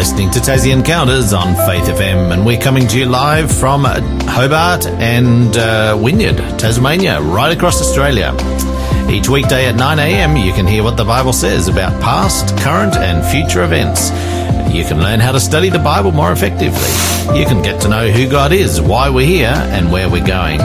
listening 0.00 0.30
to 0.30 0.38
Tassie 0.38 0.72
Encounters 0.72 1.34
on 1.34 1.54
Faith 1.66 1.84
FM, 1.84 2.32
and 2.32 2.46
we're 2.46 2.58
coming 2.58 2.88
to 2.88 2.98
you 2.98 3.04
live 3.04 3.52
from 3.52 3.84
Hobart 3.84 4.86
and 4.86 5.54
uh, 5.58 5.94
Wynyard, 6.00 6.38
Tasmania, 6.58 7.20
right 7.20 7.54
across 7.54 7.82
Australia. 7.82 8.34
Each 9.10 9.28
weekday 9.28 9.66
at 9.66 9.74
9am, 9.74 10.42
you 10.42 10.54
can 10.54 10.66
hear 10.66 10.82
what 10.82 10.96
the 10.96 11.04
Bible 11.04 11.34
says 11.34 11.68
about 11.68 12.00
past, 12.00 12.56
current, 12.60 12.96
and 12.96 13.22
future 13.30 13.62
events. 13.62 14.08
You 14.74 14.84
can 14.84 15.02
learn 15.02 15.20
how 15.20 15.32
to 15.32 15.40
study 15.40 15.68
the 15.68 15.78
Bible 15.78 16.12
more 16.12 16.32
effectively. 16.32 16.80
You 17.38 17.44
can 17.44 17.62
get 17.62 17.82
to 17.82 17.88
know 17.90 18.08
who 18.08 18.26
God 18.26 18.52
is, 18.52 18.80
why 18.80 19.10
we're 19.10 19.26
here, 19.26 19.52
and 19.54 19.92
where 19.92 20.08
we're 20.08 20.26
going. 20.26 20.60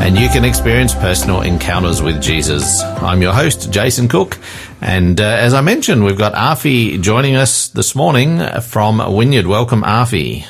And 0.00 0.16
you 0.16 0.28
can 0.28 0.44
experience 0.44 0.94
personal 0.94 1.42
encounters 1.42 2.00
with 2.00 2.22
Jesus. 2.22 2.80
I'm 2.82 3.20
your 3.20 3.34
host, 3.34 3.70
Jason 3.70 4.08
Cook. 4.08 4.38
And 4.80 5.20
uh, 5.20 5.24
as 5.24 5.52
I 5.52 5.60
mentioned, 5.60 6.04
we've 6.04 6.16
got 6.16 6.32
Afi 6.32 7.00
joining 7.02 7.36
us 7.36 7.68
this 7.68 7.94
morning 7.94 8.40
from 8.62 8.98
Wynyard. 8.98 9.46
Welcome, 9.46 9.82
Afi. 9.82 10.46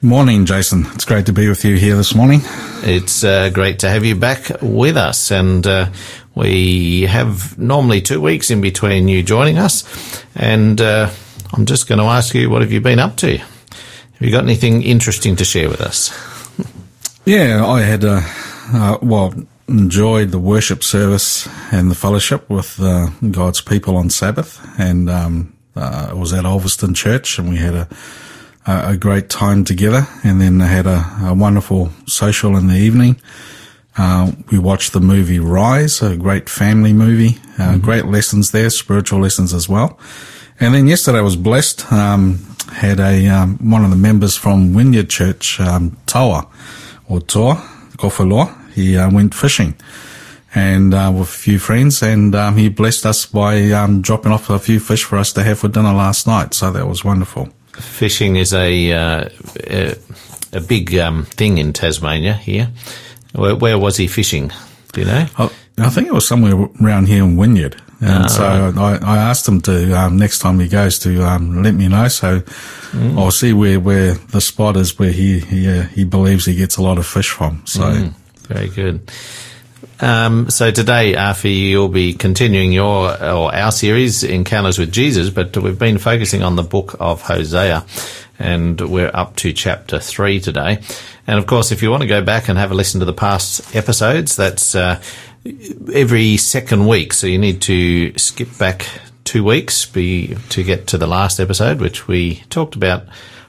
Morning, 0.00 0.46
Jason. 0.46 0.84
It's 0.92 1.04
great 1.06 1.26
to 1.26 1.32
be 1.32 1.48
with 1.48 1.64
you 1.64 1.76
here 1.76 1.96
this 1.96 2.14
morning. 2.14 2.42
It's 2.82 3.24
uh, 3.24 3.48
great 3.50 3.80
to 3.80 3.88
have 3.88 4.04
you 4.04 4.14
back 4.14 4.48
with 4.60 4.96
us. 4.96 5.32
And 5.32 5.66
uh, 5.66 5.90
we 6.34 7.02
have 7.02 7.58
normally 7.58 8.00
two 8.00 8.20
weeks 8.20 8.50
in 8.50 8.60
between 8.60 9.08
you 9.08 9.22
joining 9.22 9.58
us. 9.58 9.82
And 10.36 10.80
uh, 10.80 11.10
I'm 11.52 11.66
just 11.66 11.88
going 11.88 12.00
to 12.00 12.04
ask 12.04 12.34
you, 12.34 12.50
what 12.50 12.62
have 12.62 12.70
you 12.70 12.80
been 12.80 12.98
up 13.00 13.16
to? 13.16 13.38
Have 13.38 14.20
you 14.20 14.30
got 14.30 14.44
anything 14.44 14.82
interesting 14.82 15.36
to 15.36 15.44
share 15.44 15.68
with 15.68 15.80
us? 15.80 16.33
Yeah, 17.24 17.64
I 17.66 17.80
had, 17.80 18.04
uh, 18.04 18.20
uh, 18.72 18.98
well, 19.00 19.34
enjoyed 19.66 20.30
the 20.30 20.38
worship 20.38 20.84
service 20.84 21.48
and 21.72 21.90
the 21.90 21.94
fellowship 21.94 22.48
with 22.50 22.78
uh, 22.80 23.08
God's 23.30 23.60
people 23.60 23.96
on 23.96 24.10
Sabbath. 24.10 24.60
And 24.78 25.08
um, 25.08 25.56
uh, 25.74 26.08
it 26.10 26.16
was 26.16 26.32
at 26.32 26.44
Ulverstone 26.44 26.94
Church, 26.94 27.38
and 27.38 27.48
we 27.48 27.56
had 27.56 27.74
a, 27.74 27.88
a 28.66 28.96
great 28.96 29.30
time 29.30 29.64
together. 29.64 30.06
And 30.22 30.40
then 30.40 30.60
I 30.60 30.66
had 30.66 30.86
a, 30.86 31.04
a 31.22 31.34
wonderful 31.34 31.90
social 32.06 32.56
in 32.56 32.66
the 32.66 32.76
evening. 32.76 33.20
Uh, 33.96 34.32
we 34.50 34.58
watched 34.58 34.92
the 34.92 35.00
movie 35.00 35.38
Rise, 35.38 36.02
a 36.02 36.16
great 36.16 36.48
family 36.48 36.92
movie. 36.92 37.38
Uh, 37.58 37.72
mm-hmm. 37.72 37.80
Great 37.80 38.06
lessons 38.06 38.50
there, 38.50 38.68
spiritual 38.68 39.20
lessons 39.20 39.54
as 39.54 39.68
well. 39.68 39.98
And 40.60 40.74
then 40.74 40.88
yesterday 40.88 41.18
I 41.18 41.22
was 41.22 41.36
blessed. 41.36 41.90
Um, 41.92 42.44
had 42.72 42.98
a 42.98 43.28
um, 43.28 43.58
one 43.70 43.84
of 43.84 43.90
the 43.90 43.96
members 43.96 44.36
from 44.36 44.74
Wynyard 44.74 45.08
Church, 45.08 45.60
um, 45.60 45.96
Toa 46.06 46.48
or 47.08 47.20
Toa 47.20 47.56
Kofaloa. 47.96 48.72
He 48.72 48.96
uh, 48.96 49.10
went 49.10 49.34
fishing 49.34 49.74
and 50.54 50.94
uh, 50.94 51.12
with 51.12 51.28
a 51.28 51.32
few 51.32 51.58
friends, 51.58 52.02
and 52.02 52.34
um, 52.34 52.56
he 52.56 52.68
blessed 52.68 53.06
us 53.06 53.26
by 53.26 53.70
um, 53.72 54.00
dropping 54.00 54.32
off 54.32 54.50
a 54.50 54.58
few 54.58 54.78
fish 54.78 55.04
for 55.04 55.18
us 55.18 55.32
to 55.32 55.42
have 55.42 55.58
for 55.58 55.68
dinner 55.68 55.92
last 55.92 56.26
night. 56.26 56.54
So 56.54 56.70
that 56.70 56.86
was 56.86 57.04
wonderful. 57.04 57.48
Fishing 57.72 58.36
is 58.36 58.54
a 58.54 58.92
uh, 58.92 59.28
a, 59.66 59.96
a, 60.52 60.60
big 60.60 60.94
um, 60.96 61.24
thing 61.24 61.58
in 61.58 61.72
Tasmania 61.72 62.34
here. 62.34 62.70
Where, 63.34 63.56
where, 63.56 63.78
was 63.78 63.96
he 63.96 64.06
fishing? 64.06 64.52
Do 64.92 65.00
you 65.00 65.06
know? 65.06 65.26
I, 65.36 65.50
I 65.78 65.90
think 65.90 66.06
it 66.06 66.14
was 66.14 66.26
somewhere 66.26 66.68
around 66.80 67.08
here 67.08 67.24
in 67.24 67.36
Wynyard. 67.36 67.82
And 68.04 68.30
so 68.30 68.42
right. 68.42 69.02
I, 69.02 69.14
I, 69.14 69.16
asked 69.16 69.48
him 69.48 69.60
to 69.62 69.92
um, 69.98 70.18
next 70.18 70.40
time 70.40 70.60
he 70.60 70.68
goes 70.68 70.98
to 71.00 71.22
um, 71.22 71.62
let 71.62 71.74
me 71.74 71.88
know. 71.88 72.08
So 72.08 72.40
mm. 72.40 73.18
I'll 73.18 73.30
see 73.30 73.52
where, 73.52 73.80
where 73.80 74.14
the 74.14 74.40
spot 74.40 74.76
is 74.76 74.98
where 74.98 75.10
he 75.10 75.40
he, 75.40 75.68
uh, 75.68 75.84
he 75.84 76.04
believes 76.04 76.44
he 76.44 76.54
gets 76.54 76.76
a 76.76 76.82
lot 76.82 76.98
of 76.98 77.06
fish 77.06 77.30
from. 77.30 77.62
So 77.66 77.82
mm, 77.82 78.12
very 78.48 78.68
good. 78.68 79.10
Um, 80.00 80.50
so 80.50 80.70
today, 80.70 81.14
Afi, 81.14 81.68
you'll 81.68 81.88
be 81.88 82.14
continuing 82.14 82.72
your 82.72 83.10
or 83.22 83.54
our 83.54 83.72
series, 83.72 84.22
Encounters 84.22 84.78
with 84.78 84.92
Jesus, 84.92 85.30
but 85.30 85.56
we've 85.56 85.78
been 85.78 85.98
focusing 85.98 86.42
on 86.42 86.56
the 86.56 86.62
book 86.62 86.96
of 87.00 87.22
Hosea, 87.22 87.86
and 88.38 88.80
we're 88.80 89.10
up 89.14 89.36
to 89.36 89.52
chapter 89.52 89.98
three 89.98 90.40
today. 90.40 90.80
And 91.26 91.38
of 91.38 91.46
course, 91.46 91.72
if 91.72 91.82
you 91.82 91.90
want 91.90 92.02
to 92.02 92.08
go 92.08 92.22
back 92.22 92.48
and 92.48 92.58
have 92.58 92.70
a 92.70 92.74
listen 92.74 93.00
to 93.00 93.06
the 93.06 93.12
past 93.12 93.74
episodes, 93.74 94.36
that's 94.36 94.74
uh, 94.74 95.00
every 95.92 96.36
second 96.36 96.86
week. 96.86 97.12
So 97.12 97.26
you 97.26 97.38
need 97.38 97.62
to 97.62 98.16
skip 98.18 98.56
back 98.58 98.86
two 99.24 99.44
weeks 99.44 99.84
be, 99.86 100.36
to 100.50 100.62
get 100.62 100.86
to 100.88 100.98
the 100.98 101.06
last 101.06 101.40
episode, 101.40 101.80
which 101.80 102.06
we 102.06 102.36
talked 102.50 102.76
about 102.76 103.04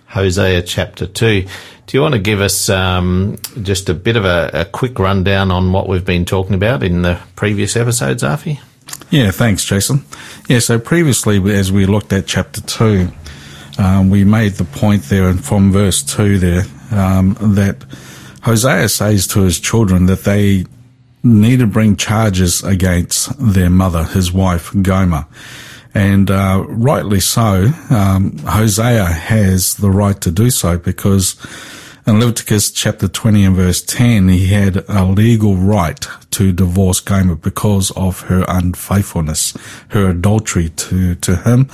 Hosea 0.08 0.62
chapter 0.64 1.06
2. 1.06 1.42
Do 1.88 1.98
you 1.98 2.02
want 2.02 2.14
to 2.14 2.20
give 2.20 2.42
us 2.42 2.70
um, 2.70 3.38
just 3.62 3.90
a 3.90 3.94
bit 3.94 4.16
of 4.16 4.26
a, 4.26 4.50
a, 4.54 4.66
quick 4.66 4.98
rundown 4.98 5.52
on 5.52 5.72
what 5.72 5.88
we've 5.88 6.06
been 6.06 6.26
talking 6.26 6.56
about 6.56 6.82
in 6.84 7.04
the 7.04 7.20
previous 7.36 7.76
episodes, 7.76 8.24
Afi? 8.24 8.60
Yeah, 9.12 9.32
thanks, 9.32 9.64
Jason. 9.64 10.04
Yeah, 10.48 10.60
so 10.60 10.80
previously, 10.80 11.38
as 11.54 11.72
we 11.72 11.86
looked 11.86 12.12
at 12.14 12.26
chapter 12.26 12.62
2, 12.62 13.10
um, 13.78 14.10
we 14.10 14.24
made 14.24 14.54
the 14.54 14.64
point 14.64 15.04
there 15.04 15.28
and 15.28 15.44
from 15.44 15.72
verse 15.72 16.02
2 16.02 16.40
there 16.40 16.64
um, 16.92 17.36
that 17.56 17.84
Hosea 18.44 18.90
says 18.90 19.28
to 19.28 19.42
his 19.42 19.60
children 19.60 20.06
that 20.06 20.24
they 20.24 20.66
need 21.26 21.60
to 21.60 21.68
bring 21.68 21.96
charges 21.96 22.64
against 22.64 23.34
their 23.40 23.70
mother, 23.70 24.04
his 24.04 24.32
wife, 24.32 24.72
Gomer. 24.82 25.26
And 25.94 26.30
uh, 26.30 26.64
rightly 26.68 27.20
so, 27.20 27.70
um, 27.90 28.38
Hosea 28.40 29.06
has 29.06 29.76
the 29.76 29.90
right 29.90 30.20
to 30.22 30.30
do 30.30 30.50
so 30.50 30.78
because 30.78 31.36
in 32.06 32.20
Leviticus 32.20 32.70
chapter 32.70 33.08
20 33.08 33.46
and 33.46 33.56
verse 33.56 33.82
10, 33.82 34.28
he 34.28 34.48
had 34.48 34.84
a 34.88 35.06
legal 35.06 35.56
right 35.56 36.06
to 36.32 36.52
divorce 36.52 37.00
Gomer 37.00 37.36
because 37.36 37.92
of 37.92 38.22
her 38.22 38.46
unfaithfulness, 38.48 39.58
her 39.90 40.10
adultery 40.10 40.70
to, 40.70 41.16
to 41.16 41.38
him, 41.38 41.70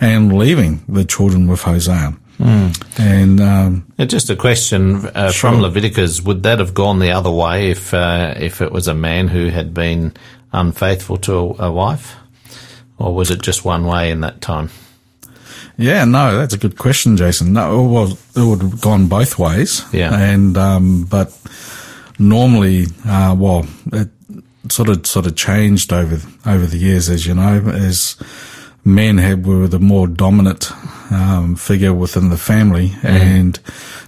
and 0.00 0.36
leaving 0.36 0.82
the 0.86 1.04
children 1.04 1.46
with 1.46 1.62
Hosea. 1.62 2.14
Mm. 2.40 2.98
And 2.98 3.40
um, 3.40 3.86
just 3.98 4.30
a 4.30 4.36
question 4.36 5.06
uh, 5.08 5.30
sure. 5.30 5.50
from 5.50 5.60
Leviticus: 5.60 6.22
Would 6.22 6.42
that 6.44 6.58
have 6.58 6.72
gone 6.72 6.98
the 6.98 7.10
other 7.10 7.30
way 7.30 7.70
if 7.70 7.92
uh, 7.92 8.34
if 8.36 8.62
it 8.62 8.72
was 8.72 8.88
a 8.88 8.94
man 8.94 9.28
who 9.28 9.48
had 9.48 9.74
been 9.74 10.14
unfaithful 10.50 11.18
to 11.18 11.34
a, 11.34 11.66
a, 11.66 11.70
wife, 11.70 12.16
or 12.98 13.14
was 13.14 13.30
it 13.30 13.42
just 13.42 13.64
one 13.66 13.84
way 13.84 14.10
in 14.10 14.20
that 14.22 14.40
time? 14.40 14.70
Yeah, 15.76 16.06
no, 16.06 16.38
that's 16.38 16.54
a 16.54 16.58
good 16.58 16.78
question, 16.78 17.18
Jason. 17.18 17.52
No, 17.52 17.82
well, 17.82 18.18
it 18.34 18.48
would 18.48 18.62
have 18.62 18.80
gone 18.80 19.06
both 19.06 19.38
ways. 19.38 19.84
Yeah, 19.92 20.18
and 20.18 20.56
um, 20.56 21.04
but 21.04 21.38
normally, 22.18 22.86
uh, 23.06 23.36
well, 23.38 23.66
it 23.92 24.08
sort 24.70 24.88
of 24.88 25.06
sort 25.06 25.26
of 25.26 25.36
changed 25.36 25.92
over 25.92 26.26
over 26.46 26.64
the 26.64 26.78
years, 26.78 27.10
as 27.10 27.26
you 27.26 27.34
know, 27.34 27.60
as 27.68 28.16
men 28.94 29.18
had 29.18 29.46
were 29.46 29.68
the 29.68 29.78
more 29.78 30.06
dominant 30.06 30.70
um, 31.10 31.56
figure 31.56 31.94
within 31.94 32.28
the 32.30 32.36
family, 32.36 32.90
mm. 32.90 33.04
and 33.04 33.60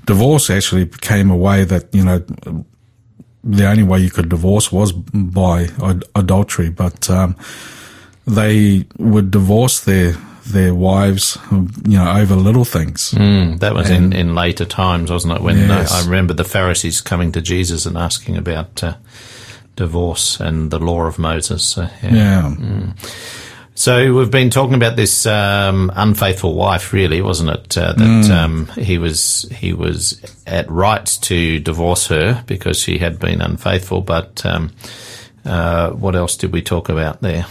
divorce 0.06 0.50
actually 0.50 0.84
became 0.84 1.30
a 1.30 1.36
way 1.36 1.64
that 1.64 1.94
you 1.94 2.04
know 2.04 2.24
the 3.44 3.66
only 3.66 3.82
way 3.82 3.98
you 3.98 4.10
could 4.10 4.28
divorce 4.28 4.70
was 4.70 4.92
by 4.92 5.68
ad- 5.82 6.04
adultery. 6.14 6.70
But 6.70 7.10
um, 7.10 7.36
they 8.26 8.86
would 8.98 9.30
divorce 9.30 9.80
their 9.80 10.14
their 10.44 10.74
wives, 10.74 11.38
you 11.50 11.98
know, 11.98 12.16
over 12.16 12.34
little 12.34 12.64
things. 12.64 13.12
Mm, 13.12 13.60
that 13.60 13.74
was 13.74 13.90
and, 13.90 14.12
in, 14.12 14.28
in 14.28 14.34
later 14.34 14.64
times, 14.64 15.10
wasn't 15.10 15.34
it? 15.34 15.42
When 15.42 15.56
yes. 15.56 15.92
I 15.92 16.04
remember 16.04 16.34
the 16.34 16.44
Pharisees 16.44 17.00
coming 17.00 17.32
to 17.32 17.40
Jesus 17.40 17.86
and 17.86 17.96
asking 17.96 18.36
about 18.36 18.82
uh, 18.82 18.94
divorce 19.76 20.40
and 20.40 20.70
the 20.70 20.78
law 20.78 21.02
of 21.02 21.18
Moses. 21.18 21.64
So, 21.64 21.82
yeah. 22.02 22.14
yeah. 22.14 22.54
Mm. 22.58 23.41
So 23.74 24.14
we've 24.14 24.30
been 24.30 24.50
talking 24.50 24.74
about 24.74 24.96
this 24.96 25.24
um, 25.24 25.90
unfaithful 25.94 26.54
wife, 26.54 26.92
really, 26.92 27.22
wasn't 27.22 27.50
it? 27.50 27.78
Uh, 27.78 27.92
that 27.94 28.24
mm. 28.24 28.30
um, 28.30 28.66
he 28.66 28.98
was 28.98 29.48
he 29.50 29.72
was 29.72 30.20
at 30.46 30.70
right 30.70 31.06
to 31.22 31.58
divorce 31.58 32.06
her 32.08 32.44
because 32.46 32.78
she 32.78 32.98
had 32.98 33.18
been 33.18 33.40
unfaithful. 33.40 34.02
But 34.02 34.44
um, 34.44 34.72
uh, 35.44 35.90
what 35.90 36.14
else 36.14 36.36
did 36.36 36.52
we 36.52 36.60
talk 36.60 36.90
about 36.90 37.22
there? 37.22 37.46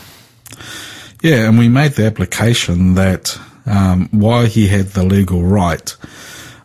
Yeah, 1.24 1.48
and 1.48 1.58
we 1.58 1.70
made 1.70 1.94
the 1.94 2.06
application 2.06 2.94
that 2.95 3.38
um, 3.66 4.07
why 4.12 4.45
he 4.45 4.68
had 4.68 4.88
the 4.88 5.04
legal 5.04 5.44
right, 5.44 5.95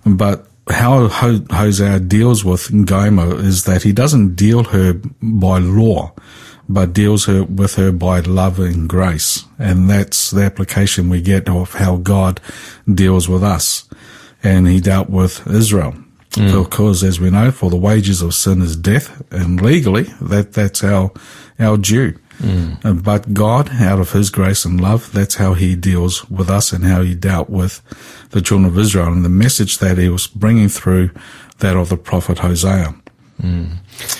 but 0.04 0.46
how 0.68 1.08
Hosea 1.08 2.00
deals 2.00 2.44
with 2.44 2.86
Gomer 2.86 3.38
is 3.38 3.64
that 3.64 3.82
he 3.84 3.92
doesn't 3.92 4.34
deal 4.34 4.64
her 4.64 5.00
by 5.22 5.58
law 5.58 6.12
but 6.68 6.92
deals 6.92 7.26
her, 7.26 7.44
with 7.44 7.76
her 7.76 7.92
by 7.92 8.20
love 8.20 8.58
and 8.58 8.88
grace. 8.88 9.44
And 9.58 9.88
that's 9.88 10.30
the 10.30 10.42
application 10.42 11.08
we 11.08 11.20
get 11.20 11.48
of 11.48 11.74
how 11.74 11.96
God 11.96 12.40
deals 12.92 13.28
with 13.28 13.42
us. 13.42 13.88
And 14.42 14.68
he 14.68 14.80
dealt 14.80 15.08
with 15.08 15.46
Israel. 15.46 15.94
Mm. 16.32 16.64
Because 16.64 17.02
as 17.02 17.18
we 17.18 17.30
know, 17.30 17.50
for 17.50 17.70
the 17.70 17.76
wages 17.76 18.20
of 18.20 18.34
sin 18.34 18.60
is 18.60 18.76
death, 18.76 19.22
and 19.32 19.60
legally 19.60 20.04
that, 20.20 20.52
that's 20.52 20.84
our, 20.84 21.10
our 21.58 21.78
due. 21.78 22.18
Mm. 22.38 23.02
But 23.02 23.32
God, 23.32 23.70
out 23.80 23.98
of 23.98 24.12
His 24.12 24.28
grace 24.28 24.66
and 24.66 24.78
love, 24.78 25.10
that's 25.12 25.36
how 25.36 25.54
He 25.54 25.74
deals 25.74 26.28
with 26.28 26.50
us 26.50 26.72
and 26.72 26.84
how 26.84 27.00
He 27.00 27.14
dealt 27.14 27.48
with 27.48 27.80
the 28.30 28.42
children 28.42 28.68
of 28.68 28.78
Israel 28.78 29.12
and 29.12 29.24
the 29.24 29.30
message 29.30 29.78
that 29.78 29.96
He 29.96 30.10
was 30.10 30.26
bringing 30.26 30.68
through 30.68 31.10
that 31.58 31.76
of 31.76 31.88
the 31.88 31.96
prophet 31.96 32.40
Hosea. 32.40 32.94
Mm. 33.40 33.76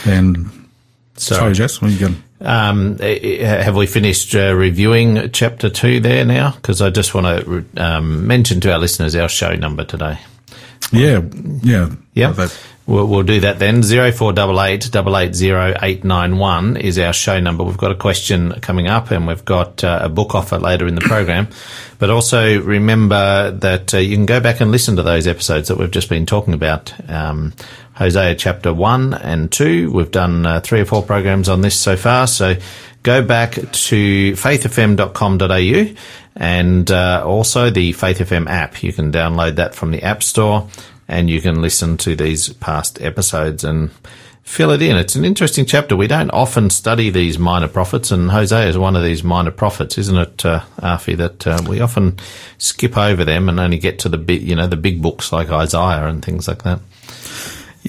And 0.07 0.69
Sorry, 1.17 1.55
Jess, 1.55 1.81
what 1.81 1.91
you 1.91 2.15
Um, 2.41 2.97
eh, 3.01 3.19
eh, 3.23 3.63
have 3.63 3.77
we 3.77 3.87
finished 3.87 4.35
uh, 4.35 4.55
reviewing 4.55 5.31
chapter 5.33 5.71
two 5.71 6.01
there 6.01 6.25
now? 6.25 6.51
Because 6.53 6.83
I 6.83 6.91
just 6.91 7.15
want 7.15 7.27
to 7.45 7.65
um, 7.83 8.27
mention 8.27 8.61
to 8.61 8.73
our 8.73 8.79
listeners 8.79 9.17
our 9.17 9.29
show 9.29 9.55
number 9.55 9.85
today. 9.85 10.19
Yeah, 10.93 11.23
yeah, 11.63 11.91
Yeah, 12.15 12.33
That- 12.33 12.57
we'll, 12.87 13.07
we'll 13.07 13.23
do 13.23 13.41
that 13.41 13.59
then. 13.59 13.83
Zero 13.83 14.13
four 14.13 14.33
double 14.33 14.61
eight 14.63 14.89
double 14.91 15.17
eight 15.17 15.35
zero 15.35 15.75
eight 15.83 16.05
nine 16.05 16.39
one 16.39 16.77
is 16.77 16.99
our 16.99 17.13
show 17.13 17.41
number. 17.41 17.65
We've 17.65 17.77
got 17.77 17.93
a 17.93 17.97
question 17.97 18.53
coming 18.61 18.89
up, 18.89 19.11
and 19.11 19.27
we've 19.27 19.45
got 19.45 19.85
uh, 19.85 20.01
a 20.03 20.09
book 20.09 20.35
offer 20.35 20.59
later 20.59 20.87
in 20.87 20.95
the 20.95 21.03
program. 21.03 21.49
But 21.99 22.11
also 22.11 22.61
remember 22.61 23.53
that 23.53 23.95
uh, 23.95 23.97
you 23.97 24.17
can 24.17 24.27
go 24.27 24.39
back 24.39 24.61
and 24.61 24.71
listen 24.71 24.97
to 24.97 25.03
those 25.03 25.27
episodes 25.27 25.69
that 25.69 25.79
we've 25.79 25.91
just 25.91 26.11
been 26.11 26.27
talking 26.27 26.53
about. 26.53 26.93
Um, 27.09 27.55
Hosea 27.95 28.35
chapter 28.35 28.75
one 28.75 29.15
and 29.15 29.51
two. 29.51 29.91
We've 29.91 30.11
done 30.11 30.45
uh, 30.45 30.61
three 30.61 30.83
or 30.83 30.85
four 30.85 31.03
programs 31.03 31.49
on 31.49 31.63
this 31.63 31.75
so 31.75 31.97
far. 31.97 32.27
So 32.27 32.57
go 33.03 33.23
back 33.25 33.53
to 33.53 34.33
faithfm.com.au 34.33 35.97
and 36.37 36.91
uh, 36.91 37.23
also 37.25 37.71
the 37.71 37.93
Faith 37.93 38.19
FM 38.19 38.47
app. 38.47 38.83
You 38.83 38.93
can 38.93 39.11
download 39.11 39.57
that 39.57 39.75
from 39.75 39.91
the 39.91 40.03
App 40.03 40.23
Store 40.23 40.69
and 41.09 41.31
you 41.31 41.41
can 41.41 41.63
listen 41.63 41.97
to 41.99 42.17
these 42.17 42.53
past 42.55 43.01
episodes 43.01 43.65
and 43.65 43.91
fill 44.43 44.71
it 44.71 44.81
in. 44.81 44.97
It's 44.97 45.17
an 45.17 45.25
interesting 45.25 45.67
chapter. 45.67 45.97
We 45.97 46.07
don't 46.07 46.31
often 46.31 46.71
study 46.71 47.11
these 47.11 47.39
minor 47.39 47.69
prophets, 47.69 48.11
and 48.11 48.31
Hosea 48.31 48.69
is 48.69 48.79
one 48.79 48.97
of 48.97 49.03
these 49.03 49.25
minor 49.25 49.51
prophets, 49.51 49.99
isn't 49.99 50.17
it, 50.17 50.47
uh, 50.47 50.61
Afi? 50.79 51.17
That 51.17 51.47
uh, 51.47 51.63
we 51.69 51.81
often 51.81 52.19
skip 52.59 52.97
over 52.97 53.25
them 53.25 53.49
and 53.49 53.59
only 53.59 53.79
get 53.79 53.99
to 54.01 54.09
the 54.09 54.19
big, 54.19 54.43
you 54.43 54.55
know, 54.55 54.67
the 54.67 54.77
big 54.77 55.03
books 55.03 55.33
like 55.33 55.51
Isaiah 55.51 56.07
and 56.07 56.25
things 56.25 56.49
like 56.49 56.63
that. 56.63 56.81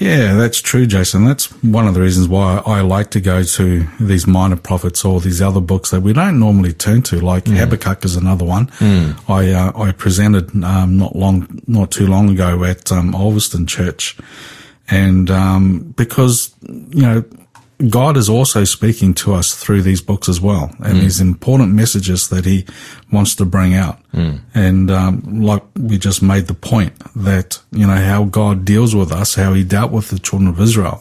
Yeah, 0.00 0.34
that's 0.34 0.60
true, 0.60 0.86
Jason. 0.86 1.24
That's 1.24 1.46
one 1.60 1.88
of 1.88 1.94
the 1.94 2.00
reasons 2.00 2.28
why 2.28 2.62
I 2.64 2.82
like 2.82 3.10
to 3.10 3.20
go 3.20 3.42
to 3.42 3.86
these 3.98 4.28
minor 4.28 4.54
prophets 4.54 5.04
or 5.04 5.20
these 5.20 5.42
other 5.42 5.60
books 5.60 5.90
that 5.90 6.02
we 6.02 6.12
don't 6.12 6.38
normally 6.38 6.72
turn 6.72 7.02
to. 7.02 7.20
Like 7.20 7.48
Habakkuk 7.58 8.04
is 8.04 8.14
another 8.14 8.44
one. 8.44 8.70
I 9.28 9.50
uh, 9.50 9.72
I 9.76 9.90
presented 9.90 10.50
um, 10.62 10.96
not 10.98 11.16
long, 11.16 11.60
not 11.66 11.90
too 11.90 12.06
long 12.06 12.30
ago 12.30 12.62
at 12.62 12.92
um, 12.92 13.12
Ulverstone 13.12 13.66
Church, 13.66 14.16
and 14.88 15.30
um, 15.32 15.92
because 15.96 16.54
you 16.68 17.02
know 17.02 17.24
God 17.86 18.16
is 18.16 18.28
also 18.28 18.64
speaking 18.64 19.14
to 19.14 19.34
us 19.34 19.54
through 19.54 19.82
these 19.82 20.00
books 20.00 20.28
as 20.28 20.40
well, 20.40 20.74
and 20.80 20.98
mm. 20.98 21.00
these 21.00 21.20
important 21.20 21.72
messages 21.72 22.28
that 22.28 22.44
He 22.44 22.66
wants 23.12 23.36
to 23.36 23.44
bring 23.44 23.74
out. 23.74 24.00
Mm. 24.12 24.40
And 24.52 24.90
um, 24.90 25.42
like 25.42 25.62
we 25.78 25.96
just 25.96 26.20
made 26.20 26.48
the 26.48 26.54
point 26.54 26.94
that 27.14 27.60
you 27.70 27.86
know 27.86 27.94
how 27.94 28.24
God 28.24 28.64
deals 28.64 28.96
with 28.96 29.12
us, 29.12 29.36
how 29.36 29.52
He 29.52 29.62
dealt 29.62 29.92
with 29.92 30.10
the 30.10 30.18
children 30.18 30.48
of 30.48 30.60
Israel, 30.60 31.00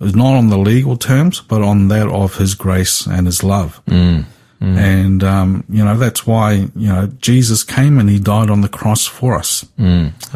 is 0.00 0.14
not 0.14 0.34
on 0.34 0.50
the 0.50 0.58
legal 0.58 0.98
terms, 0.98 1.40
but 1.40 1.62
on 1.62 1.88
that 1.88 2.08
of 2.08 2.36
His 2.36 2.54
grace 2.54 3.06
and 3.06 3.26
His 3.26 3.42
love. 3.42 3.80
Mm. 3.86 4.26
And 4.60 5.24
um, 5.24 5.64
you 5.70 5.82
know 5.82 5.96
that's 5.96 6.26
why 6.26 6.52
you 6.52 6.88
know 6.88 7.06
Jesus 7.22 7.64
came 7.64 7.98
and 7.98 8.10
He 8.10 8.18
died 8.18 8.50
on 8.50 8.60
the 8.60 8.68
cross 8.68 9.06
for 9.06 9.36
us. 9.36 9.64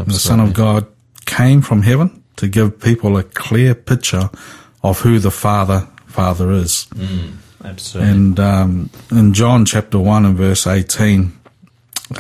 The 0.06 0.14
Son 0.14 0.40
of 0.40 0.54
God 0.54 0.86
came 1.26 1.60
from 1.60 1.82
heaven 1.82 2.22
to 2.36 2.48
give 2.48 2.80
people 2.80 3.18
a 3.18 3.22
clear 3.22 3.74
picture 3.74 4.30
of 4.84 5.00
who 5.00 5.18
the 5.18 5.32
Father 5.32 5.88
Father 6.06 6.52
is. 6.52 6.86
Absolutely. 7.64 8.12
And 8.12 8.38
um, 8.38 8.90
in 9.10 9.32
John 9.32 9.64
chapter 9.64 9.98
1 9.98 10.26
and 10.26 10.36
verse 10.36 10.66
18, 10.66 11.32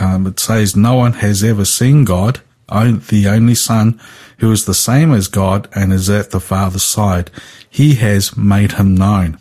um, 0.00 0.26
it 0.26 0.40
says, 0.40 0.74
No 0.74 0.96
one 0.96 1.12
has 1.12 1.44
ever 1.44 1.64
seen 1.64 2.04
God, 2.04 2.40
the 2.68 3.28
only 3.28 3.54
Son, 3.54 4.00
who 4.38 4.50
is 4.50 4.64
the 4.64 4.74
same 4.74 5.12
as 5.12 5.28
God 5.28 5.68
and 5.76 5.92
is 5.92 6.08
at 6.10 6.30
the 6.30 6.40
Father's 6.40 6.82
side. 6.82 7.30
He 7.68 7.94
has 7.96 8.36
made 8.36 8.72
him 8.72 8.96
known. 8.96 9.38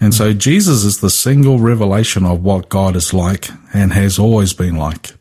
And 0.00 0.12
so 0.14 0.32
Jesus 0.32 0.84
is 0.84 1.00
the 1.00 1.10
single 1.10 1.58
revelation 1.58 2.24
of 2.24 2.42
what 2.42 2.68
God 2.68 2.96
is 2.96 3.14
like 3.14 3.50
and 3.72 3.92
has 3.92 4.18
always 4.18 4.52
been 4.52 4.76
like. 4.76 5.14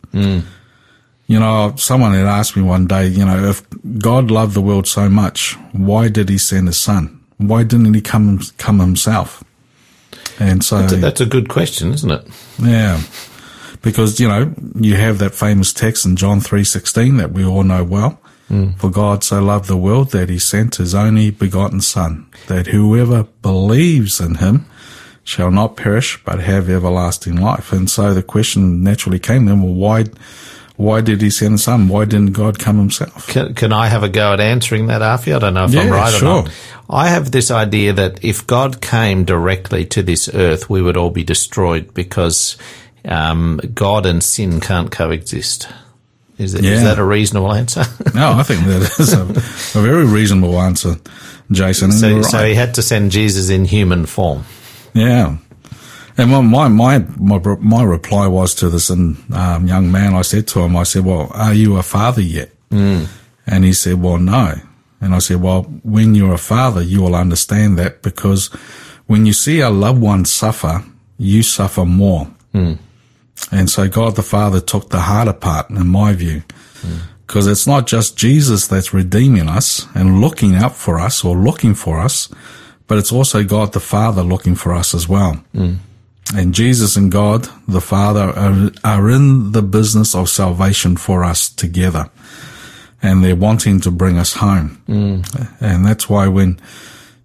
You 1.27 1.39
know, 1.39 1.73
someone 1.77 2.13
had 2.13 2.25
asked 2.25 2.55
me 2.55 2.61
one 2.63 2.85
day, 2.85 3.07
you 3.07 3.25
know, 3.25 3.49
if 3.49 3.65
God 3.99 4.29
loved 4.29 4.53
the 4.53 4.61
world 4.61 4.87
so 4.87 5.09
much, 5.09 5.53
why 5.71 6.09
did 6.09 6.29
he 6.29 6.37
send 6.37 6.67
his 6.67 6.77
son? 6.77 7.21
Why 7.37 7.63
didn't 7.63 7.93
he 7.93 8.01
come, 8.01 8.39
come 8.57 8.79
himself? 8.79 9.43
And 10.39 10.63
so, 10.63 10.81
That's 10.85 11.21
a 11.21 11.25
good 11.25 11.47
question, 11.47 11.93
isn't 11.93 12.11
it? 12.11 12.27
yeah, 12.59 13.01
because, 13.81 14.19
you 14.19 14.27
know, 14.27 14.53
you 14.79 14.95
have 14.95 15.19
that 15.19 15.33
famous 15.33 15.73
text 15.73 16.05
in 16.05 16.15
John 16.15 16.39
3.16 16.39 17.17
that 17.17 17.31
we 17.31 17.45
all 17.45 17.63
know 17.63 17.83
well. 17.83 18.19
Hmm. 18.49 18.71
For 18.71 18.89
God 18.89 19.23
so 19.23 19.41
loved 19.41 19.67
the 19.67 19.77
world 19.77 20.11
that 20.11 20.29
he 20.29 20.37
sent 20.37 20.75
his 20.75 20.93
only 20.93 21.31
begotten 21.31 21.79
son, 21.81 22.27
that 22.47 22.67
whoever 22.67 23.23
believes 23.41 24.19
in 24.19 24.35
him 24.35 24.65
shall 25.23 25.49
not 25.51 25.77
perish, 25.77 26.21
but 26.25 26.39
have 26.39 26.69
everlasting 26.69 27.37
life. 27.37 27.71
And 27.71 27.89
so 27.89 28.13
the 28.13 28.23
question 28.23 28.83
naturally 28.83 29.19
came 29.19 29.45
then, 29.45 29.61
well, 29.61 29.73
why, 29.73 30.05
why 30.75 31.01
did 31.01 31.21
he 31.21 31.29
send 31.29 31.59
son? 31.59 31.87
Why 31.87 32.05
didn't 32.05 32.33
God 32.33 32.57
come 32.59 32.77
himself? 32.77 33.27
Can, 33.27 33.53
can 33.53 33.71
I 33.71 33.87
have 33.87 34.03
a 34.03 34.09
go 34.09 34.33
at 34.33 34.39
answering 34.39 34.87
that, 34.87 35.01
Afi? 35.01 35.35
I 35.35 35.39
don't 35.39 35.53
know 35.53 35.65
if 35.65 35.71
I'm 35.71 35.87
Yeah, 35.87 35.93
right 35.93 36.13
or 36.13 36.17
sure. 36.17 36.43
not. 36.43 36.51
I 36.89 37.09
have 37.09 37.31
this 37.31 37.51
idea 37.51 37.93
that 37.93 38.23
if 38.23 38.45
God 38.47 38.81
came 38.81 39.23
directly 39.23 39.85
to 39.85 40.01
this 40.03 40.29
earth, 40.33 40.69
we 40.69 40.81
would 40.81 40.97
all 40.97 41.11
be 41.11 41.23
destroyed 41.23 41.93
because 41.93 42.57
um, 43.05 43.59
God 43.73 44.05
and 44.05 44.23
sin 44.23 44.59
can't 44.59 44.91
coexist. 44.91 45.67
Is, 46.37 46.53
that 46.53 46.65
is 46.65 46.81
Yeah. 46.81 46.83
that 46.89 46.99
a 46.99 47.03
reasonable 47.05 47.53
answer? 47.53 47.83
No, 48.15 48.33
I 48.33 48.43
think 48.43 48.65
that 48.65 48.81
is 48.99 49.13
a, 49.13 49.21
a 49.79 49.81
very 49.81 50.05
reasonable 50.05 50.59
answer, 50.59 50.97
Jason. 51.51 51.91
So, 51.91 52.07
you're 52.07 52.23
so 52.23 52.45
he 52.45 52.53
had 52.55 52.73
to 52.75 52.81
send 52.83 53.11
Jesus 53.11 53.49
in 53.49 53.65
human 53.65 54.05
form. 54.05 54.43
Yeah. 54.93 55.37
And 56.18 56.31
my, 56.31 56.42
my, 56.42 56.68
my, 56.68 57.00
my, 57.18 57.39
my 57.60 57.83
reply 57.83 58.27
was 58.27 58.54
to 58.56 58.69
this 58.69 58.92
um, 58.92 59.18
young 59.65 59.92
man, 59.92 60.13
I 60.13 60.21
said 60.21 60.48
to 60.50 60.60
him, 60.60 60.77
I 60.77 60.83
said, 60.83 61.06
well, 61.06 61.31
are 61.33 61.54
you 61.54 61.77
a 61.77 61.83
father 61.83 62.21
yet? 62.21 62.51
Mm. 62.69 63.07
And 63.48 63.63
he 63.63 63.74
said, 63.74 64.01
well, 64.01 64.18
no. 64.18 64.56
And 65.01 65.15
I 65.15 65.19
said, 65.19 65.42
well, 65.42 65.63
when 65.83 66.15
you're 66.15 66.33
a 66.33 66.38
father, 66.38 66.81
you 66.81 67.01
will 67.01 67.15
understand 67.15 67.77
that 67.80 68.01
because 68.04 68.48
when 69.07 69.25
you 69.25 69.33
see 69.33 69.60
a 69.60 69.69
loved 69.69 70.01
one 70.01 70.25
suffer, 70.25 70.83
you 71.18 71.44
suffer 71.44 71.83
more. 71.86 72.27
And 73.51 73.69
so 73.69 73.89
God 73.89 74.16
the 74.16 74.24
Father 74.24 74.62
took 74.62 74.89
the 74.89 75.01
harder 75.01 75.33
part, 75.33 75.69
in 75.69 75.88
my 75.88 76.13
view, 76.13 76.44
because 77.25 77.48
it's 77.48 77.68
not 77.68 77.88
just 77.88 78.16
Jesus 78.16 78.68
that's 78.68 78.94
redeeming 78.94 79.50
us 79.50 79.88
and 79.95 80.21
looking 80.21 80.56
out 80.56 80.75
for 80.75 81.00
us 81.00 81.25
or 81.25 81.36
looking 81.36 81.74
for 81.74 82.00
us, 82.00 82.30
but 82.88 82.98
it's 82.98 83.12
also 83.12 83.44
God 83.44 83.74
the 83.74 83.80
Father 83.80 84.21
looking 84.24 84.56
for 84.56 84.71
us 84.74 84.94
as 84.94 85.09
well. 85.09 85.44
And 86.33 86.53
Jesus 86.53 86.95
and 86.95 87.12
God 87.12 87.47
the 87.68 87.81
Father 87.81 88.33
are, 88.35 88.71
are 88.83 89.09
in 89.09 89.52
the 89.52 89.61
business 89.61 90.16
of 90.16 90.30
salvation 90.30 90.97
for 90.97 91.23
us 91.23 91.49
together. 91.49 92.09
And 93.02 93.23
they're 93.23 93.35
wanting 93.35 93.81
to 93.81 93.92
bring 93.92 94.18
us 94.18 94.33
home. 94.33 94.81
Mm. 94.87 95.61
And 95.61 95.85
that's 95.85 96.09
why 96.09 96.28
when, 96.28 96.59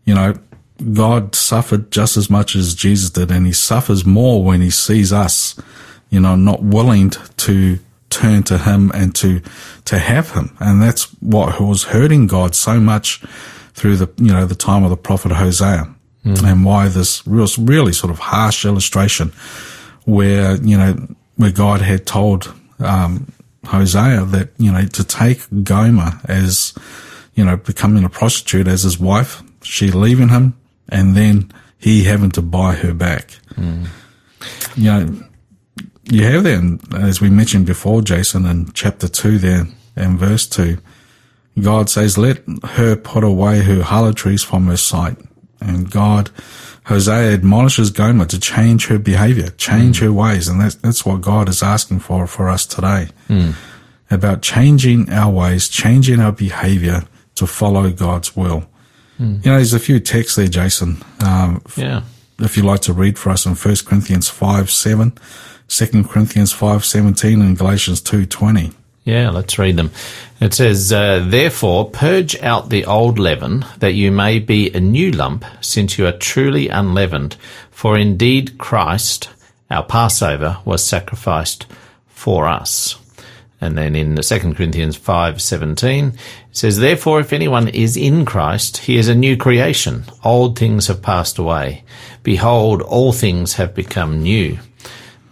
you 0.04 0.14
know, 0.14 0.34
God 0.92 1.34
suffered 1.34 1.90
just 1.90 2.16
as 2.16 2.28
much 2.28 2.54
as 2.54 2.74
Jesus 2.74 3.10
did, 3.10 3.30
and 3.30 3.46
he 3.46 3.52
suffers 3.52 4.04
more 4.04 4.44
when 4.44 4.60
he 4.60 4.70
sees 4.70 5.12
us, 5.12 5.60
you 6.10 6.20
know, 6.20 6.36
not 6.36 6.62
willing 6.62 7.10
to 7.10 7.78
turn 8.10 8.42
to 8.44 8.58
him 8.58 8.90
and 8.94 9.14
to, 9.16 9.40
to 9.84 9.98
have 9.98 10.32
him. 10.32 10.56
And 10.60 10.82
that's 10.82 11.04
what 11.20 11.60
was 11.60 11.84
hurting 11.84 12.26
God 12.26 12.54
so 12.54 12.80
much 12.80 13.20
through 13.74 13.96
the, 13.96 14.10
you 14.16 14.32
know, 14.32 14.46
the 14.46 14.54
time 14.54 14.84
of 14.84 14.90
the 14.90 14.96
prophet 14.96 15.32
Hosea. 15.32 15.94
And 16.44 16.64
why 16.64 16.88
this 16.88 17.26
real, 17.26 17.48
really 17.58 17.92
sort 17.92 18.10
of 18.10 18.18
harsh 18.18 18.64
illustration 18.64 19.32
where, 20.04 20.56
you 20.56 20.76
know, 20.76 20.96
where 21.36 21.52
God 21.52 21.80
had 21.80 22.06
told, 22.06 22.52
um, 22.80 23.32
Hosea 23.66 24.24
that, 24.26 24.50
you 24.58 24.72
know, 24.72 24.86
to 24.86 25.04
take 25.04 25.46
Gomer 25.62 26.20
as, 26.24 26.74
you 27.34 27.44
know, 27.44 27.56
becoming 27.56 28.04
a 28.04 28.08
prostitute 28.08 28.66
as 28.68 28.82
his 28.82 28.98
wife, 28.98 29.42
she 29.62 29.90
leaving 29.90 30.28
him, 30.28 30.54
and 30.88 31.16
then 31.16 31.52
he 31.78 32.04
having 32.04 32.30
to 32.32 32.42
buy 32.42 32.74
her 32.74 32.94
back. 32.94 33.38
You 34.76 34.84
know, 34.84 35.22
you 36.04 36.24
have 36.24 36.44
then, 36.44 36.80
as 36.96 37.20
we 37.20 37.28
mentioned 37.28 37.66
before, 37.66 38.02
Jason, 38.02 38.46
in 38.46 38.72
chapter 38.72 39.08
2 39.08 39.38
there, 39.38 39.66
and 39.96 40.18
verse 40.18 40.46
2, 40.46 40.78
God 41.60 41.90
says, 41.90 42.16
let 42.16 42.42
her 42.64 42.96
put 42.96 43.24
away 43.24 43.60
her 43.60 43.82
harlotries 43.82 44.42
from 44.44 44.66
her 44.66 44.76
sight. 44.76 45.18
And 45.60 45.90
God, 45.90 46.30
Hosea 46.84 47.32
admonishes 47.34 47.90
Gomer 47.90 48.24
to 48.26 48.38
change 48.38 48.86
her 48.86 48.98
behavior, 48.98 49.50
change 49.50 49.98
hmm. 49.98 50.06
her 50.06 50.12
ways. 50.12 50.48
And 50.48 50.60
that's, 50.60 50.76
that's 50.76 51.04
what 51.04 51.20
God 51.20 51.48
is 51.48 51.62
asking 51.62 52.00
for, 52.00 52.26
for 52.26 52.48
us 52.48 52.66
today. 52.66 53.08
Hmm. 53.26 53.50
About 54.10 54.40
changing 54.40 55.10
our 55.12 55.30
ways, 55.30 55.68
changing 55.68 56.20
our 56.20 56.32
behavior 56.32 57.02
to 57.34 57.46
follow 57.46 57.90
God's 57.90 58.36
will. 58.36 58.66
Hmm. 59.18 59.36
You 59.42 59.50
know, 59.50 59.56
there's 59.56 59.74
a 59.74 59.80
few 59.80 60.00
texts 60.00 60.36
there, 60.36 60.48
Jason. 60.48 61.02
Um, 61.24 61.62
Yeah. 61.76 62.02
if 62.38 62.56
you'd 62.56 62.66
like 62.66 62.80
to 62.82 62.92
read 62.92 63.18
for 63.18 63.30
us 63.30 63.44
in 63.44 63.54
1 63.54 63.76
Corinthians 63.84 64.28
5, 64.28 64.70
7, 64.70 65.12
2 65.68 66.04
Corinthians 66.04 66.52
5, 66.52 66.84
17, 66.84 67.42
and 67.42 67.58
Galatians 67.58 68.00
2, 68.00 68.24
20. 68.24 68.72
Yeah, 69.08 69.30
let's 69.30 69.58
read 69.58 69.78
them. 69.78 69.90
It 70.38 70.52
says, 70.52 70.92
uh, 70.92 71.24
Therefore, 71.26 71.88
purge 71.88 72.38
out 72.42 72.68
the 72.68 72.84
old 72.84 73.18
leaven, 73.18 73.64
that 73.78 73.94
you 73.94 74.12
may 74.12 74.38
be 74.38 74.70
a 74.70 74.80
new 74.80 75.10
lump, 75.10 75.46
since 75.62 75.96
you 75.96 76.06
are 76.06 76.12
truly 76.12 76.68
unleavened. 76.68 77.36
For 77.70 77.96
indeed 77.96 78.58
Christ, 78.58 79.30
our 79.70 79.82
Passover, 79.82 80.58
was 80.66 80.84
sacrificed 80.84 81.64
for 82.06 82.46
us. 82.46 82.98
And 83.62 83.78
then 83.78 83.96
in 83.96 84.14
2 84.14 84.54
Corinthians 84.54 84.98
5:17 84.98 86.12
it 86.12 86.18
says 86.52 86.76
therefore 86.76 87.20
if 87.20 87.32
anyone 87.32 87.68
is 87.68 87.96
in 87.96 88.26
Christ 88.26 88.76
he 88.88 88.98
is 88.98 89.08
a 89.08 89.14
new 89.14 89.36
creation 89.36 90.04
old 90.22 90.56
things 90.56 90.86
have 90.86 91.02
passed 91.02 91.38
away 91.38 91.82
behold 92.22 92.82
all 92.82 93.12
things 93.12 93.54
have 93.54 93.74
become 93.74 94.22
new 94.22 94.58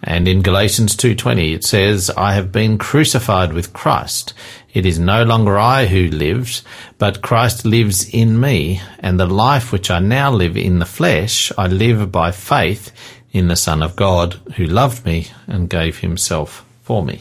and 0.06 0.28
in 0.28 0.40
Galatians 0.40 0.96
2:20 0.96 1.52
it 1.54 1.64
says 1.64 2.10
I 2.16 2.32
have 2.34 2.52
been 2.52 2.78
crucified 2.78 3.52
with 3.52 3.72
Christ 3.72 4.32
it 4.72 4.86
is 4.86 4.98
no 4.98 5.24
longer 5.24 5.58
I 5.58 5.86
who 5.86 6.06
lives 6.08 6.62
but 6.98 7.20
Christ 7.20 7.64
lives 7.64 8.08
in 8.08 8.40
me 8.40 8.80
and 9.00 9.18
the 9.18 9.26
life 9.26 9.72
which 9.72 9.90
I 9.90 9.98
now 9.98 10.30
live 10.32 10.56
in 10.56 10.78
the 10.78 10.86
flesh 10.86 11.52
I 11.58 11.66
live 11.66 12.10
by 12.12 12.30
faith 12.30 12.92
in 13.32 13.48
the 13.48 13.56
son 13.56 13.82
of 13.82 13.96
God 13.96 14.34
who 14.56 14.64
loved 14.64 15.04
me 15.04 15.26
and 15.46 15.68
gave 15.68 15.98
himself 15.98 16.64
for 16.82 17.04
me 17.04 17.20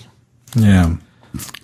Yeah. 0.55 0.95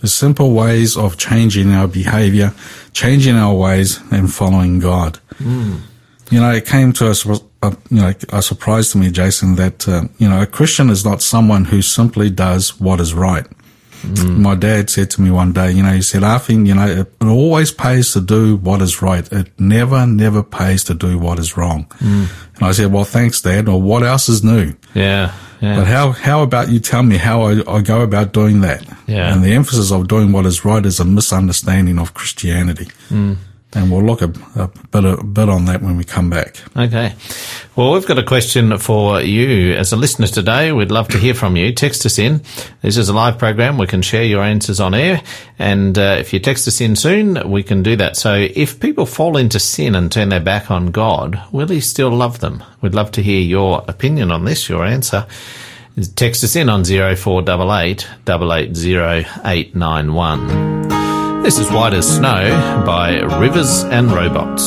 The 0.01 0.07
simple 0.07 0.51
ways 0.51 0.97
of 0.97 1.17
changing 1.17 1.71
our 1.71 1.87
behavior, 1.87 2.53
changing 2.91 3.35
our 3.35 3.53
ways, 3.53 4.01
and 4.11 4.29
following 4.33 4.79
God. 4.79 5.17
Hmm. 5.37 5.77
You 6.31 6.39
know, 6.39 6.51
it 6.51 6.65
came 6.65 6.93
to 6.93 7.09
us, 7.09 7.25
uh, 7.27 7.75
you 7.89 8.01
know, 8.01 8.13
a 8.29 8.41
surprise 8.41 8.91
to 8.91 8.97
me, 8.97 9.11
Jason, 9.11 9.55
that, 9.55 9.87
uh, 9.87 10.03
you 10.17 10.29
know, 10.29 10.41
a 10.41 10.45
Christian 10.47 10.89
is 10.89 11.03
not 11.03 11.21
someone 11.21 11.65
who 11.65 11.81
simply 11.81 12.29
does 12.29 12.79
what 12.79 12.99
is 12.99 13.13
right. 13.13 13.45
My 14.25 14.55
dad 14.55 14.89
said 14.89 15.11
to 15.11 15.21
me 15.21 15.29
one 15.29 15.53
day, 15.53 15.71
you 15.73 15.83
know, 15.83 15.91
he 15.91 16.01
said, 16.01 16.23
Arfin, 16.23 16.65
you 16.65 16.73
know, 16.73 16.87
it, 16.87 17.13
it 17.21 17.27
always 17.27 17.71
pays 17.71 18.13
to 18.13 18.21
do 18.21 18.57
what 18.57 18.81
is 18.81 18.99
right. 18.99 19.31
It 19.31 19.51
never, 19.59 20.07
never 20.07 20.41
pays 20.41 20.83
to 20.85 20.95
do 20.95 21.19
what 21.19 21.37
is 21.37 21.55
wrong. 21.55 21.85
And 21.99 22.29
I 22.61 22.71
said, 22.71 22.91
well, 22.91 23.03
thanks, 23.03 23.41
Dad. 23.41 23.69
Or 23.69 23.79
what 23.79 24.01
else 24.01 24.27
is 24.27 24.43
new? 24.43 24.73
yeah 24.95 25.33
yeah 25.61 25.75
But 25.75 25.85
how, 25.87 26.11
how 26.13 26.41
about 26.41 26.69
you 26.69 26.79
tell 26.79 27.03
me 27.03 27.17
how 27.17 27.43
I, 27.43 27.61
I 27.77 27.81
go 27.81 28.01
about 28.01 28.33
doing 28.33 28.61
that? 28.61 28.83
Yeah. 29.05 29.31
And 29.31 29.43
the 29.43 29.53
emphasis 29.53 29.91
of 29.91 30.07
doing 30.07 30.31
what 30.31 30.47
is 30.47 30.65
right 30.65 30.83
is 30.83 30.99
a 30.99 31.05
misunderstanding 31.05 31.99
of 31.99 32.15
Christianity. 32.15 32.87
Hmm. 33.09 33.33
And 33.73 33.89
we'll 33.89 34.03
look 34.03 34.21
a, 34.21 34.33
a 34.55 34.67
bit 34.91 35.05
a 35.05 35.23
bit 35.23 35.47
on 35.47 35.63
that 35.65 35.81
when 35.81 35.95
we 35.95 36.03
come 36.03 36.29
back. 36.29 36.57
Okay. 36.75 37.15
Well, 37.75 37.93
we've 37.93 38.05
got 38.05 38.19
a 38.19 38.23
question 38.23 38.77
for 38.77 39.21
you 39.21 39.73
as 39.75 39.93
a 39.93 39.95
listener 39.95 40.27
today. 40.27 40.73
We'd 40.73 40.91
love 40.91 41.07
to 41.09 41.17
hear 41.17 41.33
from 41.33 41.55
you. 41.55 41.71
Text 41.71 42.05
us 42.05 42.19
in. 42.19 42.41
This 42.81 42.97
is 42.97 43.07
a 43.07 43.13
live 43.13 43.37
program. 43.37 43.77
We 43.77 43.87
can 43.87 44.01
share 44.01 44.25
your 44.25 44.43
answers 44.43 44.81
on 44.81 44.93
air. 44.93 45.21
And 45.57 45.97
uh, 45.97 46.17
if 46.19 46.33
you 46.33 46.39
text 46.39 46.67
us 46.67 46.81
in 46.81 46.97
soon, 46.97 47.49
we 47.49 47.63
can 47.63 47.81
do 47.81 47.95
that. 47.95 48.17
So 48.17 48.35
if 48.35 48.81
people 48.81 49.05
fall 49.05 49.37
into 49.37 49.57
sin 49.57 49.95
and 49.95 50.11
turn 50.11 50.27
their 50.29 50.41
back 50.41 50.69
on 50.69 50.91
God, 50.91 51.41
will 51.53 51.69
he 51.69 51.79
still 51.79 52.11
love 52.11 52.41
them? 52.41 52.61
We'd 52.81 52.93
love 52.93 53.11
to 53.11 53.23
hear 53.23 53.39
your 53.39 53.85
opinion 53.87 54.31
on 54.31 54.43
this, 54.43 54.67
your 54.67 54.85
answer. 54.85 55.25
Text 56.15 56.43
us 56.43 56.55
in 56.55 56.69
on 56.69 56.83
0488 56.83 58.07
880 58.27 61.00
This 61.43 61.57
is 61.57 61.71
White 61.71 61.95
as 61.95 62.07
Snow 62.17 62.83
by 62.85 63.19
Rivers 63.39 63.83
and 63.85 64.11
Robots. 64.11 64.63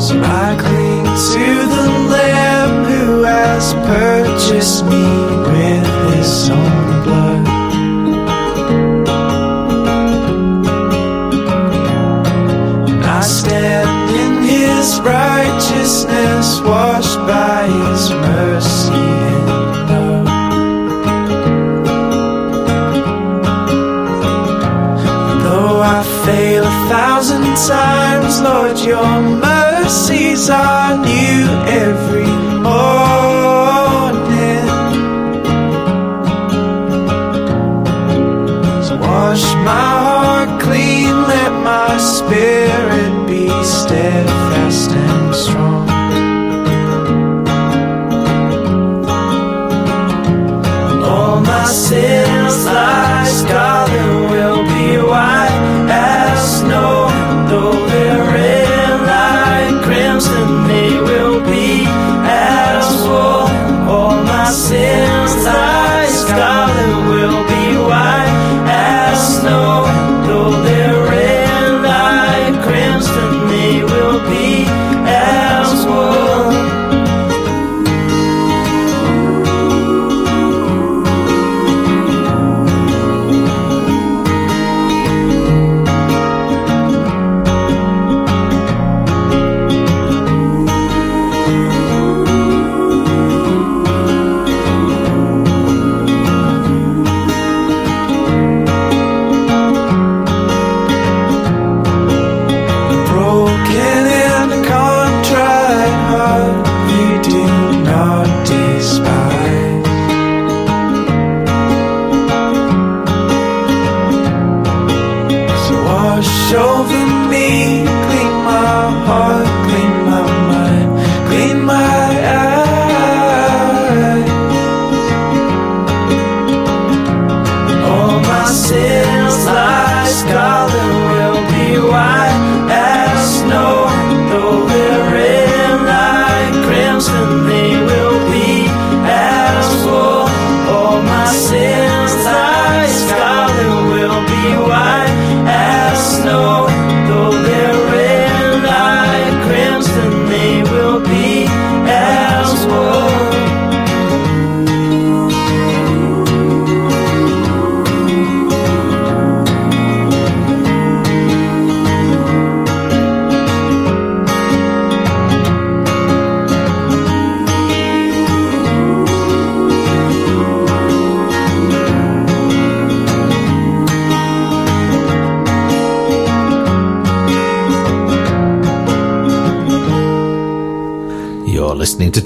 So 0.00 0.22
I 0.22 0.56
cling 0.60 1.04
to 1.04 1.46
the 1.74 1.88
Lamb 2.08 2.84
who 2.84 3.22
has 3.24 3.74
purchased 3.74 4.84
me 4.84 5.17
times, 27.66 28.40
Lord, 28.40 28.78
your 28.78 29.20
mercies 29.40 30.48
are 30.50 30.96
new 30.96 31.27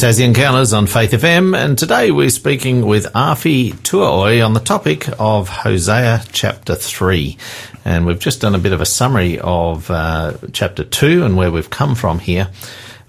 Tassie 0.02 0.24
Encounters 0.24 0.72
on 0.72 0.88
Faith 0.88 1.12
FM, 1.12 1.56
and 1.56 1.78
today 1.78 2.10
we're 2.10 2.28
speaking 2.28 2.84
with 2.84 3.06
Afi 3.12 3.72
Tuaoi 3.72 4.44
on 4.44 4.52
the 4.52 4.58
topic 4.58 5.08
of 5.20 5.48
Hosea 5.48 6.24
chapter 6.32 6.74
3. 6.74 7.38
And 7.84 8.04
we've 8.04 8.18
just 8.18 8.40
done 8.40 8.56
a 8.56 8.58
bit 8.58 8.72
of 8.72 8.80
a 8.80 8.84
summary 8.84 9.38
of 9.38 9.88
uh, 9.92 10.32
chapter 10.52 10.82
2 10.82 11.24
and 11.24 11.36
where 11.36 11.52
we've 11.52 11.70
come 11.70 11.94
from 11.94 12.18
here. 12.18 12.50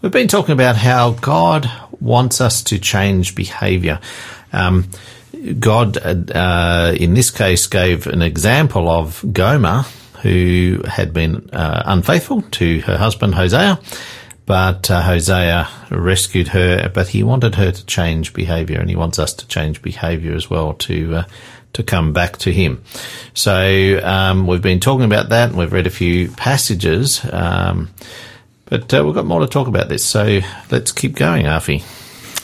We've 0.03 0.12
been 0.12 0.27
talking 0.27 0.53
about 0.53 0.75
how 0.75 1.13
God 1.13 1.67
wants 2.00 2.39
us 2.39 2.62
to 2.65 2.77
change 2.77 3.33
behaviour. 3.33 4.00
Um, 4.51 4.88
God, 5.59 5.97
uh, 5.97 6.93
in 6.95 7.15
this 7.15 7.31
case, 7.31 7.65
gave 7.65 8.05
an 8.05 8.21
example 8.21 8.88
of 8.88 9.25
Gomer, 9.33 9.83
who 10.21 10.83
had 10.88 11.12
been 11.12 11.50
uh, 11.53 11.81
unfaithful 11.88 12.43
to 12.43 12.81
her 12.81 13.00
husband 13.00 13.33
Hosea 13.33 13.79
but 14.45 14.91
uh, 14.91 15.01
Hosea 15.01 15.67
rescued 15.89 16.50
her, 16.50 16.89
but 16.93 17.09
he 17.09 17.23
wanted 17.23 17.55
her 17.55 17.71
to 17.71 17.85
change 17.85 18.33
behavior, 18.33 18.79
and 18.79 18.89
he 18.89 18.95
wants 18.95 19.19
us 19.19 19.33
to 19.33 19.47
change 19.47 19.81
behavior 19.81 20.33
as 20.33 20.50
well 20.50 20.73
to 20.73 21.15
uh, 21.15 21.23
to 21.73 21.83
come 21.83 22.13
back 22.13 22.38
to 22.38 22.51
him. 22.51 22.83
So 23.33 24.00
um, 24.03 24.47
we've 24.47 24.62
been 24.62 24.79
talking 24.79 25.05
about 25.05 25.29
that, 25.29 25.50
and 25.50 25.57
we've 25.57 25.73
read 25.73 25.88
a 25.88 25.91
few 25.91 26.29
passages, 26.31 27.21
um, 27.31 27.89
but 28.65 28.93
uh, 28.93 29.03
we've 29.05 29.15
got 29.15 29.25
more 29.25 29.39
to 29.41 29.47
talk 29.47 29.67
about 29.67 29.89
this. 29.89 30.05
So 30.05 30.39
let's 30.71 30.91
keep 30.91 31.15
going, 31.15 31.45
Afi. 31.45 31.83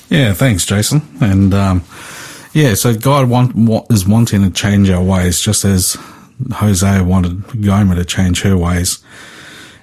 Yeah, 0.09 0.33
thanks, 0.33 0.65
Jason. 0.65 1.07
And 1.21 1.53
um, 1.53 1.83
yeah, 2.53 2.73
so 2.73 2.95
God 2.95 3.29
want, 3.29 3.53
is 3.91 4.07
wanting 4.07 4.41
to 4.41 4.49
change 4.49 4.89
our 4.89 5.03
ways, 5.03 5.39
just 5.39 5.65
as 5.65 5.97
Hosea 6.51 7.03
wanted 7.03 7.61
Gomer 7.61 7.95
to 7.95 8.05
change 8.05 8.41
her 8.41 8.57
ways. 8.57 9.03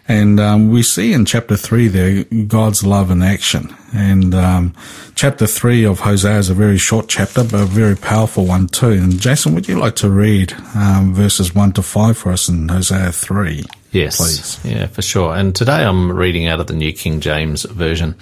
And 0.08 0.38
um, 0.38 0.70
we 0.70 0.82
see 0.82 1.12
in 1.12 1.24
chapter 1.24 1.56
three 1.56 1.88
there 1.88 2.24
God's 2.46 2.84
love 2.84 3.10
in 3.10 3.22
action. 3.22 3.74
And 3.92 4.34
um, 4.34 4.74
chapter 5.14 5.46
three 5.46 5.84
of 5.84 6.00
Hosea 6.00 6.38
is 6.38 6.50
a 6.50 6.54
very 6.54 6.78
short 6.78 7.08
chapter, 7.08 7.42
but 7.42 7.60
a 7.60 7.66
very 7.66 7.96
powerful 7.96 8.46
one 8.46 8.68
too. 8.68 8.92
And 8.92 9.18
Jason, 9.20 9.54
would 9.54 9.68
you 9.68 9.78
like 9.78 9.96
to 9.96 10.10
read 10.10 10.52
um, 10.74 11.12
verses 11.14 11.54
one 11.54 11.72
to 11.72 11.82
five 11.82 12.16
for 12.16 12.30
us 12.30 12.48
in 12.48 12.68
Hosea 12.68 13.12
three? 13.12 13.64
Yes, 13.90 14.18
please. 14.18 14.60
Yeah, 14.64 14.86
for 14.86 15.00
sure. 15.00 15.34
And 15.34 15.54
today 15.54 15.82
I'm 15.82 16.12
reading 16.12 16.46
out 16.46 16.60
of 16.60 16.66
the 16.66 16.74
New 16.74 16.92
King 16.92 17.20
James 17.20 17.64
Version. 17.64 18.14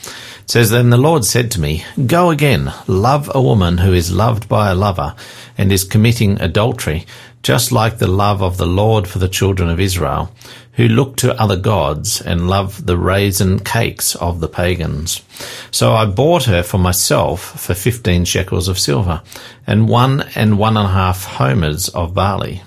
It 0.42 0.50
says, 0.50 0.70
Then 0.70 0.90
the 0.90 0.96
Lord 0.96 1.24
said 1.24 1.50
to 1.52 1.60
me, 1.60 1.84
Go 2.06 2.30
again, 2.30 2.72
love 2.86 3.30
a 3.34 3.42
woman 3.42 3.78
who 3.78 3.92
is 3.92 4.12
loved 4.12 4.48
by 4.48 4.70
a 4.70 4.74
lover 4.74 5.16
and 5.58 5.72
is 5.72 5.82
committing 5.82 6.40
adultery, 6.40 7.06
just 7.42 7.72
like 7.72 7.98
the 7.98 8.06
love 8.06 8.40
of 8.40 8.56
the 8.56 8.66
Lord 8.66 9.08
for 9.08 9.18
the 9.18 9.28
children 9.28 9.68
of 9.68 9.80
Israel 9.80 10.32
who 10.76 10.88
look 10.88 11.16
to 11.16 11.40
other 11.40 11.56
gods 11.56 12.20
and 12.20 12.48
love 12.48 12.86
the 12.86 12.98
raisin 12.98 13.58
cakes 13.60 14.16
of 14.16 14.40
the 14.40 14.48
pagans. 14.48 15.22
So 15.70 15.92
I 15.92 16.06
bought 16.06 16.44
her 16.44 16.62
for 16.62 16.78
myself 16.78 17.60
for 17.60 17.74
fifteen 17.74 18.24
shekels 18.24 18.68
of 18.68 18.78
silver, 18.78 19.22
and 19.66 19.88
one 19.88 20.22
and 20.34 20.58
one 20.58 20.76
and 20.76 20.86
a 20.86 20.92
half 20.92 21.24
homers 21.24 21.88
of 21.90 22.14
barley. 22.14 22.62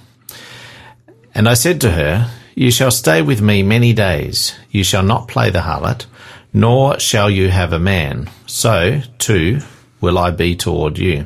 And 1.35 1.47
I 1.47 1.53
said 1.53 1.81
to 1.81 1.91
her, 1.91 2.31
You 2.55 2.71
shall 2.71 2.91
stay 2.91 3.21
with 3.21 3.41
me 3.41 3.61
many 3.61 3.93
days. 3.93 4.55
You 4.71 4.83
shall 4.83 5.03
not 5.03 5.27
play 5.27 5.49
the 5.49 5.59
harlot, 5.59 6.05
nor 6.53 6.99
shall 6.99 7.29
you 7.29 7.49
have 7.49 7.73
a 7.73 7.79
man. 7.79 8.29
So, 8.45 9.01
too, 9.19 9.59
will 10.01 10.17
I 10.17 10.31
be 10.31 10.55
toward 10.55 10.97
you. 10.97 11.25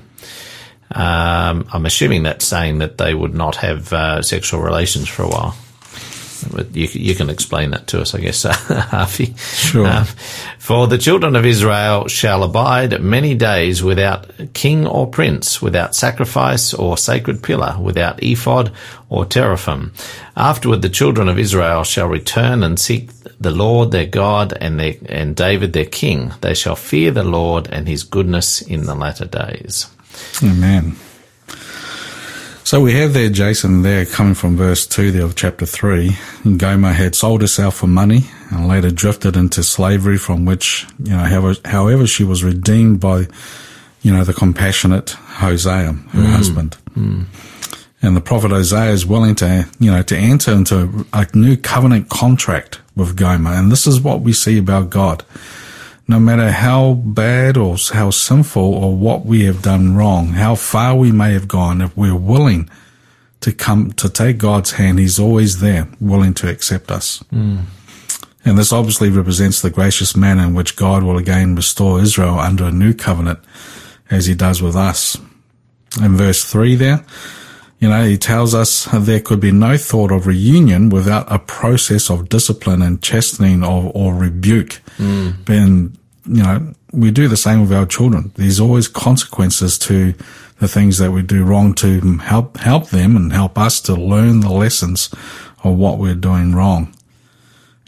Um, 0.93 1.67
I'm 1.71 1.85
assuming 1.85 2.23
that's 2.23 2.45
saying 2.45 2.79
that 2.79 2.97
they 2.97 3.13
would 3.13 3.33
not 3.33 3.57
have 3.57 3.93
uh, 3.93 4.21
sexual 4.21 4.61
relations 4.61 5.07
for 5.07 5.23
a 5.23 5.29
while. 5.29 5.55
But 6.43 6.75
you, 6.75 6.87
you 6.91 7.15
can 7.15 7.29
explain 7.29 7.71
that 7.71 7.87
to 7.87 8.01
us, 8.01 8.15
I 8.15 8.19
guess, 8.19 8.43
Harvey. 8.49 9.33
Sure. 9.37 9.87
Um, 9.87 10.05
For 10.59 10.87
the 10.87 10.97
children 10.97 11.35
of 11.35 11.45
Israel 11.45 12.07
shall 12.07 12.43
abide 12.43 13.01
many 13.01 13.35
days 13.35 13.83
without 13.83 14.27
king 14.53 14.87
or 14.87 15.07
prince, 15.07 15.61
without 15.61 15.95
sacrifice 15.95 16.73
or 16.73 16.97
sacred 16.97 17.43
pillar, 17.43 17.77
without 17.79 18.21
ephod 18.23 18.71
or 19.09 19.25
teraphim. 19.25 19.91
Afterward, 20.35 20.81
the 20.81 20.89
children 20.89 21.27
of 21.27 21.37
Israel 21.37 21.83
shall 21.83 22.07
return 22.07 22.63
and 22.63 22.79
seek 22.79 23.11
the 23.39 23.51
Lord 23.51 23.91
their 23.91 24.05
God 24.05 24.53
and 24.61 24.79
their, 24.79 24.95
and 25.07 25.35
David 25.35 25.73
their 25.73 25.85
king. 25.85 26.31
They 26.41 26.53
shall 26.53 26.75
fear 26.75 27.11
the 27.11 27.23
Lord 27.23 27.67
and 27.71 27.87
his 27.87 28.03
goodness 28.03 28.61
in 28.61 28.85
the 28.85 28.95
latter 28.95 29.25
days. 29.25 29.87
Amen. 30.43 30.95
So 32.71 32.79
we 32.79 32.93
have 32.93 33.11
there 33.11 33.29
Jason 33.29 33.81
there 33.81 34.05
coming 34.05 34.33
from 34.33 34.55
verse 34.55 34.87
2 34.87 35.11
there 35.11 35.25
of 35.25 35.35
chapter 35.35 35.65
3. 35.65 36.15
Gomer 36.55 36.93
had 36.93 37.15
sold 37.15 37.41
herself 37.41 37.75
for 37.75 37.87
money 37.87 38.27
and 38.49 38.65
later 38.65 38.89
drifted 38.89 39.35
into 39.35 39.61
slavery 39.61 40.17
from 40.17 40.45
which, 40.45 40.87
you 41.03 41.11
know, 41.11 41.25
however, 41.25 41.55
however 41.65 42.07
she 42.07 42.23
was 42.23 42.45
redeemed 42.45 43.01
by, 43.01 43.27
you 44.03 44.13
know, 44.13 44.23
the 44.23 44.31
compassionate 44.31 45.09
Hosea, 45.09 45.91
her 45.91 46.21
mm. 46.21 46.25
husband. 46.27 46.77
Mm. 46.95 47.25
And 48.01 48.15
the 48.15 48.21
prophet 48.21 48.51
Hosea 48.51 48.91
is 48.91 49.05
willing 49.05 49.35
to, 49.35 49.67
you 49.81 49.91
know, 49.91 50.01
to 50.03 50.17
enter 50.17 50.53
into 50.53 51.05
a 51.11 51.27
new 51.33 51.57
covenant 51.57 52.07
contract 52.07 52.79
with 52.95 53.17
Gomer. 53.17 53.51
And 53.51 53.69
this 53.69 53.85
is 53.85 53.99
what 53.99 54.21
we 54.21 54.31
see 54.31 54.57
about 54.57 54.89
God 54.89 55.25
no 56.07 56.19
matter 56.19 56.51
how 56.51 56.93
bad 56.93 57.57
or 57.57 57.77
how 57.93 58.09
sinful 58.09 58.61
or 58.61 58.95
what 58.95 59.25
we 59.25 59.45
have 59.45 59.61
done 59.61 59.95
wrong, 59.95 60.29
how 60.29 60.55
far 60.55 60.95
we 60.95 61.11
may 61.11 61.33
have 61.33 61.47
gone, 61.47 61.81
if 61.81 61.95
we're 61.95 62.15
willing 62.15 62.69
to 63.41 63.51
come 63.51 63.91
to 63.93 64.09
take 64.09 64.37
God's 64.37 64.71
hand, 64.71 64.99
He's 64.99 65.19
always 65.19 65.59
there, 65.59 65.87
willing 65.99 66.33
to 66.35 66.49
accept 66.49 66.91
us. 66.91 67.23
Mm. 67.31 67.65
And 68.43 68.57
this 68.57 68.73
obviously 68.73 69.09
represents 69.09 69.61
the 69.61 69.69
gracious 69.69 70.15
manner 70.15 70.43
in 70.43 70.53
which 70.53 70.75
God 70.75 71.03
will 71.03 71.17
again 71.17 71.55
restore 71.55 72.01
Israel 72.01 72.39
under 72.39 72.65
a 72.65 72.71
new 72.71 72.93
covenant, 72.93 73.39
as 74.09 74.25
He 74.25 74.35
does 74.35 74.61
with 74.61 74.75
us. 74.75 75.17
In 76.01 76.15
verse 76.15 76.43
three, 76.43 76.75
there, 76.75 77.05
you 77.81 77.89
know, 77.89 78.05
He 78.05 78.17
tells 78.17 78.53
us 78.53 78.87
there 78.93 79.19
could 79.19 79.39
be 79.39 79.51
no 79.51 79.75
thought 79.75 80.11
of 80.11 80.27
reunion 80.27 80.89
without 80.89 81.29
a 81.29 81.39
process 81.39 82.09
of 82.09 82.29
discipline 82.29 82.81
and 82.81 83.01
chastening 83.01 83.63
or, 83.63 83.91
or 83.93 84.13
rebuke. 84.13 84.81
Mm. 84.97 85.43
Being 85.45 85.97
you 86.25 86.43
know, 86.43 86.73
we 86.93 87.09
do 87.11 87.27
the 87.27 87.37
same 87.37 87.61
with 87.61 87.73
our 87.73 87.85
children. 87.85 88.31
There's 88.35 88.59
always 88.59 88.87
consequences 88.87 89.79
to 89.79 90.13
the 90.59 90.67
things 90.67 90.99
that 90.99 91.11
we 91.11 91.23
do 91.23 91.43
wrong 91.43 91.73
to 91.75 92.17
help 92.19 92.57
help 92.57 92.89
them 92.89 93.15
and 93.15 93.33
help 93.33 93.57
us 93.57 93.81
to 93.81 93.95
learn 93.95 94.41
the 94.41 94.51
lessons 94.51 95.09
of 95.63 95.75
what 95.75 95.97
we're 95.97 96.15
doing 96.15 96.53
wrong. 96.53 96.93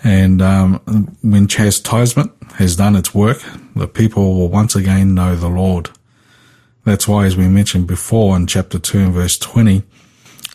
And 0.04 0.42
um, 0.42 1.16
when 1.22 1.48
chastisement 1.48 2.32
has 2.56 2.76
done 2.76 2.96
its 2.96 3.14
work, 3.14 3.42
the 3.76 3.88
people 3.88 4.36
will 4.36 4.50
once 4.50 4.76
again 4.76 5.14
know 5.14 5.36
the 5.36 5.48
Lord. 5.48 5.92
That's 6.84 7.08
why, 7.08 7.26
as 7.26 7.38
we 7.38 7.48
mentioned 7.48 7.88
before 7.88 8.36
in 8.36 8.48
chapter 8.48 8.78
2 8.78 9.00
and 9.00 9.14
verse 9.14 9.38
20, 9.38 9.84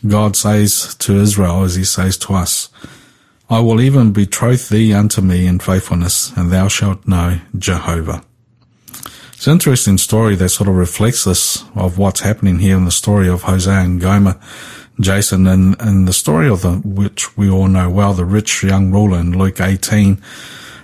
God 0.07 0.35
says 0.35 0.95
to 0.95 1.19
Israel 1.19 1.63
as 1.63 1.75
he 1.75 1.83
says 1.83 2.17
to 2.19 2.33
us, 2.33 2.69
I 3.49 3.59
will 3.59 3.81
even 3.81 4.13
betroth 4.13 4.69
thee 4.69 4.93
unto 4.93 5.21
me 5.21 5.47
in 5.47 5.57
faithfulness, 5.57 6.31
and 6.37 6.51
thou 6.51 6.67
shalt 6.67 7.07
know 7.07 7.39
Jehovah. 7.57 8.23
It's 9.33 9.47
an 9.47 9.53
interesting 9.53 9.97
story 9.97 10.35
that 10.35 10.49
sort 10.49 10.69
of 10.69 10.75
reflects 10.75 11.23
this 11.23 11.63
of 11.73 11.97
what's 11.97 12.19
happening 12.19 12.59
here 12.59 12.77
in 12.77 12.85
the 12.85 12.91
story 12.91 13.27
of 13.27 13.43
Hosea 13.43 13.79
and 13.79 13.99
Gomer, 13.99 14.39
Jason, 14.99 15.47
and, 15.47 15.75
and 15.79 16.07
the 16.07 16.13
story 16.13 16.47
of 16.47 16.61
the, 16.61 16.73
which 16.83 17.35
we 17.37 17.49
all 17.49 17.67
know 17.67 17.89
well, 17.89 18.13
the 18.13 18.25
rich 18.25 18.63
young 18.63 18.91
ruler 18.91 19.17
in 19.17 19.35
Luke 19.35 19.61
18, 19.61 20.21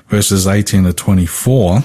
verses 0.08 0.48
18 0.48 0.86
to 0.86 0.94
24. 0.94 1.84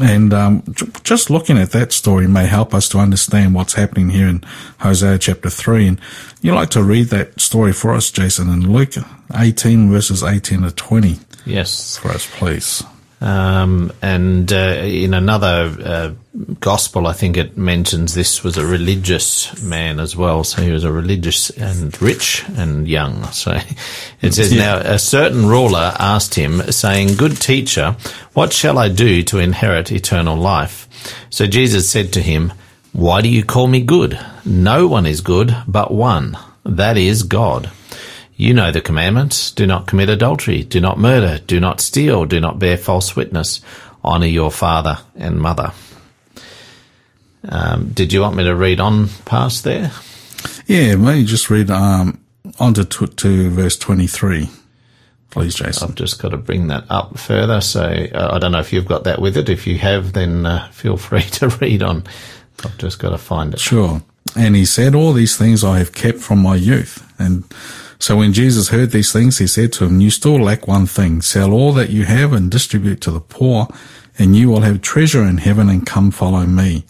And 0.00 0.32
um, 0.32 0.62
just 1.02 1.30
looking 1.30 1.58
at 1.58 1.70
that 1.70 1.92
story 1.92 2.26
may 2.26 2.46
help 2.46 2.74
us 2.74 2.88
to 2.90 2.98
understand 2.98 3.54
what's 3.54 3.74
happening 3.74 4.10
here 4.10 4.28
in 4.28 4.42
Hosea 4.78 5.18
chapter 5.18 5.50
3. 5.50 5.88
And 5.88 6.00
you 6.42 6.54
like 6.54 6.70
to 6.70 6.82
read 6.82 7.08
that 7.08 7.40
story 7.40 7.72
for 7.72 7.94
us, 7.94 8.10
Jason, 8.10 8.48
in 8.48 8.72
Luke 8.72 8.94
18, 9.34 9.90
verses 9.90 10.22
18 10.22 10.62
to 10.62 10.70
20. 10.70 11.18
Yes. 11.46 11.96
For 11.98 12.08
us, 12.08 12.26
please. 12.36 12.82
Um, 13.24 13.90
and 14.02 14.52
uh, 14.52 14.82
in 14.84 15.14
another 15.14 15.74
uh, 15.82 16.12
gospel, 16.60 17.06
I 17.06 17.14
think 17.14 17.38
it 17.38 17.56
mentions 17.56 18.12
this 18.12 18.44
was 18.44 18.58
a 18.58 18.66
religious 18.66 19.62
man 19.62 19.98
as 19.98 20.14
well. 20.14 20.44
So 20.44 20.60
he 20.60 20.70
was 20.70 20.84
a 20.84 20.92
religious 20.92 21.48
and 21.48 22.00
rich 22.02 22.44
and 22.58 22.86
young. 22.86 23.24
So 23.32 23.58
it 24.20 24.34
says, 24.34 24.52
yeah. 24.52 24.60
Now 24.60 24.76
a 24.76 24.98
certain 24.98 25.46
ruler 25.46 25.94
asked 25.98 26.34
him, 26.34 26.60
saying, 26.70 27.16
Good 27.16 27.40
teacher, 27.40 27.96
what 28.34 28.52
shall 28.52 28.76
I 28.76 28.90
do 28.90 29.22
to 29.22 29.38
inherit 29.38 29.90
eternal 29.90 30.36
life? 30.36 30.86
So 31.30 31.46
Jesus 31.46 31.88
said 31.88 32.12
to 32.12 32.20
him, 32.20 32.52
Why 32.92 33.22
do 33.22 33.30
you 33.30 33.42
call 33.42 33.68
me 33.68 33.80
good? 33.80 34.18
No 34.44 34.86
one 34.86 35.06
is 35.06 35.22
good 35.22 35.56
but 35.66 35.90
one, 35.90 36.36
that 36.66 36.98
is 36.98 37.22
God. 37.22 37.70
You 38.36 38.54
know 38.54 38.72
the 38.72 38.80
commandments. 38.80 39.50
Do 39.50 39.66
not 39.66 39.86
commit 39.86 40.08
adultery. 40.08 40.64
Do 40.64 40.80
not 40.80 40.98
murder. 40.98 41.38
Do 41.46 41.60
not 41.60 41.80
steal. 41.80 42.24
Do 42.24 42.40
not 42.40 42.58
bear 42.58 42.76
false 42.76 43.14
witness. 43.14 43.60
Honor 44.02 44.26
your 44.26 44.50
father 44.50 44.98
and 45.14 45.40
mother. 45.40 45.72
Um, 47.48 47.90
did 47.90 48.12
you 48.12 48.20
want 48.20 48.36
me 48.36 48.44
to 48.44 48.54
read 48.54 48.80
on 48.80 49.08
past 49.24 49.64
there? 49.64 49.92
Yeah, 50.66 50.96
maybe 50.96 51.24
just 51.24 51.50
read 51.50 51.70
um, 51.70 52.20
on 52.58 52.74
to, 52.74 52.84
to 52.84 53.50
verse 53.50 53.76
23 53.76 54.48
Please, 55.34 55.56
Jason. 55.56 55.88
I've 55.88 55.96
just 55.96 56.22
got 56.22 56.28
to 56.28 56.36
bring 56.36 56.68
that 56.68 56.84
up 56.88 57.18
further. 57.18 57.60
So 57.60 57.82
uh, 57.82 58.30
I 58.32 58.38
don't 58.38 58.52
know 58.52 58.60
if 58.60 58.72
you've 58.72 58.86
got 58.86 59.02
that 59.02 59.20
with 59.20 59.36
it. 59.36 59.48
If 59.48 59.66
you 59.66 59.76
have, 59.78 60.12
then 60.12 60.46
uh, 60.46 60.68
feel 60.68 60.96
free 61.08 61.22
to 61.22 61.48
read 61.48 61.82
on. 61.82 62.04
I've 62.64 62.78
just 62.78 63.00
got 63.00 63.10
to 63.10 63.18
find 63.18 63.52
it. 63.52 63.58
Sure. 63.58 64.00
And 64.36 64.54
he 64.54 64.64
said, 64.64 64.94
All 64.94 65.12
these 65.12 65.36
things 65.36 65.64
I 65.64 65.78
have 65.78 65.92
kept 65.92 66.18
from 66.18 66.38
my 66.38 66.54
youth. 66.54 67.04
And 67.18 67.44
so 68.04 68.16
when 68.18 68.32
Jesus 68.34 68.68
heard 68.68 68.90
these 68.90 69.12
things, 69.12 69.38
he 69.38 69.46
said 69.46 69.72
to 69.74 69.84
him, 69.86 70.00
You 70.00 70.10
still 70.10 70.38
lack 70.38 70.68
one 70.68 70.86
thing. 70.86 71.22
Sell 71.22 71.52
all 71.52 71.72
that 71.72 71.88
you 71.90 72.04
have 72.04 72.32
and 72.34 72.50
distribute 72.50 73.00
to 73.02 73.10
the 73.10 73.20
poor, 73.36 73.66
and 74.18 74.36
you 74.36 74.48
will 74.50 74.60
have 74.60 74.82
treasure 74.82 75.24
in 75.24 75.38
heaven, 75.38 75.68
and 75.70 75.86
come 75.86 76.10
follow 76.10 76.44
me. 76.46 76.84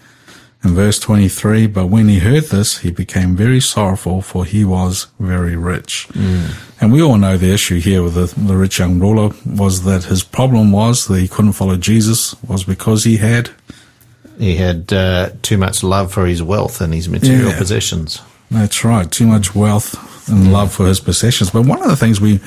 In 0.64 0.74
verse 0.74 0.98
23, 0.98 1.66
but 1.68 1.86
when 1.86 2.08
he 2.08 2.18
heard 2.20 2.44
this, 2.44 2.78
he 2.78 2.90
became 2.90 3.36
very 3.36 3.60
sorrowful, 3.60 4.22
for 4.22 4.44
he 4.44 4.64
was 4.64 5.06
very 5.20 5.56
rich. 5.56 6.08
And 6.80 6.90
we 6.92 7.00
all 7.02 7.18
know 7.18 7.36
the 7.36 7.52
issue 7.52 7.78
here 7.80 8.02
with 8.02 8.14
the, 8.14 8.26
the 8.40 8.56
rich 8.56 8.78
young 8.80 8.98
ruler 8.98 9.30
was 9.46 9.84
that 9.84 10.04
his 10.04 10.24
problem 10.24 10.72
was 10.72 11.06
that 11.06 11.20
he 11.20 11.28
couldn't 11.28 11.52
follow 11.52 11.76
Jesus 11.76 12.34
was 12.42 12.64
because 12.64 13.04
he 13.04 13.18
had 13.18 13.50
He 14.38 14.56
had 14.56 14.92
uh, 14.92 15.30
too 15.42 15.58
much 15.58 15.84
love 15.84 16.12
for 16.12 16.26
his 16.26 16.42
wealth 16.42 16.80
and 16.80 16.92
his 16.94 17.08
material 17.08 17.50
Yeah. 17.50 17.58
possessions. 17.58 18.20
That's 18.50 18.84
right. 18.84 19.08
Too 19.18 19.26
much 19.26 19.54
wealth 19.54 19.94
and 20.28 20.52
love 20.52 20.72
for 20.72 20.86
his 20.86 21.00
possessions. 21.00 21.50
But 21.50 21.66
one 21.66 21.82
of 21.82 21.88
the 21.88 21.96
things 21.96 22.20
we 22.20 22.40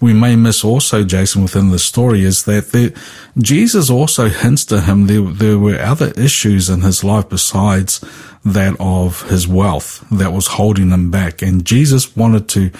we 0.00 0.12
may 0.12 0.36
miss 0.36 0.64
also, 0.64 1.04
Jason, 1.04 1.42
within 1.42 1.70
the 1.70 1.78
story 1.78 2.24
is 2.24 2.44
that 2.44 2.72
there, 2.72 2.90
Jesus 3.38 3.88
also 3.88 4.28
hints 4.28 4.64
to 4.66 4.82
him 4.82 5.06
there, 5.06 5.22
there 5.22 5.58
were 5.58 5.80
other 5.80 6.12
issues 6.16 6.68
in 6.68 6.82
his 6.82 7.04
life 7.04 7.28
besides 7.28 8.04
that 8.44 8.76
of 8.78 9.22
his 9.30 9.48
wealth 9.48 10.04
that 10.10 10.32
was 10.32 10.46
holding 10.46 10.90
him 10.90 11.10
back. 11.10 11.40
And 11.40 11.64
Jesus 11.64 12.14
wanted 12.16 12.48
to, 12.50 12.70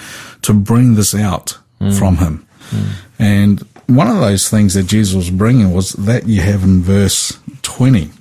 to 0.43 0.53
bring 0.53 0.95
this 0.95 1.15
out 1.15 1.57
mm. 1.81 1.97
from 1.97 2.17
him. 2.17 2.45
Mm. 2.69 2.89
And 3.17 3.59
one 3.87 4.07
of 4.07 4.17
those 4.17 4.49
things 4.49 4.73
that 4.73 4.83
Jesus 4.83 5.15
was 5.15 5.31
bringing 5.31 5.73
was 5.73 5.93
that 5.93 6.27
you 6.27 6.41
have 6.41 6.63
in 6.63 6.81
verse 6.81 7.39
20 7.61 8.11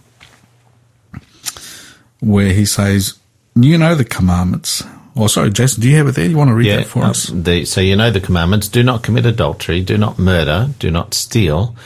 where 2.20 2.54
he 2.54 2.64
says, 2.64 3.14
"You 3.54 3.76
know 3.76 3.94
the 3.94 4.04
commandments." 4.04 4.82
Oh, 5.16 5.28
sorry, 5.28 5.50
Jason, 5.50 5.82
do 5.82 5.88
you 5.88 5.96
have 5.96 6.08
it 6.08 6.16
there? 6.16 6.26
You 6.26 6.36
want 6.36 6.48
to 6.48 6.54
read 6.54 6.70
that 6.70 6.86
for 6.86 7.04
uh, 7.04 7.10
us? 7.10 7.26
the, 7.26 7.64
so 7.64 7.80
you 7.80 7.94
know 7.94 8.10
the 8.10 8.20
commandments: 8.20 8.68
do 8.68 8.82
not 8.82 9.02
commit 9.02 9.26
adultery, 9.26 9.80
do 9.80 9.96
not 9.96 10.18
murder, 10.18 10.70
do 10.78 10.90
not 10.90 11.14
steal, 11.14 11.76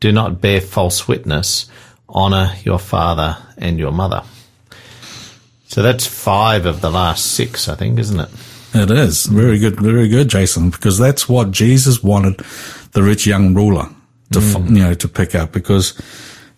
do 0.00 0.10
not 0.10 0.40
bear 0.40 0.60
false 0.60 1.06
witness, 1.06 1.70
honor 2.08 2.54
your 2.64 2.78
father 2.78 3.38
and 3.56 3.78
your 3.78 3.92
mother. 3.92 4.24
So 5.66 5.82
that's 5.82 6.06
five 6.06 6.66
of 6.66 6.80
the 6.80 6.90
last 6.90 7.24
six, 7.24 7.68
I 7.68 7.76
think, 7.76 7.98
isn't 7.98 8.20
it? 8.20 8.28
It 8.74 8.90
is 8.90 9.26
very 9.26 9.58
good, 9.58 9.80
very 9.80 10.08
good, 10.08 10.28
Jason, 10.28 10.70
because 10.70 10.98
that's 10.98 11.28
what 11.28 11.50
Jesus 11.50 12.02
wanted 12.02 12.40
the 12.92 13.02
rich 13.02 13.26
young 13.26 13.54
ruler 13.54 13.88
to, 14.32 14.38
f 14.38 14.54
you 14.54 14.82
know, 14.82 14.94
to 14.94 15.08
pick 15.08 15.34
up. 15.34 15.52
Because, 15.52 15.98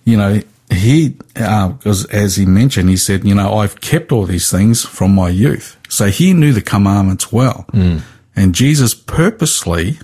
you 0.05 0.17
know, 0.17 0.41
he, 0.75 1.17
because 1.35 2.05
as 2.07 2.37
he 2.37 2.47
mentioned, 2.47 2.89
he 2.89 2.97
said, 2.97 3.25
you 3.25 3.35
know, 3.35 3.55
I've 3.59 3.81
kept 3.81 4.13
all 4.13 4.27
these 4.27 4.51
things 4.51 4.85
from 4.85 5.15
my 5.15 5.29
youth, 5.29 5.77
so 5.89 6.07
he 6.07 6.33
knew 6.33 6.53
the 6.53 6.63
commandments 6.63 7.33
well, 7.33 7.67
and 8.37 8.55
Jesus 8.55 8.95
purposely 8.95 9.99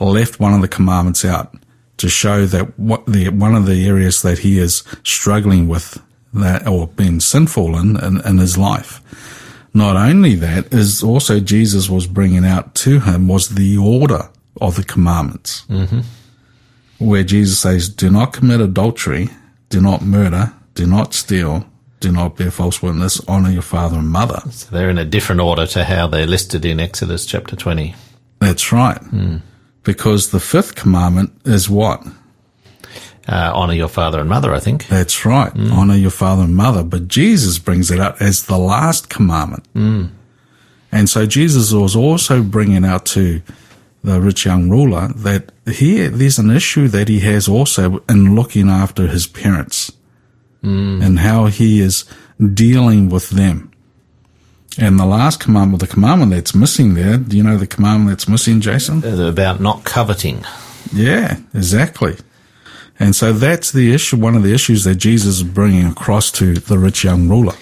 left 0.00 0.40
one 0.40 0.52
of 0.52 0.60
the 0.60 0.68
commandments 0.68 1.24
out 1.24 1.54
to 1.98 2.08
show 2.08 2.46
that 2.46 2.78
what 2.78 3.06
the 3.06 3.28
one 3.28 3.54
of 3.54 3.66
the 3.66 3.86
areas 3.86 4.22
that 4.22 4.38
he 4.38 4.58
is 4.58 4.82
struggling 5.04 5.68
with 5.68 6.02
that 6.34 6.66
or 6.66 6.88
being 6.88 7.20
sinful 7.20 7.76
in, 7.76 7.96
in 8.02 8.20
in 8.26 8.38
his 8.38 8.58
life. 8.58 9.00
Not 9.74 9.96
only 9.96 10.34
that 10.34 10.72
is 10.72 11.02
also 11.02 11.40
Jesus 11.40 11.88
was 11.88 12.06
bringing 12.06 12.44
out 12.44 12.74
to 12.76 13.00
him 13.00 13.28
was 13.28 13.50
the 13.50 13.76
order 13.78 14.28
of 14.60 14.76
the 14.76 14.84
commandments, 14.84 15.64
mm-hmm. 15.68 16.00
where 16.98 17.22
Jesus 17.22 17.60
says, 17.60 17.88
"Do 17.88 18.10
not 18.10 18.32
commit 18.32 18.60
adultery, 18.60 19.28
do 19.72 19.80
not 19.80 20.02
murder, 20.02 20.52
do 20.74 20.86
not 20.86 21.14
steal." 21.14 21.66
Do 22.02 22.10
not 22.10 22.36
bear 22.36 22.50
false 22.50 22.82
witness. 22.82 23.20
Honor 23.28 23.50
your 23.50 23.62
father 23.62 23.98
and 23.98 24.08
mother. 24.08 24.42
So 24.50 24.70
they're 24.72 24.90
in 24.90 24.98
a 24.98 25.04
different 25.04 25.40
order 25.40 25.68
to 25.68 25.84
how 25.84 26.08
they're 26.08 26.26
listed 26.26 26.64
in 26.64 26.80
Exodus 26.80 27.24
chapter 27.24 27.54
20. 27.54 27.94
That's 28.40 28.72
right. 28.72 28.98
Hmm. 28.98 29.36
Because 29.84 30.32
the 30.32 30.40
fifth 30.40 30.74
commandment 30.74 31.30
is 31.44 31.70
what? 31.70 32.04
Uh, 33.28 33.52
honor 33.54 33.74
your 33.74 33.86
father 33.86 34.18
and 34.18 34.28
mother, 34.28 34.52
I 34.52 34.58
think. 34.58 34.88
That's 34.88 35.24
right. 35.24 35.52
Hmm. 35.52 35.72
Honor 35.72 35.94
your 35.94 36.10
father 36.10 36.42
and 36.42 36.56
mother. 36.56 36.82
But 36.82 37.06
Jesus 37.06 37.60
brings 37.60 37.92
it 37.92 38.00
up 38.00 38.20
as 38.20 38.46
the 38.46 38.58
last 38.58 39.08
commandment. 39.08 39.64
Hmm. 39.72 40.06
And 40.90 41.08
so 41.08 41.24
Jesus 41.24 41.72
was 41.72 41.94
also 41.94 42.42
bringing 42.42 42.84
out 42.84 43.06
to 43.14 43.42
the 44.02 44.20
rich 44.20 44.44
young 44.44 44.68
ruler 44.68 45.08
that 45.14 45.52
here 45.66 46.08
there's 46.08 46.38
an 46.38 46.50
issue 46.50 46.88
that 46.88 47.08
he 47.08 47.20
has 47.20 47.48
also 47.48 48.02
in 48.08 48.34
looking 48.34 48.68
after 48.68 49.06
his 49.06 49.26
parents 49.26 49.92
and 50.62 51.18
how 51.18 51.46
he 51.46 51.80
is 51.80 52.04
dealing 52.54 53.08
with 53.08 53.30
them. 53.30 53.70
And 54.78 54.98
the 54.98 55.04
last 55.04 55.40
commandment, 55.40 55.80
the 55.80 55.86
commandment 55.86 56.32
that's 56.32 56.54
missing 56.54 56.94
there, 56.94 57.18
do 57.18 57.36
you 57.36 57.42
know 57.42 57.58
the 57.58 57.66
commandment 57.66 58.10
that's 58.10 58.28
missing, 58.28 58.60
Jason? 58.60 59.04
About 59.04 59.60
not 59.60 59.84
coveting. 59.84 60.44
Yeah, 60.92 61.38
exactly. 61.52 62.16
And 62.98 63.14
so 63.14 63.32
that's 63.32 63.72
the 63.72 63.92
issue, 63.92 64.16
one 64.16 64.36
of 64.36 64.42
the 64.42 64.54
issues 64.54 64.84
that 64.84 64.94
Jesus 64.94 65.38
is 65.38 65.42
bringing 65.42 65.86
across 65.86 66.30
to 66.32 66.54
the 66.54 66.78
rich 66.78 67.04
young 67.04 67.28
ruler. 67.28 67.54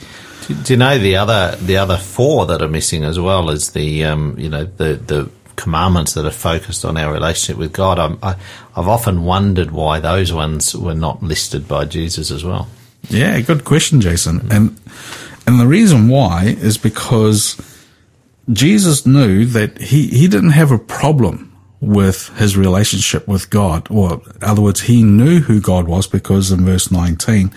Do, 0.46 0.54
do 0.54 0.72
you 0.74 0.76
know 0.76 0.98
the 0.98 1.16
other 1.16 1.56
the 1.56 1.78
other 1.78 1.96
four 1.96 2.46
that 2.46 2.62
are 2.62 2.68
missing 2.68 3.04
as 3.04 3.18
well 3.18 3.50
is 3.50 3.72
the 3.72 4.04
um, 4.04 4.38
you 4.38 4.48
know 4.48 4.64
the 4.64 4.94
the 4.94 5.30
commandments 5.60 6.14
that 6.14 6.24
are 6.24 6.30
focused 6.30 6.84
on 6.84 6.96
our 6.96 7.12
relationship 7.12 7.58
with 7.58 7.72
God. 7.72 7.98
I'm, 7.98 8.18
I, 8.22 8.36
I've 8.74 8.88
often 8.88 9.24
wondered 9.24 9.70
why 9.70 10.00
those 10.00 10.32
ones 10.32 10.74
were 10.74 10.94
not 10.94 11.22
listed 11.22 11.68
by 11.68 11.84
Jesus 11.84 12.30
as 12.30 12.44
well. 12.44 12.68
Yeah, 13.08 13.38
good 13.40 13.64
question, 13.64 14.00
Jason. 14.00 14.48
And 14.50 14.78
and 15.46 15.58
the 15.58 15.66
reason 15.66 16.08
why 16.08 16.56
is 16.58 16.78
because 16.78 17.60
Jesus 18.52 19.06
knew 19.06 19.46
that 19.46 19.80
he, 19.80 20.08
he 20.08 20.28
didn't 20.28 20.50
have 20.50 20.70
a 20.70 20.78
problem 20.78 21.46
with 21.80 22.28
his 22.36 22.56
relationship 22.56 23.26
with 23.26 23.48
God, 23.48 23.88
or 23.90 24.14
in 24.14 24.42
other 24.42 24.60
words, 24.60 24.82
he 24.82 25.02
knew 25.02 25.40
who 25.40 25.60
God 25.60 25.88
was 25.88 26.06
because 26.06 26.52
in 26.52 26.64
verse 26.64 26.90
19, 26.90 27.50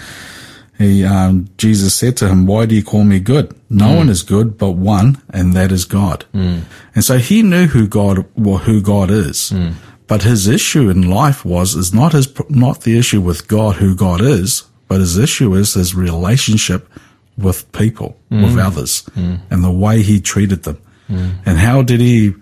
he, 0.78 1.04
um, 1.04 1.48
Jesus 1.58 1.94
said 1.94 2.18
to 2.18 2.28
him, 2.28 2.46
why 2.46 2.66
do 2.66 2.76
you 2.76 2.84
call 2.84 3.04
me 3.04 3.20
good? 3.20 3.56
No 3.70 3.90
hmm. 3.90 3.96
one 3.98 4.10
is 4.10 4.24
good 4.24 4.58
but 4.58 4.72
one, 4.72 5.22
and 5.30 5.54
that 5.54 5.72
is 5.72 5.86
God. 5.86 6.26
Hmm. 6.32 6.60
And 6.96 7.04
so 7.04 7.18
he 7.18 7.42
knew 7.42 7.68
who 7.68 7.88
God, 7.88 8.26
well, 8.36 8.58
who 8.58 8.82
God 8.82 9.12
is. 9.12 9.50
Hmm. 9.50 9.72
But 10.08 10.24
his 10.24 10.48
issue 10.48 10.90
in 10.90 11.10
life 11.10 11.46
was, 11.46 11.76
is 11.76 11.94
not 11.94 12.14
his, 12.14 12.28
not 12.50 12.82
the 12.82 12.98
issue 12.98 13.22
with 13.22 13.48
God, 13.48 13.76
who 13.78 13.96
God 13.96 14.22
is, 14.22 14.64
but 14.88 15.00
his 15.00 15.18
issue 15.18 15.54
is 15.56 15.74
his 15.74 15.96
relationship 15.96 16.90
with 17.38 17.72
people, 17.72 18.20
with 18.30 18.60
others, 18.60 19.10
and 19.16 19.64
the 19.64 19.72
way 19.72 20.04
he 20.04 20.20
treated 20.20 20.64
them. 20.64 20.78
And 21.08 21.58
how 21.58 21.82
did 21.82 22.00
he 22.00 22.36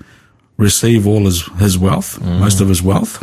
receive 0.57 1.07
all 1.07 1.25
his, 1.25 1.43
his 1.59 1.77
wealth, 1.77 2.19
most 2.21 2.59
of 2.59 2.67
his 2.67 2.81
wealth? 2.81 3.21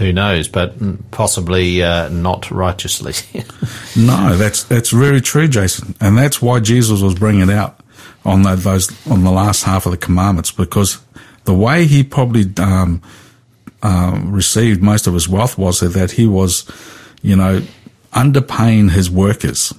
Who 0.00 0.12
knows? 0.14 0.48
But 0.48 0.78
mm, 0.78 0.98
possibly 1.10 1.82
uh, 1.82 2.08
not 2.08 2.50
righteously. 2.50 3.14
No, 3.96 4.36
that's 4.36 4.62
that's 4.64 4.90
very 4.90 5.20
true, 5.20 5.48
Jason, 5.48 5.96
and 6.00 6.16
that's 6.16 6.40
why 6.40 6.60
Jesus 6.60 7.00
was 7.00 7.14
bringing 7.14 7.42
it 7.42 7.50
out 7.50 7.80
on 8.24 8.42
the, 8.42 8.54
those 8.54 8.88
on 9.10 9.24
the 9.24 9.30
last 9.32 9.64
half 9.64 9.84
of 9.84 9.90
the 9.90 9.98
commandments 9.98 10.52
because 10.52 11.00
the 11.44 11.54
way 11.54 11.86
he 11.86 12.04
probably 12.04 12.44
um, 12.58 13.02
um, 13.82 14.32
received 14.32 14.80
most 14.80 15.06
of 15.08 15.14
his 15.14 15.28
wealth 15.28 15.58
was 15.58 15.80
that 15.80 16.12
he 16.12 16.26
was, 16.26 16.70
you 17.22 17.34
know, 17.34 17.62
underpaying 18.12 18.90
his 18.92 19.10
workers, 19.10 19.74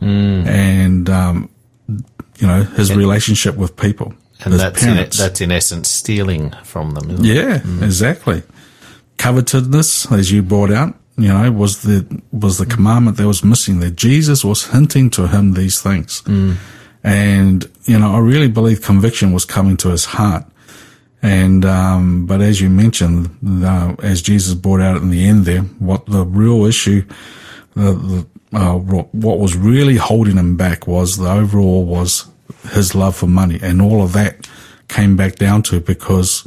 and 0.00 1.08
um, 1.08 1.48
you 1.88 2.46
know 2.46 2.62
his 2.62 2.94
relationship 2.94 3.56
with 3.56 3.74
people, 3.76 4.14
and 4.44 4.54
that's 4.54 4.82
in, 4.82 4.96
that's 4.96 5.40
in 5.40 5.50
essence 5.50 5.88
stealing 5.88 6.54
from 6.64 6.92
them. 6.92 7.10
Isn't 7.10 7.24
it? 7.24 7.34
Yeah, 7.34 7.84
exactly. 7.84 8.42
Covetousness, 9.20 10.10
as 10.12 10.32
you 10.32 10.42
brought 10.42 10.72
out, 10.72 10.94
you 11.18 11.28
know, 11.28 11.52
was 11.52 11.82
the 11.82 12.06
was 12.32 12.56
the 12.56 12.64
commandment 12.64 13.18
that 13.18 13.26
was 13.26 13.44
missing. 13.44 13.80
That 13.80 13.94
Jesus 13.94 14.42
was 14.44 14.64
hinting 14.72 15.10
to 15.10 15.28
him 15.28 15.52
these 15.52 15.82
things, 15.82 16.22
and 17.04 17.68
you 17.84 17.98
know, 17.98 18.14
I 18.14 18.18
really 18.18 18.48
believe 18.48 18.80
conviction 18.80 19.32
was 19.32 19.44
coming 19.44 19.76
to 19.78 19.90
his 19.90 20.06
heart. 20.06 20.44
And 21.22 21.66
um, 21.66 22.24
but 22.24 22.40
as 22.40 22.62
you 22.62 22.70
mentioned, 22.70 23.28
uh, 23.62 23.94
as 24.02 24.22
Jesus 24.22 24.54
brought 24.54 24.80
out 24.80 25.02
in 25.02 25.10
the 25.10 25.26
end 25.28 25.44
there, 25.44 25.60
what 25.78 26.06
the 26.06 26.24
real 26.24 26.64
issue, 26.64 27.04
the, 27.76 27.92
the 27.92 28.58
uh, 28.58 28.76
what 28.76 29.38
was 29.38 29.54
really 29.54 29.96
holding 29.96 30.38
him 30.38 30.56
back 30.56 30.86
was 30.86 31.18
the 31.18 31.30
overall 31.30 31.84
was 31.84 32.26
his 32.72 32.94
love 32.94 33.14
for 33.16 33.26
money, 33.26 33.58
and 33.60 33.82
all 33.82 34.02
of 34.02 34.14
that 34.14 34.48
came 34.88 35.14
back 35.14 35.36
down 35.36 35.62
to 35.64 35.78
because 35.80 36.46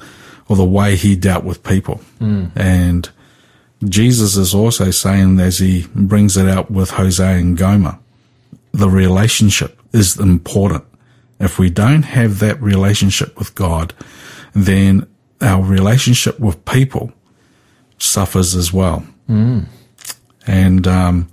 of 0.49 0.57
the 0.57 0.65
way 0.65 0.95
he 0.95 1.15
dealt 1.15 1.43
with 1.43 1.63
people. 1.63 2.01
And 2.55 3.09
Jesus 3.83 4.35
is 4.35 4.53
also 4.53 4.91
saying, 4.91 5.39
as 5.39 5.59
he 5.59 5.87
brings 5.93 6.37
it 6.37 6.47
out 6.47 6.71
with 6.71 6.91
Hosea 6.91 7.37
and 7.37 7.57
Gomer, 7.57 7.99
the 8.71 8.89
relationship 8.89 9.79
is 9.91 10.19
important. 10.19 10.83
If 11.39 11.59
we 11.59 11.69
don't 11.69 12.03
have 12.03 12.39
that 12.39 12.61
relationship 12.61 13.37
with 13.37 13.55
God, 13.55 13.93
then 14.53 15.07
our 15.41 15.63
relationship 15.63 16.39
with 16.39 16.63
people 16.65 17.11
suffers 17.97 18.55
as 18.55 18.71
well. 18.71 19.05
Mm. 19.29 19.65
And 20.47 20.87
um, 20.87 21.27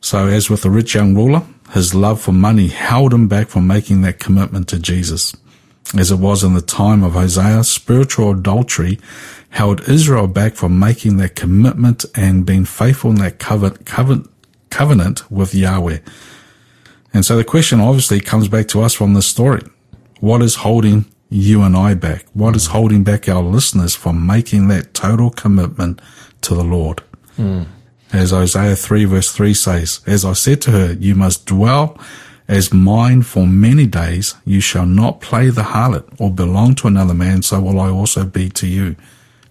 so, 0.00 0.26
as 0.26 0.50
with 0.50 0.62
the 0.62 0.70
rich 0.70 0.94
young 0.94 1.14
ruler, 1.14 1.42
his 1.72 1.94
love 1.94 2.20
for 2.20 2.32
money 2.32 2.68
held 2.68 3.12
him 3.12 3.28
back 3.28 3.48
from 3.48 3.66
making 3.66 4.02
that 4.02 4.18
commitment 4.18 4.68
to 4.68 4.78
Jesus. 4.78 5.34
As 5.96 6.10
it 6.10 6.18
was 6.18 6.44
in 6.44 6.54
the 6.54 6.60
time 6.60 7.02
of 7.02 7.14
Hosea, 7.14 7.64
spiritual 7.64 8.32
adultery 8.32 8.98
held 9.50 9.88
Israel 9.88 10.26
back 10.26 10.54
from 10.54 10.78
making 10.78 11.16
that 11.16 11.34
commitment 11.34 12.04
and 12.14 12.44
being 12.44 12.64
faithful 12.66 13.10
in 13.10 13.16
that 13.16 13.38
covenant, 13.38 13.86
covenant, 13.86 14.30
covenant 14.70 15.30
with 15.30 15.54
Yahweh. 15.54 15.98
And 17.14 17.24
so 17.24 17.36
the 17.36 17.44
question 17.44 17.80
obviously 17.80 18.20
comes 18.20 18.48
back 18.48 18.68
to 18.68 18.82
us 18.82 18.92
from 18.92 19.14
this 19.14 19.26
story. 19.26 19.62
What 20.20 20.42
is 20.42 20.56
holding 20.56 21.06
you 21.30 21.62
and 21.62 21.76
I 21.76 21.94
back? 21.94 22.26
What 22.34 22.54
is 22.54 22.66
holding 22.66 23.02
back 23.02 23.28
our 23.28 23.42
listeners 23.42 23.94
from 23.94 24.26
making 24.26 24.68
that 24.68 24.92
total 24.92 25.30
commitment 25.30 26.00
to 26.42 26.54
the 26.54 26.64
Lord? 26.64 27.02
Mm. 27.38 27.66
As 28.12 28.32
Isaiah 28.32 28.76
3 28.76 29.04
verse 29.06 29.32
3 29.32 29.54
says, 29.54 30.00
As 30.06 30.24
I 30.24 30.32
said 30.34 30.60
to 30.62 30.70
her, 30.70 30.92
you 30.92 31.14
must 31.14 31.46
dwell 31.46 31.98
as 32.48 32.72
mine 32.72 33.22
for 33.22 33.46
many 33.46 33.86
days. 33.86 34.34
You 34.44 34.60
shall 34.60 34.86
not 34.86 35.20
play 35.20 35.50
the 35.50 35.62
harlot 35.62 36.08
or 36.18 36.30
belong 36.30 36.74
to 36.76 36.86
another 36.86 37.14
man. 37.14 37.42
So 37.42 37.60
will 37.60 37.78
I 37.78 37.90
also 37.90 38.24
be 38.24 38.48
to 38.50 38.66
you. 38.66 38.96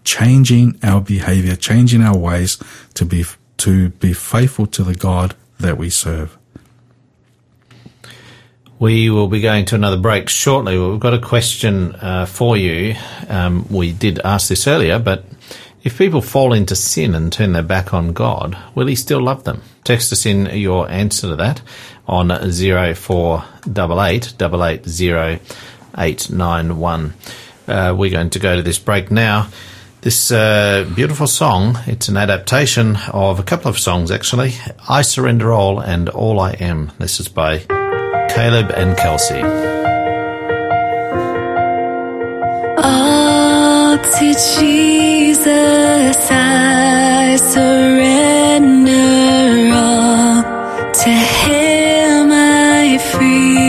Changing 0.03 0.79
our 0.83 1.01
behavior, 1.01 1.55
changing 1.55 2.01
our 2.01 2.17
ways 2.17 2.57
to 2.95 3.05
be, 3.05 3.25
to 3.57 3.89
be 3.89 4.13
faithful 4.13 4.65
to 4.67 4.83
the 4.83 4.95
God 4.95 5.35
that 5.59 5.77
we 5.77 5.89
serve. 5.89 6.37
We 8.79 9.09
will 9.09 9.27
be 9.27 9.41
going 9.41 9.65
to 9.65 9.75
another 9.75 9.97
break 9.97 10.29
shortly. 10.29 10.77
We've 10.77 10.99
got 10.99 11.13
a 11.13 11.19
question 11.19 11.95
uh, 11.95 12.25
for 12.25 12.55
you. 12.55 12.95
Um, 13.27 13.67
we 13.69 13.91
did 13.91 14.19
ask 14.19 14.49
this 14.49 14.67
earlier, 14.67 14.99
but 14.99 15.25
if 15.83 15.97
people 15.97 16.21
fall 16.21 16.53
into 16.53 16.75
sin 16.75 17.15
and 17.15 17.33
turn 17.33 17.53
their 17.53 17.63
back 17.63 17.93
on 17.93 18.13
God, 18.13 18.57
will 18.75 18.87
He 18.87 18.95
still 18.95 19.21
love 19.21 19.45
them? 19.45 19.61
Text 19.83 20.13
us 20.13 20.25
in 20.25 20.45
your 20.47 20.89
answer 20.89 21.27
to 21.27 21.35
that 21.37 21.61
on 22.07 22.29
0488 22.29 24.33
880 25.97 27.13
uh, 27.67 27.93
we're 27.97 28.09
going 28.09 28.29
to 28.29 28.39
go 28.39 28.55
to 28.55 28.61
this 28.61 28.79
break 28.79 29.11
now. 29.11 29.49
This 30.01 30.31
uh, 30.31 30.89
beautiful 30.95 31.27
song, 31.27 31.77
it's 31.85 32.07
an 32.07 32.15
adaptation 32.15 32.95
of 33.11 33.39
a 33.39 33.43
couple 33.43 33.69
of 33.69 33.77
songs 33.77 34.09
actually. 34.09 34.53
I 34.87 35.01
Surrender 35.01 35.51
All 35.51 35.81
and 35.81 36.07
All 36.09 36.39
I 36.39 36.51
Am. 36.51 36.93
This 36.97 37.19
is 37.19 37.27
by 37.27 37.59
Caleb 38.29 38.71
and 38.71 38.95
Kelsey. 38.95 39.41
All 42.81 43.97
to 43.97 44.33
Jesus 44.59 45.47
I 46.29 47.35
surrender 47.37 48.93
all 49.75 50.43
to 50.93 51.09
Him 51.09 51.66
I 52.97 53.66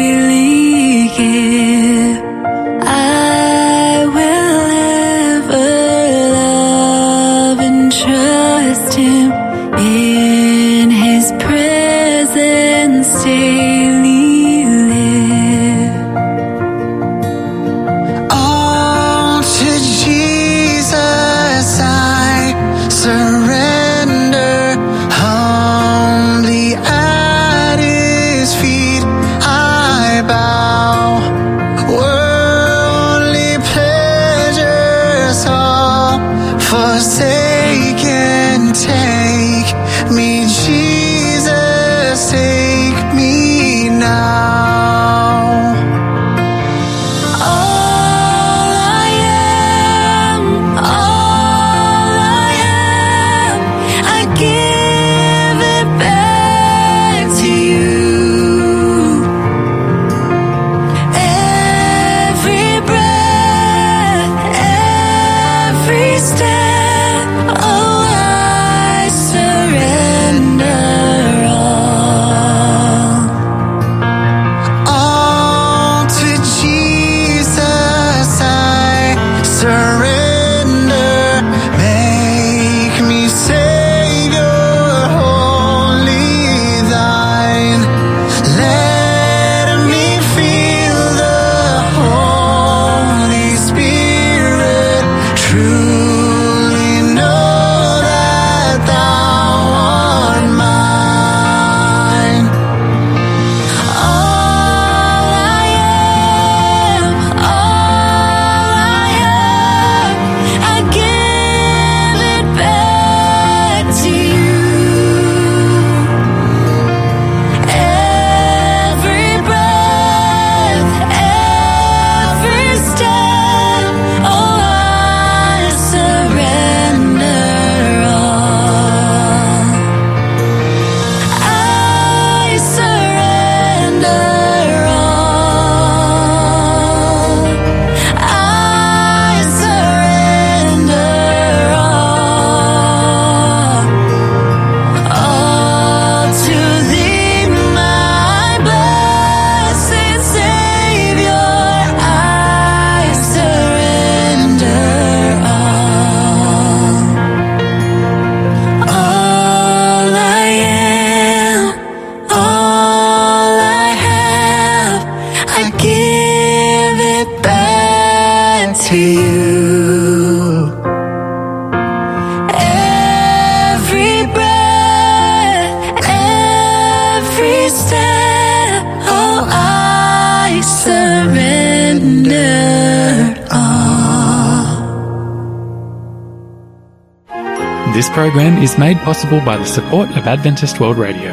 made 188.79 188.97
possible 188.99 189.41
by 189.41 189.57
the 189.57 189.65
support 189.65 190.09
of 190.11 190.29
Adventist 190.29 190.79
World 190.79 190.99
Radio. 190.99 191.33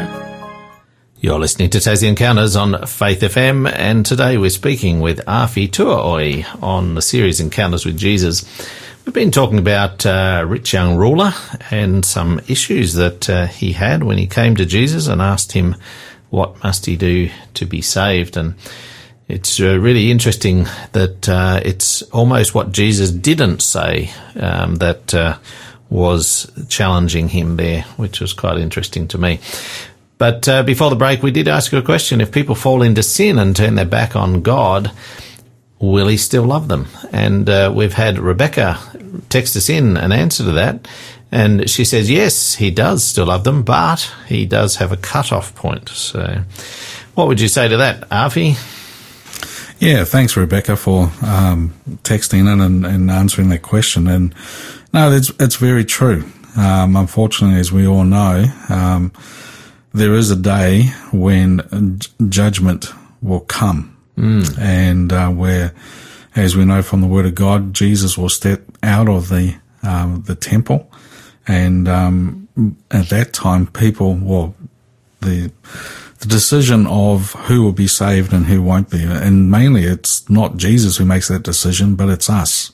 You're 1.20 1.38
listening 1.38 1.70
to 1.70 1.78
Tassie 1.78 2.08
Encounters 2.08 2.56
on 2.56 2.88
Faith 2.88 3.20
FM, 3.22 3.72
and 3.72 4.04
today 4.04 4.40
we're 4.40 4.50
speaking 4.50 5.00
with 5.00 5.24
Afi 5.26 5.70
Tuaoi 5.70 6.44
on 6.64 6.96
the 6.96 7.04
series 7.04 7.40
Encounters 7.40 7.86
with 7.86 7.98
Jesus. 7.98 8.44
We've 9.06 9.14
been 9.14 9.30
talking 9.30 9.60
about 9.60 10.08
uh, 10.08 10.44
rich 10.48 10.74
young 10.74 10.96
ruler 10.96 11.34
and 11.70 12.04
some 12.04 12.42
issues 12.48 12.96
that 12.96 13.30
uh, 13.30 13.46
he 13.46 13.74
had 13.74 14.04
when 14.04 14.18
he 14.18 14.26
came 14.26 14.56
to 14.56 14.66
Jesus 14.66 15.06
and 15.06 15.22
asked 15.22 15.52
him, 15.52 15.76
"What 16.32 16.64
must 16.64 16.88
he 16.88 16.96
do 16.96 17.30
to 17.54 17.66
be 17.68 17.84
saved?" 17.84 18.38
And 18.38 18.56
it's 19.28 19.60
uh, 19.60 19.80
really 19.80 20.10
interesting 20.10 20.66
that 20.94 21.30
uh, 21.30 21.60
it's 21.64 22.02
almost 22.04 22.56
what 22.56 22.72
Jesus 22.72 23.12
didn't 23.12 23.62
say 23.62 24.10
um, 24.36 24.78
that 24.78 25.14
uh, 25.14 25.38
was 25.90 26.52
challenging 26.68 27.30
him 27.30 27.58
there, 27.58 27.84
which 27.98 28.20
was 28.20 28.34
quite 28.34 28.58
interesting 28.58 29.08
to 29.10 29.18
me. 29.18 29.40
But 30.18 30.48
uh, 30.48 30.64
before 30.64 30.90
the 30.90 30.96
break, 30.96 31.22
we 31.22 31.32
did 31.32 31.48
ask 31.48 31.74
a 31.74 31.82
question: 31.82 32.22
If 32.22 32.32
people 32.32 32.56
fall 32.56 32.82
into 32.82 33.04
sin 33.04 33.38
and 33.38 33.56
turn 33.56 33.76
their 33.76 33.86
back 33.86 34.16
on 34.16 34.42
God, 34.42 34.92
will 35.80 36.08
He 36.08 36.18
still 36.18 36.44
love 36.44 36.68
them? 36.68 36.88
And 37.12 37.50
uh, 37.50 37.72
we've 37.76 37.94
had 37.94 38.18
Rebecca 38.18 38.80
text 39.30 39.56
us 39.56 39.70
in 39.70 39.98
an 39.98 40.12
answer 40.12 40.44
to 40.46 40.52
that, 40.54 40.88
and 41.32 41.70
she 41.70 41.84
says 41.84 42.10
yes, 42.10 42.56
He 42.56 42.72
does 42.72 43.04
still 43.04 43.26
love 43.26 43.44
them, 43.44 43.64
but 43.64 44.12
He 44.28 44.46
does 44.46 44.78
have 44.78 44.92
a 44.94 44.98
cut-off 44.98 45.54
point. 45.54 45.90
So, 45.90 46.44
what 47.16 47.28
would 47.28 47.42
you 47.42 47.50
say 47.50 47.68
to 47.68 47.78
that, 47.78 48.10
Afi? 48.10 48.56
Yeah, 49.80 50.06
thanks, 50.06 50.38
Rebecca, 50.38 50.78
for 50.78 51.12
um, 51.22 51.74
texting 52.04 52.52
in 52.52 52.62
and, 52.62 52.86
and 52.86 53.12
answering 53.12 53.50
that 53.50 53.62
question. 53.62 54.08
And 54.08 54.34
no, 54.96 55.12
it's 55.12 55.30
it's 55.40 55.58
very 55.58 55.84
true. 55.84 56.24
Um, 56.58 56.96
unfortunately, 56.96 57.60
as 57.60 57.72
we 57.72 57.86
all 57.86 58.06
know, 58.06 58.46
um, 58.70 59.12
there 59.94 60.14
is 60.14 60.32
a 60.32 60.36
day 60.36 60.84
when 61.12 62.00
judgment 62.30 62.88
will 63.22 63.42
come, 63.42 63.98
mm. 64.18 64.58
and 64.58 65.12
uh, 65.12 65.30
where, 65.30 65.74
as 66.36 66.56
we 66.56 66.64
know 66.64 66.82
from 66.82 67.02
the 67.02 67.08
Word 67.08 67.26
of 67.26 67.36
God, 67.36 67.74
Jesus 67.74 68.18
will 68.18 68.30
step 68.30 68.62
out 68.82 69.10
of 69.10 69.28
the 69.28 69.56
um, 69.84 70.24
the 70.28 70.36
temple, 70.36 70.90
and 71.46 71.90
um, 71.90 72.48
at 72.90 73.10
that 73.10 73.34
time, 73.34 73.68
people 73.68 74.16
will 74.16 74.56
the 75.20 75.52
the 76.20 76.28
decision 76.28 76.88
of 76.88 77.34
who 77.34 77.64
will 77.64 77.74
be 77.74 77.88
saved 77.88 78.32
and 78.32 78.46
who 78.46 78.62
won't 78.62 78.90
be. 78.90 79.04
And 79.04 79.52
mainly 79.52 79.84
it's 79.84 80.30
not 80.30 80.56
Jesus 80.56 80.96
who 80.96 81.06
makes 81.06 81.28
that 81.28 81.44
decision, 81.44 81.96
but 81.96 82.08
it's 82.08 82.30
us. 82.30 82.72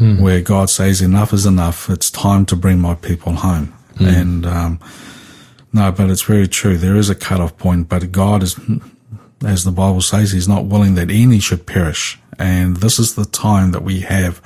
Mm. 0.00 0.20
Where 0.20 0.40
God 0.40 0.70
says 0.70 1.02
enough 1.02 1.32
is 1.32 1.46
enough. 1.46 1.88
It's 1.90 2.10
time 2.10 2.46
to 2.46 2.56
bring 2.56 2.80
my 2.80 2.94
people 2.94 3.34
home. 3.34 3.72
Mm. 3.96 4.20
And, 4.20 4.46
um, 4.46 4.80
no, 5.72 5.92
but 5.92 6.10
it's 6.10 6.22
very 6.22 6.48
true. 6.48 6.78
There 6.78 6.96
is 6.96 7.10
a 7.10 7.14
cutoff 7.14 7.56
point, 7.58 7.88
but 7.88 8.10
God 8.10 8.42
is, 8.42 8.58
as 9.44 9.64
the 9.64 9.70
Bible 9.70 10.00
says, 10.00 10.32
He's 10.32 10.48
not 10.48 10.64
willing 10.64 10.94
that 10.94 11.10
any 11.10 11.38
should 11.38 11.66
perish. 11.66 12.18
And 12.38 12.78
this 12.78 12.98
is 12.98 13.14
the 13.14 13.26
time 13.26 13.72
that 13.72 13.82
we 13.82 14.00
have 14.00 14.40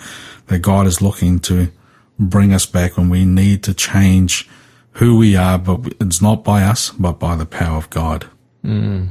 that 0.48 0.58
God 0.58 0.86
is 0.86 1.00
looking 1.00 1.38
to 1.40 1.70
bring 2.18 2.52
us 2.52 2.66
back 2.66 2.96
when 2.96 3.08
we 3.08 3.24
need 3.24 3.62
to 3.62 3.74
change 3.74 4.48
who 4.94 5.16
we 5.16 5.36
are, 5.36 5.58
but 5.58 5.94
it's 6.00 6.20
not 6.20 6.44
by 6.44 6.62
us, 6.62 6.90
but 6.90 7.18
by 7.18 7.36
the 7.36 7.46
power 7.46 7.76
of 7.76 7.90
God. 7.90 8.26
Mm. 8.64 9.10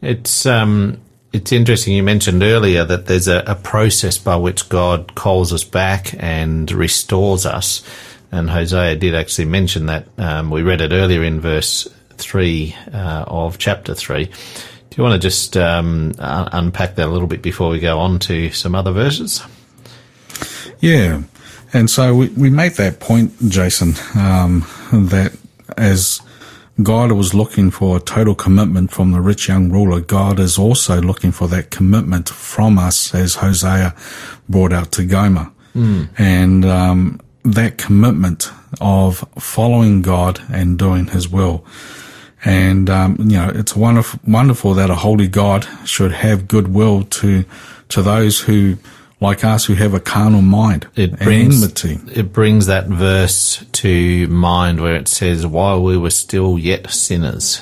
It's 0.00 0.46
um, 0.46 1.00
it's 1.34 1.50
interesting. 1.50 1.94
You 1.94 2.04
mentioned 2.04 2.44
earlier 2.44 2.84
that 2.84 3.06
there's 3.06 3.26
a, 3.26 3.42
a, 3.44 3.56
process 3.56 4.18
by 4.18 4.36
which 4.36 4.68
God 4.68 5.16
calls 5.16 5.52
us 5.52 5.64
back 5.64 6.14
and 6.22 6.70
restores 6.70 7.44
us, 7.44 7.82
and 8.30 8.48
Hosea 8.48 8.94
did 8.96 9.16
actually 9.16 9.46
mention 9.46 9.86
that. 9.86 10.06
Um, 10.16 10.50
we 10.50 10.62
read 10.62 10.80
it 10.80 10.92
earlier 10.92 11.24
in 11.24 11.40
verse 11.40 11.88
three 12.10 12.76
uh, 12.92 13.24
of 13.26 13.58
chapter 13.58 13.94
three. 13.94 14.26
Do 14.26 14.96
you 14.96 15.02
want 15.02 15.20
to 15.20 15.28
just 15.28 15.56
um, 15.56 16.12
un- 16.20 16.48
unpack 16.52 16.94
that 16.94 17.08
a 17.08 17.10
little 17.10 17.26
bit 17.26 17.42
before 17.42 17.68
we 17.68 17.80
go 17.80 17.98
on 17.98 18.20
to 18.20 18.52
some 18.52 18.76
other 18.76 18.92
verses? 18.92 19.42
Yeah. 20.78 21.22
And 21.72 21.90
so 21.90 22.14
we, 22.14 22.28
we 22.28 22.48
make 22.48 22.74
that 22.74 23.00
point, 23.00 23.32
Jason, 23.48 23.94
um, 24.14 24.60
that 24.92 25.36
as 25.76 26.20
God 26.82 27.12
was 27.12 27.34
looking 27.34 27.70
for 27.70 27.96
a 27.96 28.00
total 28.00 28.34
commitment 28.34 28.90
from 28.90 29.12
the 29.12 29.20
rich 29.20 29.48
young 29.48 29.70
ruler, 29.70 30.00
God 30.00 30.40
is 30.40 30.58
also 30.58 31.00
looking 31.00 31.30
for 31.30 31.46
that 31.48 31.70
commitment 31.70 32.28
from 32.28 32.78
us 32.78 33.14
as 33.14 33.36
Hosea 33.36 33.94
brought 34.48 34.72
out 34.72 34.90
to 34.92 35.04
Gomer. 35.04 35.52
Mm. 35.74 36.08
And 36.18 36.64
um, 36.64 37.20
that 37.44 37.78
commitment 37.78 38.50
of 38.80 39.24
following 39.38 40.02
God 40.02 40.40
and 40.50 40.78
doing 40.78 41.06
his 41.06 41.28
will. 41.28 41.64
And, 42.44 42.90
um, 42.90 43.16
you 43.18 43.36
know, 43.36 43.50
it's 43.54 43.76
wonderful, 43.76 44.20
wonderful 44.26 44.74
that 44.74 44.90
a 44.90 44.96
holy 44.96 45.28
God 45.28 45.66
should 45.84 46.12
have 46.12 46.48
goodwill 46.48 47.04
to, 47.04 47.44
to 47.90 48.02
those 48.02 48.40
who 48.40 48.76
like 49.24 49.44
us 49.44 49.64
who 49.64 49.74
have 49.74 49.94
a 49.94 50.00
carnal 50.00 50.42
mind 50.42 50.86
it 50.94 51.18
brings, 51.18 51.62
enmity. 51.62 51.98
It 52.12 52.32
brings 52.32 52.66
that 52.66 52.86
verse 52.86 53.64
to 53.72 54.28
mind 54.28 54.80
where 54.80 54.94
it 54.94 55.08
says, 55.08 55.46
while 55.46 55.82
we 55.82 55.96
were 55.96 56.10
still 56.10 56.58
yet 56.58 56.90
sinners, 56.90 57.60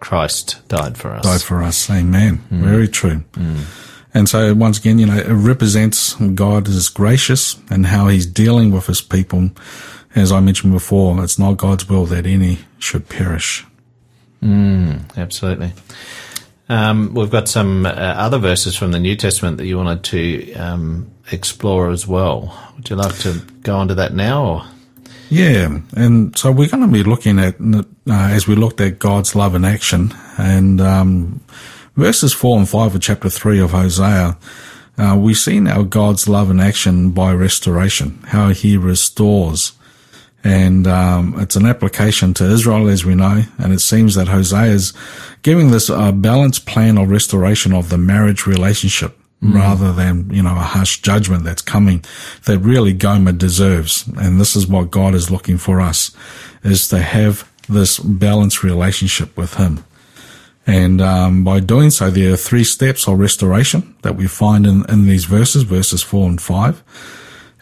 Christ 0.00 0.66
died 0.68 0.96
for 0.98 1.10
us. 1.12 1.22
Died 1.22 1.42
for 1.42 1.62
us. 1.62 1.88
Amen. 1.88 2.42
Mm. 2.50 2.60
Very 2.60 2.88
true. 2.88 3.22
Mm. 3.34 3.64
And 4.14 4.28
so 4.28 4.52
once 4.54 4.78
again, 4.78 4.98
you 4.98 5.06
know, 5.06 5.16
it 5.16 5.28
represents 5.28 6.14
God 6.14 6.68
as 6.68 6.88
gracious 6.88 7.58
and 7.70 7.86
how 7.86 8.08
he's 8.08 8.26
dealing 8.26 8.72
with 8.72 8.86
his 8.86 9.00
people. 9.00 9.50
As 10.14 10.32
I 10.32 10.40
mentioned 10.40 10.72
before, 10.72 11.22
it's 11.24 11.38
not 11.38 11.56
God's 11.56 11.88
will 11.88 12.04
that 12.06 12.26
any 12.26 12.58
should 12.78 13.08
perish. 13.08 13.64
Mm, 14.42 15.16
absolutely. 15.16 15.72
Um, 16.72 17.12
we've 17.12 17.30
got 17.30 17.48
some 17.48 17.84
uh, 17.84 17.90
other 17.90 18.38
verses 18.38 18.74
from 18.74 18.92
the 18.92 18.98
New 18.98 19.14
Testament 19.14 19.58
that 19.58 19.66
you 19.66 19.76
wanted 19.76 20.04
to 20.04 20.54
um, 20.54 21.10
explore 21.30 21.90
as 21.90 22.06
well. 22.06 22.72
Would 22.76 22.88
you 22.88 22.96
like 22.96 23.14
to 23.18 23.42
go 23.62 23.76
on 23.76 23.88
to 23.88 23.94
that 23.96 24.14
now? 24.14 24.44
Or? 24.44 24.64
Yeah, 25.28 25.80
and 25.94 26.36
so 26.36 26.50
we're 26.50 26.70
going 26.70 26.86
to 26.86 26.88
be 26.88 27.04
looking 27.04 27.38
at, 27.38 27.56
uh, 27.60 27.82
as 28.06 28.48
we 28.48 28.54
looked 28.54 28.80
at 28.80 28.98
God's 28.98 29.34
love 29.34 29.54
in 29.54 29.66
action, 29.66 30.14
and 30.38 30.80
um, 30.80 31.42
verses 31.94 32.32
4 32.32 32.60
and 32.60 32.68
5 32.68 32.94
of 32.94 33.02
chapter 33.02 33.28
3 33.28 33.60
of 33.60 33.72
Hosea, 33.72 34.38
uh, 34.96 35.16
we 35.18 35.34
see 35.34 35.60
now 35.60 35.82
God's 35.82 36.26
love 36.26 36.50
in 36.50 36.58
action 36.58 37.10
by 37.10 37.34
restoration, 37.34 38.18
how 38.28 38.48
he 38.48 38.78
restores 38.78 39.72
and 40.44 40.86
um, 40.86 41.34
it's 41.38 41.56
an 41.56 41.66
application 41.66 42.34
to 42.34 42.44
Israel, 42.44 42.88
as 42.88 43.04
we 43.04 43.14
know. 43.14 43.42
And 43.58 43.72
it 43.72 43.80
seems 43.80 44.14
that 44.14 44.28
Hosea 44.28 44.72
is 44.72 44.92
giving 45.42 45.70
this 45.70 45.88
a 45.88 45.94
uh, 45.94 46.12
balanced 46.12 46.66
plan 46.66 46.98
of 46.98 47.10
restoration 47.10 47.72
of 47.72 47.88
the 47.88 47.98
marriage 47.98 48.46
relationship. 48.46 49.18
Mm. 49.42 49.54
Rather 49.54 49.92
than, 49.92 50.30
you 50.30 50.40
know, 50.40 50.54
a 50.54 50.60
harsh 50.60 51.00
judgment 51.00 51.42
that's 51.42 51.62
coming 51.62 52.04
that 52.44 52.60
really 52.60 52.92
Gomer 52.92 53.32
deserves. 53.32 54.06
And 54.16 54.40
this 54.40 54.54
is 54.54 54.68
what 54.68 54.92
God 54.92 55.16
is 55.16 55.32
looking 55.32 55.58
for 55.58 55.80
us, 55.80 56.12
is 56.62 56.86
to 56.88 56.98
have 56.98 57.50
this 57.68 57.98
balanced 57.98 58.62
relationship 58.62 59.36
with 59.36 59.54
Him. 59.54 59.84
And 60.64 61.00
um, 61.00 61.42
by 61.42 61.58
doing 61.58 61.90
so, 61.90 62.08
there 62.08 62.32
are 62.32 62.36
three 62.36 62.62
steps 62.62 63.08
of 63.08 63.18
restoration 63.18 63.96
that 64.02 64.14
we 64.14 64.28
find 64.28 64.64
in, 64.64 64.88
in 64.88 65.06
these 65.06 65.24
verses, 65.24 65.64
verses 65.64 66.02
four 66.02 66.28
and 66.28 66.40
five. 66.40 66.82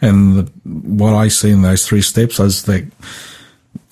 And 0.01 0.35
the, 0.35 0.51
what 0.63 1.13
I 1.13 1.27
see 1.27 1.51
in 1.51 1.61
those 1.61 1.85
three 1.85 2.01
steps 2.01 2.39
is 2.39 2.63
that 2.63 2.85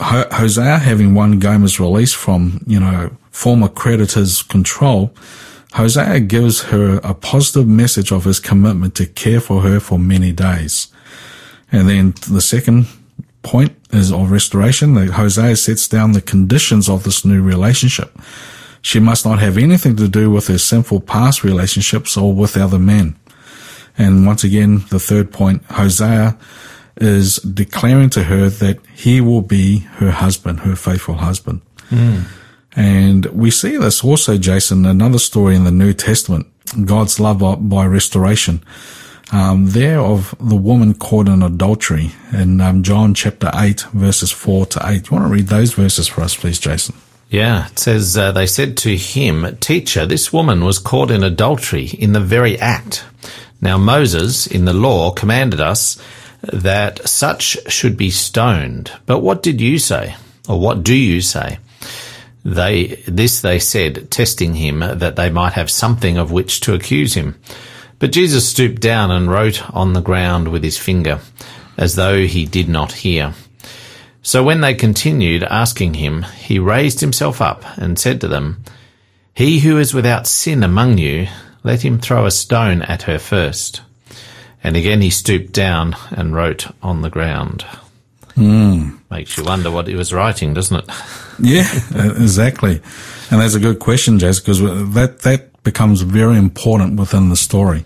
Hosea 0.02 0.78
having 0.80 1.14
won 1.14 1.40
Gomer's 1.40 1.80
release 1.80 2.14
from, 2.14 2.64
you 2.66 2.80
know, 2.80 3.16
former 3.32 3.68
creditors' 3.68 4.42
control, 4.42 5.14
Hosea 5.74 6.22
gives 6.22 6.64
her 6.64 7.00
a 7.04 7.14
positive 7.14 7.68
message 7.68 8.12
of 8.12 8.24
his 8.24 8.40
commitment 8.40 8.96
to 8.96 9.06
care 9.06 9.40
for 9.40 9.62
her 9.62 9.80
for 9.80 10.00
many 10.00 10.32
days. 10.32 10.88
And 11.72 11.88
then 11.88 12.16
the 12.30 12.42
second 12.42 12.88
point 13.44 13.76
is 13.92 14.12
of 14.12 14.32
restoration 14.32 14.96
that 14.96 15.12
Hosea 15.12 15.56
sets 15.56 15.88
down 15.88 16.14
the 16.14 16.22
conditions 16.22 16.90
of 16.90 17.04
this 17.04 17.24
new 17.24 17.42
relationship. 17.42 18.18
She 18.82 19.00
must 19.00 19.26
not 19.26 19.40
have 19.40 19.58
anything 19.58 19.96
to 19.98 20.08
do 20.08 20.32
with 20.32 20.48
her 20.48 20.58
sinful 20.58 21.02
past 21.02 21.44
relationships 21.44 22.18
or 22.18 22.34
with 22.34 22.58
other 22.58 22.80
men. 22.80 23.16
And 24.00 24.26
once 24.26 24.44
again, 24.44 24.86
the 24.90 25.00
third 25.00 25.32
point, 25.32 25.64
Hosea 25.66 26.38
is 26.98 27.36
declaring 27.36 28.10
to 28.12 28.24
her 28.24 28.50
that 28.50 28.80
he 28.96 29.22
will 29.22 29.42
be 29.42 29.80
her 30.00 30.12
husband, 30.12 30.62
her 30.62 30.76
faithful 30.76 31.16
husband. 31.16 31.62
Mm. 31.90 32.26
And 32.76 33.26
we 33.28 33.52
see 33.52 33.78
this 33.78 34.04
also, 34.04 34.38
Jason, 34.38 34.86
another 34.86 35.20
story 35.20 35.56
in 35.56 35.66
the 35.66 35.72
New 35.72 35.94
Testament, 35.94 36.48
God's 36.86 37.20
love 37.20 37.40
by 37.70 37.86
restoration. 37.86 38.64
Um, 39.32 39.72
there 39.72 40.00
of 40.00 40.34
the 40.40 40.56
woman 40.56 40.94
caught 40.94 41.28
in 41.28 41.44
adultery 41.44 42.14
in 42.32 42.62
um, 42.62 42.82
John 42.82 43.14
chapter 43.14 43.52
8, 43.54 43.82
verses 43.94 44.32
4 44.32 44.66
to 44.68 44.82
8. 44.84 45.10
You 45.10 45.18
want 45.18 45.28
to 45.30 45.34
read 45.34 45.48
those 45.48 45.74
verses 45.74 46.08
for 46.08 46.22
us, 46.22 46.36
please, 46.36 46.58
Jason? 46.58 46.96
Yeah, 47.30 47.68
it 47.68 47.78
says, 47.78 48.18
uh, 48.18 48.32
They 48.32 48.48
said 48.48 48.76
to 48.78 48.98
him, 48.98 49.58
Teacher, 49.58 50.08
this 50.08 50.34
woman 50.34 50.66
was 50.66 50.80
caught 50.80 51.12
in 51.12 51.24
adultery 51.24 51.88
in 51.88 52.14
the 52.14 52.20
very 52.20 52.58
act. 52.58 53.06
Now 53.62 53.78
Moses 53.78 54.48
in 54.48 54.66
the 54.66 54.74
law 54.74 55.12
commanded 55.12 55.60
us 55.62 56.02
that 56.42 57.08
such 57.08 57.58
should 57.72 57.98
be 57.98 58.10
stoned. 58.10 58.92
But 59.06 59.20
what 59.20 59.44
did 59.44 59.60
you 59.60 59.80
say? 59.80 60.16
Or 60.48 60.60
what 60.60 60.84
do 60.84 60.96
you 60.96 61.22
say? 61.22 61.60
They, 62.46 63.04
this 63.08 63.42
they 63.42 63.60
said, 63.60 64.10
testing 64.10 64.56
him 64.56 64.80
that 64.80 65.16
they 65.16 65.30
might 65.30 65.54
have 65.54 65.70
something 65.70 66.18
of 66.18 66.32
which 66.32 66.62
to 66.62 66.74
accuse 66.74 67.14
him. 67.14 67.36
But 68.00 68.14
Jesus 68.14 68.48
stooped 68.48 68.82
down 68.82 69.12
and 69.12 69.30
wrote 69.30 69.70
on 69.76 69.92
the 69.94 70.02
ground 70.02 70.48
with 70.48 70.64
his 70.64 70.78
finger. 70.78 71.20
as 71.80 71.96
though 71.96 72.28
he 72.28 72.46
did 72.46 72.68
not 72.68 72.92
hear. 72.92 73.34
So 74.22 74.44
when 74.44 74.60
they 74.60 74.74
continued 74.74 75.44
asking 75.44 75.94
him, 75.94 76.24
he 76.38 76.60
raised 76.60 77.00
himself 77.00 77.42
up 77.42 77.64
and 77.78 77.98
said 77.98 78.20
to 78.22 78.28
them, 78.28 78.62
He 79.34 79.60
who 79.60 79.78
is 79.78 79.94
without 79.94 80.28
sin 80.28 80.62
among 80.62 80.98
you, 80.98 81.28
let 81.64 81.84
him 81.84 82.00
throw 82.00 82.26
a 82.26 82.32
stone 82.32 82.82
at 82.84 83.04
her 83.04 83.20
first. 83.20 83.82
And 84.64 84.76
again 84.76 85.02
he 85.02 85.10
stooped 85.10 85.54
down 85.54 85.96
and 86.12 86.36
wrote 86.36 86.68
on 86.82 87.02
the 87.02 87.10
ground. 87.10 87.66
Makes 89.12 89.38
you 89.38 89.44
wonder 89.44 89.70
what 89.70 89.88
he 89.88 89.96
was 89.96 90.14
writing, 90.14 90.54
doesn't 90.54 90.78
it? 90.78 90.90
Yeah, 91.42 91.70
uh, 91.96 92.16
exactly. 92.18 92.82
And 93.32 93.40
that's 93.40 93.56
a 93.56 93.62
good 93.62 93.80
question, 93.80 94.20
Jess, 94.20 94.42
because 94.42 94.60
that, 94.60 95.20
that 95.20 95.64
becomes 95.64 96.02
very 96.02 96.38
important 96.38 97.00
within 97.00 97.30
the 97.30 97.38
story. 97.38 97.86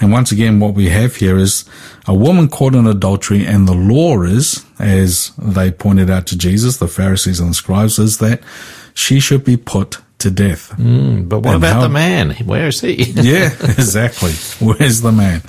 And 0.00 0.12
once 0.12 0.30
again, 0.30 0.60
what 0.60 0.74
we 0.74 0.88
have 0.88 1.16
here 1.16 1.36
is 1.36 1.64
a 2.06 2.14
woman 2.14 2.46
caught 2.48 2.76
in 2.76 2.86
adultery 2.86 3.44
and 3.44 3.66
the 3.66 3.74
law 3.74 4.22
is, 4.22 4.64
as 4.78 5.32
they 5.36 5.72
pointed 5.72 6.10
out 6.10 6.28
to 6.28 6.38
Jesus, 6.38 6.76
the 6.76 6.86
Pharisees 6.86 7.40
and 7.40 7.50
the 7.50 7.54
scribes, 7.54 7.98
is 7.98 8.18
that 8.18 8.40
she 8.94 9.18
should 9.18 9.42
be 9.44 9.56
put 9.56 9.98
to 10.22 10.30
death. 10.30 10.70
But 10.76 11.40
what 11.40 11.54
And 11.54 11.56
about 11.56 11.74
how- 11.74 11.82
the 11.82 11.88
man? 11.88 12.30
Where 12.46 12.68
is 12.68 12.80
he? 12.80 12.94
yeah, 13.16 13.50
exactly. 13.78 14.32
Where's 14.60 15.00
the 15.02 15.12
man? 15.12 15.42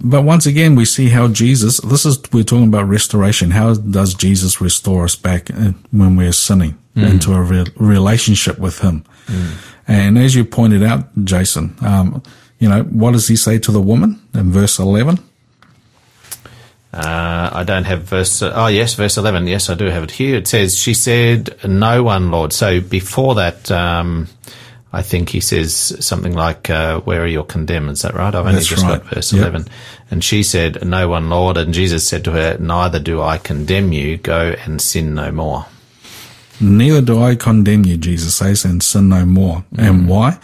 But 0.00 0.22
once 0.22 0.46
again, 0.46 0.74
we 0.76 0.84
see 0.84 1.08
how 1.08 1.28
Jesus, 1.28 1.78
this 1.80 2.04
is, 2.04 2.18
we're 2.32 2.44
talking 2.44 2.68
about 2.68 2.86
restoration. 2.88 3.50
How 3.50 3.74
does 3.74 4.14
Jesus 4.14 4.60
restore 4.60 5.04
us 5.04 5.16
back 5.16 5.50
uh, 5.50 5.72
when 5.90 6.16
we're 6.16 6.32
sinning 6.32 6.76
into 6.94 7.32
a 7.34 7.42
re- 7.42 7.66
relationship 7.76 8.58
with 8.58 8.78
Him? 8.80 9.04
And 9.88 10.18
as 10.18 10.34
you 10.34 10.44
pointed 10.44 10.82
out, 10.82 11.08
Jason, 11.24 11.74
um, 11.80 12.22
you 12.58 12.68
know, 12.68 12.82
what 12.84 13.12
does 13.12 13.26
He 13.28 13.36
say 13.36 13.58
to 13.58 13.72
the 13.72 13.80
woman 13.80 14.20
in 14.34 14.50
verse 14.52 14.78
11? 14.78 15.18
Uh, 16.96 17.50
I 17.52 17.62
don't 17.64 17.84
have 17.84 18.04
verse. 18.04 18.40
oh, 18.42 18.68
yes, 18.68 18.94
verse 18.94 19.18
11. 19.18 19.46
Yes, 19.46 19.68
I 19.68 19.74
do 19.74 19.86
have 19.86 20.04
it 20.04 20.10
here. 20.12 20.36
It 20.36 20.48
says, 20.48 20.78
She 20.78 20.94
said, 20.94 21.54
No 21.64 22.02
one, 22.02 22.30
Lord. 22.30 22.52
So 22.54 22.80
before 22.80 23.34
that, 23.34 23.70
um, 23.70 24.28
I 24.92 25.02
think 25.02 25.28
he 25.28 25.40
says 25.40 25.74
something 26.04 26.32
like, 26.34 26.70
uh, 26.70 27.00
Where 27.00 27.22
are 27.22 27.26
your 27.26 27.44
condemned? 27.44 27.90
Is 27.90 28.02
that 28.02 28.14
right? 28.14 28.34
I've 28.34 28.46
only 28.46 28.54
That's 28.54 28.66
just 28.68 28.82
right. 28.82 29.02
got 29.02 29.14
verse 29.14 29.30
Yep. 29.32 29.40
11. 29.42 29.68
And 30.10 30.24
she 30.24 30.42
said, 30.42 30.86
No 30.86 31.08
one, 31.08 31.28
Lord. 31.28 31.58
And 31.58 31.74
Jesus 31.74 32.08
said 32.08 32.24
to 32.24 32.32
her, 32.32 32.56
Neither 32.58 32.98
do 32.98 33.20
I 33.20 33.36
condemn 33.38 33.92
you. 33.92 34.16
Go 34.16 34.54
and 34.64 34.80
sin 34.80 35.14
no 35.14 35.30
more. 35.30 35.66
Neither 36.60 37.02
do 37.02 37.22
I 37.22 37.34
condemn 37.34 37.84
you, 37.84 37.98
Jesus 37.98 38.36
says, 38.36 38.64
and 38.64 38.82
sin 38.82 39.10
no 39.10 39.26
more. 39.26 39.64
Mm. 39.74 39.88
And 39.88 40.08
why? 40.08 40.38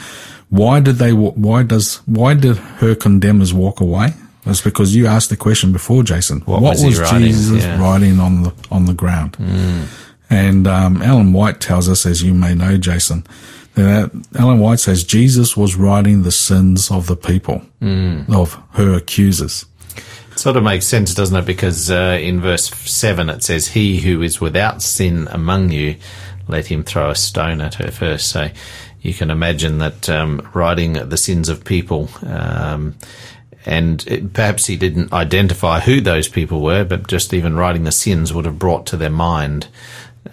Why 0.50 0.80
did 0.80 0.96
they, 0.96 1.14
why 1.14 1.62
does, 1.62 1.96
why 2.04 2.34
did 2.34 2.58
her 2.58 2.94
condemners 2.94 3.54
walk 3.54 3.80
away? 3.80 4.12
It's 4.44 4.60
because 4.60 4.94
you 4.94 5.06
asked 5.06 5.30
the 5.30 5.36
question 5.36 5.72
before, 5.72 6.02
Jason. 6.02 6.40
What 6.40 6.62
was 6.62 6.80
he 6.82 6.94
writing? 7.00 7.20
Jesus 7.28 7.62
Yeah. 7.64 7.80
writing 7.80 8.18
on 8.18 8.42
the, 8.42 8.52
on 8.70 8.86
the 8.86 8.94
ground? 8.94 9.36
And, 10.30 10.66
um, 10.66 11.02
Ellen 11.02 11.32
White 11.32 11.60
tells 11.60 11.88
us, 11.88 12.06
as 12.06 12.22
you 12.22 12.32
may 12.34 12.54
know, 12.54 12.76
Jason, 12.78 13.24
that 13.74 14.10
Ellen 14.36 14.58
White 14.58 14.80
says 14.80 15.04
Jesus 15.04 15.56
was 15.56 15.76
writing 15.76 16.22
the 16.22 16.32
sins 16.32 16.90
of 16.90 17.06
the 17.06 17.16
people, 17.16 17.62
of 17.80 18.58
her 18.72 18.94
accusers. 18.94 19.64
It 20.32 20.38
sort 20.38 20.56
of 20.56 20.62
makes 20.64 20.86
sense, 20.86 21.14
doesn't 21.14 21.36
it? 21.36 21.44
Because 21.44 21.90
uh, 21.90 22.18
in 22.20 22.40
verse 22.40 22.68
7 22.70 23.28
it 23.28 23.42
says, 23.44 23.68
He 23.68 24.00
who 24.00 24.22
is 24.22 24.40
without 24.40 24.80
sin 24.82 25.28
among 25.30 25.70
you, 25.70 25.96
let 26.48 26.66
him 26.66 26.82
throw 26.82 27.10
a 27.10 27.14
stone 27.14 27.60
at 27.60 27.74
her 27.74 27.90
first. 27.90 28.30
So 28.30 28.48
you 29.02 29.12
can 29.14 29.30
imagine 29.30 29.78
that 29.78 30.08
um, 30.08 30.48
writing 30.54 30.94
the 30.94 31.16
sins 31.18 31.48
of 31.50 31.64
people, 31.64 32.08
um, 32.26 32.94
and 33.66 34.04
it, 34.06 34.32
perhaps 34.32 34.66
he 34.66 34.76
didn't 34.76 35.12
identify 35.12 35.80
who 35.80 36.00
those 36.00 36.28
people 36.28 36.60
were, 36.60 36.84
but 36.84 37.06
just 37.08 37.32
even 37.34 37.56
writing 37.56 37.84
the 37.84 37.92
sins 37.92 38.32
would 38.32 38.44
have 38.44 38.58
brought 38.58 38.86
to 38.86 38.96
their 38.96 39.10
mind 39.10 39.68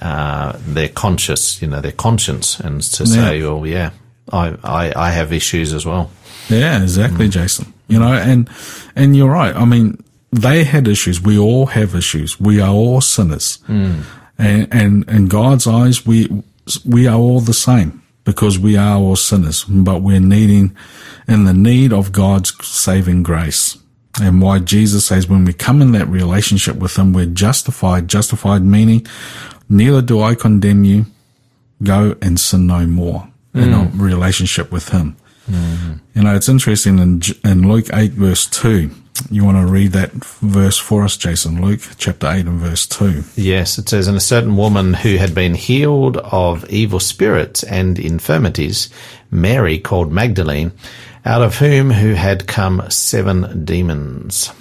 uh, 0.01 0.53
their 0.67 0.87
conscious, 0.89 1.61
you 1.61 1.67
know, 1.67 1.81
their 1.81 1.91
conscience, 1.91 2.59
and 2.59 2.81
to 2.81 3.05
say, 3.07 3.41
"Well, 3.41 3.65
yeah, 3.65 3.91
I, 4.31 4.55
I, 4.63 4.93
I 4.95 5.09
have 5.11 5.33
issues 5.33 5.73
as 5.73 5.85
well." 5.85 6.11
Yeah, 6.49 6.81
exactly, 6.81 7.27
Mm. 7.27 7.31
Jason. 7.31 7.73
You 7.87 7.99
know, 7.99 8.13
and 8.13 8.47
and 8.95 9.15
you're 9.15 9.31
right. 9.31 9.55
I 9.55 9.65
mean, 9.65 9.97
they 10.31 10.63
had 10.63 10.87
issues. 10.87 11.21
We 11.21 11.37
all 11.39 11.65
have 11.67 11.95
issues. 11.95 12.39
We 12.39 12.61
are 12.61 12.69
all 12.73 13.01
sinners, 13.01 13.59
Mm. 13.67 14.03
and 14.37 14.67
and 14.71 15.09
in 15.09 15.27
God's 15.27 15.65
eyes, 15.67 16.05
we 16.05 16.29
we 16.85 17.07
are 17.07 17.17
all 17.17 17.39
the 17.41 17.53
same 17.53 18.03
because 18.23 18.59
we 18.59 18.77
are 18.77 18.97
all 18.97 19.15
sinners. 19.15 19.63
But 19.65 20.01
we're 20.01 20.19
needing 20.19 20.75
in 21.27 21.45
the 21.45 21.53
need 21.53 21.93
of 21.93 22.11
God's 22.11 22.53
saving 22.65 23.23
grace. 23.23 23.77
And 24.21 24.41
why 24.41 24.59
Jesus 24.59 25.05
says 25.05 25.27
when 25.27 25.45
we 25.45 25.53
come 25.53 25.81
in 25.81 25.91
that 25.93 26.07
relationship 26.07 26.75
with 26.77 26.97
Him, 26.97 27.13
we're 27.13 27.25
justified. 27.25 28.07
Justified 28.07 28.63
meaning, 28.63 29.05
neither 29.69 30.01
do 30.01 30.21
I 30.21 30.35
condemn 30.35 30.83
you. 30.83 31.05
Go 31.81 32.17
and 32.21 32.39
sin 32.39 32.67
no 32.67 32.85
more 32.85 33.29
in 33.53 33.73
a 33.73 33.77
mm. 33.77 33.91
relationship 33.99 34.71
with 34.71 34.89
Him. 34.89 35.15
Mm. 35.49 36.01
You 36.13 36.23
know, 36.23 36.35
it's 36.35 36.49
interesting 36.49 36.99
in, 36.99 37.21
in 37.43 37.67
Luke 37.67 37.87
8 37.93 38.11
verse 38.11 38.45
2. 38.47 38.91
You 39.31 39.45
want 39.45 39.57
to 39.57 39.71
read 39.71 39.91
that 39.91 40.11
verse 40.11 40.77
for 40.77 41.03
us, 41.03 41.17
Jason? 41.17 41.61
Luke 41.61 41.81
chapter 41.97 42.27
8 42.27 42.47
and 42.47 42.59
verse 42.59 42.87
2. 42.87 43.23
Yes, 43.35 43.77
it 43.77 43.89
says, 43.89 44.07
and 44.07 44.17
a 44.17 44.21
certain 44.21 44.55
woman 44.55 44.93
who 44.93 45.17
had 45.17 45.35
been 45.35 45.53
healed 45.53 46.17
of 46.17 46.67
evil 46.69 46.99
spirits 46.99 47.63
and 47.63 47.99
infirmities, 47.99 48.89
Mary 49.29 49.77
called 49.77 50.11
Magdalene, 50.11 50.71
out 51.25 51.41
of 51.41 51.57
whom 51.57 51.91
who 51.91 52.13
had 52.13 52.47
come 52.47 52.81
seven 52.89 53.65
demons. 53.65 54.51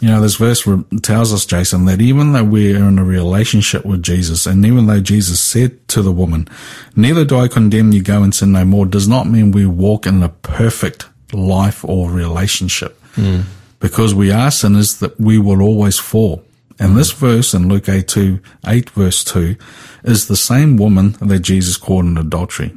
You 0.00 0.08
know, 0.08 0.20
this 0.20 0.36
verse 0.36 0.66
tells 1.02 1.32
us, 1.32 1.46
Jason, 1.46 1.84
that 1.86 2.00
even 2.00 2.32
though 2.32 2.44
we're 2.44 2.76
in 2.76 2.98
a 2.98 3.04
relationship 3.04 3.84
with 3.84 4.02
Jesus, 4.02 4.46
and 4.46 4.64
even 4.66 4.86
though 4.86 5.00
Jesus 5.00 5.40
said 5.40 5.86
to 5.88 6.02
the 6.02 6.12
woman, 6.12 6.48
neither 6.96 7.24
do 7.24 7.38
I 7.38 7.48
condemn 7.48 7.92
you, 7.92 8.02
go 8.02 8.22
and 8.22 8.34
sin 8.34 8.52
no 8.52 8.64
more, 8.64 8.86
does 8.86 9.08
not 9.08 9.26
mean 9.26 9.52
we 9.52 9.66
walk 9.66 10.06
in 10.06 10.22
a 10.22 10.28
perfect 10.28 11.06
life 11.32 11.84
or 11.84 12.10
relationship. 12.10 13.00
Hmm. 13.14 13.42
Because 13.84 14.14
we 14.14 14.30
are 14.30 14.50
sinners 14.50 14.96
that 15.00 15.20
we 15.20 15.36
will 15.36 15.60
always 15.60 15.98
fall. 15.98 16.42
And 16.78 16.96
this 16.96 17.12
verse 17.12 17.52
in 17.52 17.68
Luke 17.68 17.86
8, 17.86 18.08
2, 18.08 18.40
8 18.66 18.88
verse 18.88 19.22
2 19.24 19.56
is 20.04 20.26
the 20.26 20.36
same 20.36 20.78
woman 20.78 21.16
that 21.20 21.40
Jesus 21.40 21.76
called 21.76 22.06
in 22.06 22.16
adultery. 22.16 22.72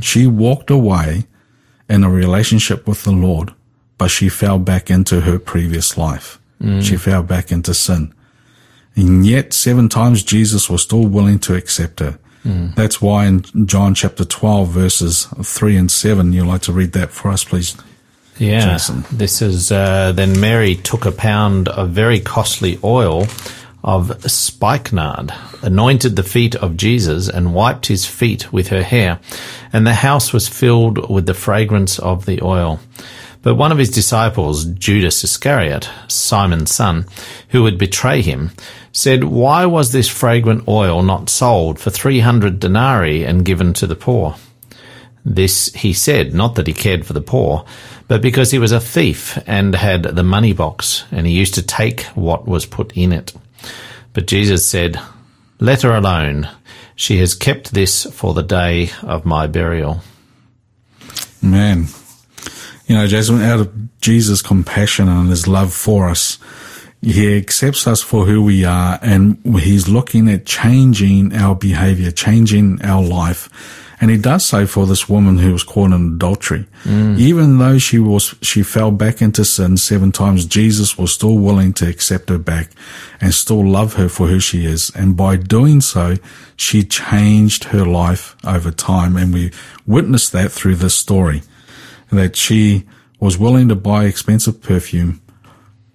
She 0.00 0.28
walked 0.28 0.70
away 0.70 1.24
in 1.88 2.04
a 2.04 2.08
relationship 2.08 2.86
with 2.86 3.02
the 3.02 3.10
Lord, 3.10 3.52
but 3.98 4.12
she 4.12 4.28
fell 4.28 4.60
back 4.60 4.90
into 4.90 5.22
her 5.22 5.40
previous 5.40 5.98
life. 5.98 6.38
Mm. 6.62 6.84
She 6.84 6.98
fell 6.98 7.24
back 7.24 7.50
into 7.50 7.74
sin. 7.74 8.14
And 8.94 9.26
yet 9.26 9.52
seven 9.52 9.88
times 9.88 10.22
Jesus 10.22 10.70
was 10.70 10.82
still 10.82 11.08
willing 11.08 11.40
to 11.40 11.56
accept 11.56 11.98
her. 11.98 12.16
Mm. 12.44 12.76
That's 12.76 13.02
why 13.02 13.26
in 13.26 13.42
John 13.66 13.92
chapter 13.96 14.24
12 14.24 14.68
verses 14.68 15.26
3 15.42 15.76
and 15.76 15.90
7, 15.90 16.32
you'd 16.32 16.46
like 16.46 16.62
to 16.62 16.72
read 16.72 16.92
that 16.92 17.10
for 17.10 17.32
us, 17.32 17.42
please. 17.42 17.76
Yeah. 18.38 18.72
Jason. 18.72 19.04
This 19.12 19.42
is, 19.42 19.70
uh, 19.70 20.12
then 20.12 20.40
Mary 20.40 20.74
took 20.74 21.06
a 21.06 21.12
pound 21.12 21.68
of 21.68 21.90
very 21.90 22.20
costly 22.20 22.78
oil 22.82 23.26
of 23.84 24.30
spikenard, 24.30 25.30
anointed 25.62 26.16
the 26.16 26.22
feet 26.22 26.56
of 26.56 26.76
Jesus, 26.76 27.28
and 27.28 27.54
wiped 27.54 27.86
his 27.86 28.06
feet 28.06 28.50
with 28.52 28.68
her 28.68 28.82
hair. 28.82 29.20
And 29.72 29.86
the 29.86 29.94
house 29.94 30.32
was 30.32 30.48
filled 30.48 31.10
with 31.10 31.26
the 31.26 31.34
fragrance 31.34 31.98
of 31.98 32.24
the 32.24 32.42
oil. 32.42 32.80
But 33.42 33.56
one 33.56 33.72
of 33.72 33.78
his 33.78 33.90
disciples, 33.90 34.64
Judas 34.64 35.22
Iscariot, 35.22 35.90
Simon's 36.08 36.74
son, 36.74 37.04
who 37.50 37.62
would 37.62 37.76
betray 37.76 38.22
him, 38.22 38.52
said, 38.90 39.24
Why 39.24 39.66
was 39.66 39.92
this 39.92 40.08
fragrant 40.08 40.66
oil 40.66 41.02
not 41.02 41.28
sold 41.28 41.78
for 41.78 41.90
three 41.90 42.20
hundred 42.20 42.58
denarii 42.58 43.22
and 43.22 43.44
given 43.44 43.74
to 43.74 43.86
the 43.86 43.96
poor? 43.96 44.36
This 45.24 45.72
he 45.72 45.92
said, 45.92 46.34
not 46.34 46.54
that 46.56 46.66
he 46.66 46.74
cared 46.74 47.06
for 47.06 47.14
the 47.14 47.20
poor, 47.20 47.64
but 48.08 48.20
because 48.20 48.50
he 48.50 48.58
was 48.58 48.72
a 48.72 48.80
thief 48.80 49.38
and 49.46 49.74
had 49.74 50.02
the 50.02 50.22
money 50.22 50.52
box, 50.52 51.04
and 51.10 51.26
he 51.26 51.32
used 51.32 51.54
to 51.54 51.62
take 51.62 52.02
what 52.14 52.46
was 52.46 52.66
put 52.66 52.92
in 52.96 53.12
it. 53.12 53.32
But 54.12 54.26
Jesus 54.26 54.66
said, 54.66 55.00
Let 55.58 55.82
her 55.82 55.94
alone. 55.94 56.48
She 56.96 57.18
has 57.18 57.34
kept 57.34 57.72
this 57.72 58.04
for 58.12 58.34
the 58.34 58.42
day 58.42 58.90
of 59.02 59.24
my 59.24 59.46
burial. 59.46 60.00
Man, 61.42 61.88
you 62.86 62.96
know, 62.96 63.06
Jason, 63.06 63.40
out 63.42 63.60
of 63.60 64.00
Jesus' 64.00 64.42
compassion 64.42 65.08
and 65.08 65.30
his 65.30 65.48
love 65.48 65.72
for 65.72 66.08
us, 66.08 66.38
he 67.00 67.36
accepts 67.36 67.86
us 67.86 68.00
for 68.00 68.26
who 68.26 68.42
we 68.42 68.64
are 68.64 68.98
and 69.02 69.38
he's 69.58 69.88
looking 69.88 70.28
at 70.28 70.46
changing 70.46 71.34
our 71.34 71.54
behavior, 71.54 72.10
changing 72.10 72.80
our 72.82 73.02
life. 73.02 73.48
And 74.00 74.10
he 74.10 74.16
does 74.16 74.44
so 74.44 74.66
for 74.66 74.86
this 74.86 75.08
woman 75.08 75.38
who 75.38 75.52
was 75.52 75.62
caught 75.62 75.92
in 75.92 76.14
adultery. 76.16 76.66
Even 77.18 77.58
though 77.58 77.78
she 77.78 77.98
was, 77.98 78.34
she 78.42 78.62
fell 78.62 78.90
back 78.90 79.22
into 79.22 79.44
sin 79.44 79.76
seven 79.76 80.12
times, 80.12 80.46
Jesus 80.46 80.98
was 80.98 81.12
still 81.12 81.38
willing 81.38 81.72
to 81.74 81.88
accept 81.88 82.28
her 82.28 82.38
back 82.38 82.70
and 83.20 83.32
still 83.32 83.64
love 83.66 83.94
her 83.94 84.08
for 84.08 84.26
who 84.26 84.40
she 84.40 84.66
is. 84.66 84.90
And 84.94 85.16
by 85.16 85.36
doing 85.36 85.80
so, 85.80 86.16
she 86.56 86.84
changed 86.84 87.64
her 87.64 87.84
life 87.86 88.36
over 88.44 88.70
time. 88.70 89.16
And 89.16 89.32
we 89.32 89.52
witnessed 89.86 90.32
that 90.32 90.50
through 90.52 90.76
this 90.76 90.94
story 90.94 91.42
that 92.10 92.36
she 92.36 92.84
was 93.20 93.38
willing 93.38 93.68
to 93.68 93.74
buy 93.74 94.04
expensive 94.04 94.60
perfume, 94.60 95.20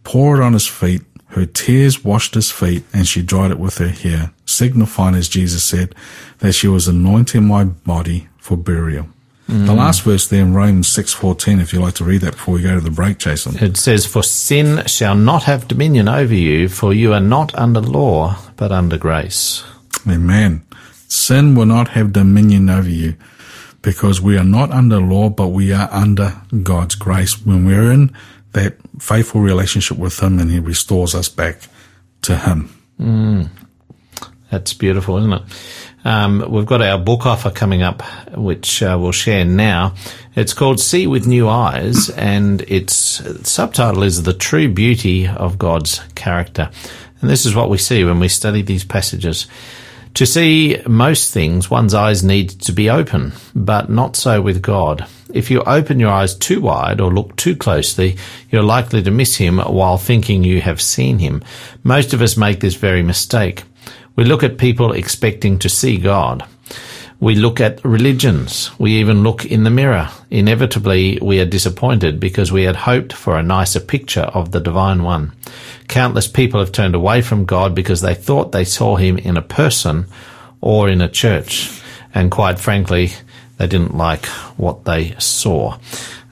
pour 0.03 0.39
it 0.39 0.43
on 0.43 0.53
his 0.53 0.67
feet, 0.67 1.03
Her 1.29 1.45
tears 1.45 2.03
washed 2.03 2.33
his 2.33 2.51
feet, 2.51 2.83
and 2.91 3.07
she 3.07 3.21
dried 3.21 3.51
it 3.51 3.59
with 3.59 3.77
her 3.77 3.89
hair, 3.89 4.31
signifying, 4.45 5.15
as 5.15 5.29
Jesus 5.29 5.63
said, 5.63 5.93
that 6.39 6.53
she 6.53 6.67
was 6.67 6.87
anointing 6.87 7.45
my 7.45 7.65
body 7.65 8.27
for 8.39 8.57
burial. 8.57 9.07
The 9.47 9.73
mm. 9.73 9.77
last 9.77 10.03
verse 10.03 10.27
there 10.27 10.43
in 10.43 10.53
Romans 10.53 10.87
6.14, 10.89 11.59
if 11.59 11.73
you'd 11.73 11.81
like 11.81 11.95
to 11.95 12.03
read 12.03 12.21
that 12.21 12.33
before 12.33 12.53
we 12.53 12.61
go 12.61 12.75
to 12.75 12.81
the 12.81 12.91
break, 12.91 13.17
Jason. 13.17 13.57
It 13.57 13.77
says, 13.77 14.05
For 14.05 14.21
sin 14.21 14.85
shall 14.85 15.15
not 15.15 15.43
have 15.43 15.67
dominion 15.67 16.07
over 16.07 16.35
you, 16.35 16.69
for 16.69 16.93
you 16.93 17.13
are 17.13 17.19
not 17.19 17.55
under 17.55 17.81
law, 17.81 18.37
but 18.57 18.71
under 18.71 18.97
grace. 18.97 19.63
Amen. 20.07 20.63
Sin 21.07 21.55
will 21.55 21.65
not 21.65 21.89
have 21.89 22.13
dominion 22.13 22.69
over 22.69 22.89
you 22.89 23.15
because 23.81 24.21
we 24.21 24.37
are 24.37 24.43
not 24.43 24.69
under 24.69 24.99
law, 24.99 25.29
but 25.29 25.47
we 25.47 25.73
are 25.73 25.89
under 25.91 26.41
God's 26.61 26.93
grace 26.93 27.43
when 27.43 27.65
we're 27.65 27.91
in 27.91 28.15
that 28.53 28.75
faithful 28.99 29.41
relationship 29.41 29.97
with 29.97 30.19
Him 30.19 30.39
and 30.39 30.51
He 30.51 30.59
restores 30.59 31.15
us 31.15 31.29
back 31.29 31.61
to 32.23 32.37
Him. 32.37 32.69
That's 34.51 34.73
beautiful, 34.73 35.17
isn't 35.17 35.33
it? 35.33 35.41
Um, 36.05 36.45
we've 36.49 36.65
got 36.65 36.81
our 36.81 36.97
book 36.97 37.25
offer 37.25 37.51
coming 37.51 37.83
up, 37.83 38.01
which 38.35 38.81
uh, 38.81 38.97
we'll 38.99 39.11
share 39.11 39.45
now. 39.45 39.93
It's 40.35 40.53
called 40.53 40.79
See 40.79 41.07
with 41.07 41.27
New 41.27 41.47
Eyes, 41.49 42.09
and 42.09 42.61
its 42.61 43.21
subtitle 43.47 44.03
is 44.03 44.23
The 44.23 44.33
True 44.33 44.69
Beauty 44.69 45.27
of 45.27 45.57
God's 45.57 45.99
Character. 46.15 46.71
And 47.21 47.29
this 47.29 47.45
is 47.45 47.53
what 47.53 47.69
we 47.69 47.77
see 47.77 48.03
when 48.03 48.19
we 48.19 48.29
study 48.29 48.61
these 48.61 48.85
passages. 48.85 49.45
To 50.15 50.25
see 50.25 50.81
most 50.87 51.33
things, 51.33 51.69
one's 51.69 51.93
eyes 51.93 52.23
need 52.23 52.49
to 52.61 52.71
be 52.71 52.89
open, 52.89 53.33
but 53.53 53.89
not 53.89 54.15
so 54.15 54.41
with 54.41 54.61
God. 54.61 55.05
If 55.33 55.51
you 55.51 55.61
open 55.61 55.99
your 55.99 56.09
eyes 56.09 56.33
too 56.35 56.61
wide 56.61 56.99
or 56.99 57.13
look 57.13 57.35
too 57.35 57.55
closely, 57.55 58.17
you're 58.49 58.63
likely 58.63 59.03
to 59.03 59.11
miss 59.11 59.35
Him 59.35 59.59
while 59.59 59.97
thinking 59.97 60.43
you 60.43 60.61
have 60.61 60.81
seen 60.81 61.19
Him. 61.19 61.43
Most 61.83 62.13
of 62.13 62.21
us 62.21 62.35
make 62.35 62.59
this 62.59 62.75
very 62.75 63.03
mistake. 63.03 63.63
We 64.15 64.23
look 64.23 64.43
at 64.43 64.57
people 64.57 64.91
expecting 64.91 65.59
to 65.59 65.69
see 65.69 65.97
God. 65.97 66.45
We 67.19 67.35
look 67.35 67.61
at 67.61 67.83
religions. 67.83 68.71
We 68.79 68.93
even 68.93 69.23
look 69.23 69.45
in 69.45 69.65
the 69.65 69.69
mirror. 69.69 70.09
Inevitably, 70.31 71.19
we 71.21 71.39
are 71.39 71.45
disappointed 71.45 72.19
because 72.19 72.51
we 72.51 72.63
had 72.63 72.77
hoped 72.77 73.13
for 73.13 73.37
a 73.37 73.43
nicer 73.43 73.81
picture 73.81 74.21
of 74.21 74.51
the 74.51 74.59
Divine 74.59 75.03
One. 75.03 75.33
Countless 75.87 76.27
people 76.27 76.59
have 76.59 76.71
turned 76.71 76.95
away 76.95 77.21
from 77.21 77.45
God 77.45 77.75
because 77.75 78.01
they 78.01 78.15
thought 78.15 78.51
they 78.51 78.65
saw 78.65 78.95
Him 78.95 79.17
in 79.17 79.37
a 79.37 79.41
person 79.41 80.05
or 80.61 80.89
in 80.89 81.01
a 81.01 81.09
church. 81.09 81.81
And 82.15 82.31
quite 82.31 82.57
frankly, 82.57 83.11
they 83.59 83.67
didn't 83.67 83.95
like 83.95 84.25
what 84.57 84.85
they 84.85 85.15
saw. 85.19 85.77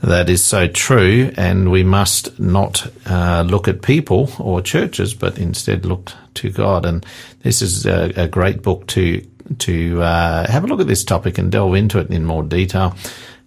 That 0.01 0.29
is 0.29 0.43
so 0.43 0.67
true, 0.67 1.31
and 1.35 1.69
we 1.69 1.83
must 1.83 2.39
not 2.39 2.87
uh, 3.05 3.43
look 3.45 3.67
at 3.67 3.81
people 3.81 4.31
or 4.39 4.61
churches, 4.61 5.13
but 5.13 5.37
instead 5.37 5.85
look 5.85 6.11
to 6.35 6.49
God. 6.49 6.85
And 6.85 7.05
this 7.43 7.61
is 7.61 7.85
a, 7.85 8.13
a 8.15 8.27
great 8.27 8.61
book 8.61 8.87
to 8.87 9.25
to 9.59 10.01
uh, 10.01 10.49
have 10.49 10.63
a 10.63 10.67
look 10.67 10.81
at 10.81 10.87
this 10.87 11.03
topic 11.03 11.37
and 11.37 11.51
delve 11.51 11.75
into 11.75 11.99
it 11.99 12.09
in 12.09 12.25
more 12.25 12.43
detail. 12.43 12.95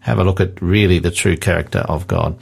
Have 0.00 0.18
a 0.18 0.24
look 0.24 0.40
at 0.40 0.60
really 0.60 0.98
the 0.98 1.10
true 1.10 1.36
character 1.36 1.80
of 1.80 2.06
God. 2.06 2.38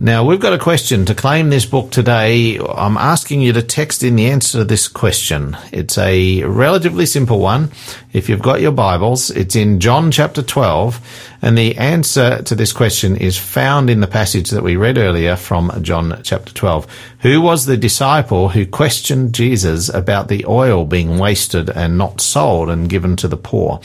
Now, 0.00 0.22
we've 0.22 0.38
got 0.38 0.52
a 0.52 0.58
question 0.58 1.06
to 1.06 1.14
claim 1.16 1.50
this 1.50 1.66
book 1.66 1.90
today. 1.90 2.56
I'm 2.56 2.96
asking 2.96 3.40
you 3.40 3.52
to 3.54 3.62
text 3.62 4.04
in 4.04 4.14
the 4.14 4.30
answer 4.30 4.58
to 4.58 4.64
this 4.64 4.86
question. 4.86 5.56
It's 5.72 5.98
a 5.98 6.44
relatively 6.44 7.04
simple 7.04 7.40
one. 7.40 7.72
If 8.12 8.28
you've 8.28 8.40
got 8.40 8.60
your 8.60 8.70
Bibles, 8.70 9.30
it's 9.30 9.56
in 9.56 9.80
John 9.80 10.12
chapter 10.12 10.40
12, 10.40 11.00
and 11.40 11.56
the 11.56 11.76
answer 11.76 12.42
to 12.42 12.54
this 12.54 12.72
question 12.72 13.16
is 13.16 13.38
found 13.38 13.90
in 13.90 14.00
the 14.00 14.06
passage 14.06 14.50
that 14.50 14.62
we 14.62 14.76
read 14.76 14.98
earlier 14.98 15.36
from 15.36 15.70
John 15.82 16.20
chapter 16.24 16.52
12. 16.52 16.86
Who 17.20 17.40
was 17.40 17.64
the 17.64 17.76
disciple 17.76 18.48
who 18.48 18.66
questioned 18.66 19.34
Jesus 19.34 19.88
about 19.88 20.28
the 20.28 20.44
oil 20.46 20.84
being 20.84 21.18
wasted 21.18 21.70
and 21.70 21.96
not 21.96 22.20
sold 22.20 22.70
and 22.70 22.88
given 22.88 23.14
to 23.16 23.28
the 23.28 23.36
poor? 23.36 23.80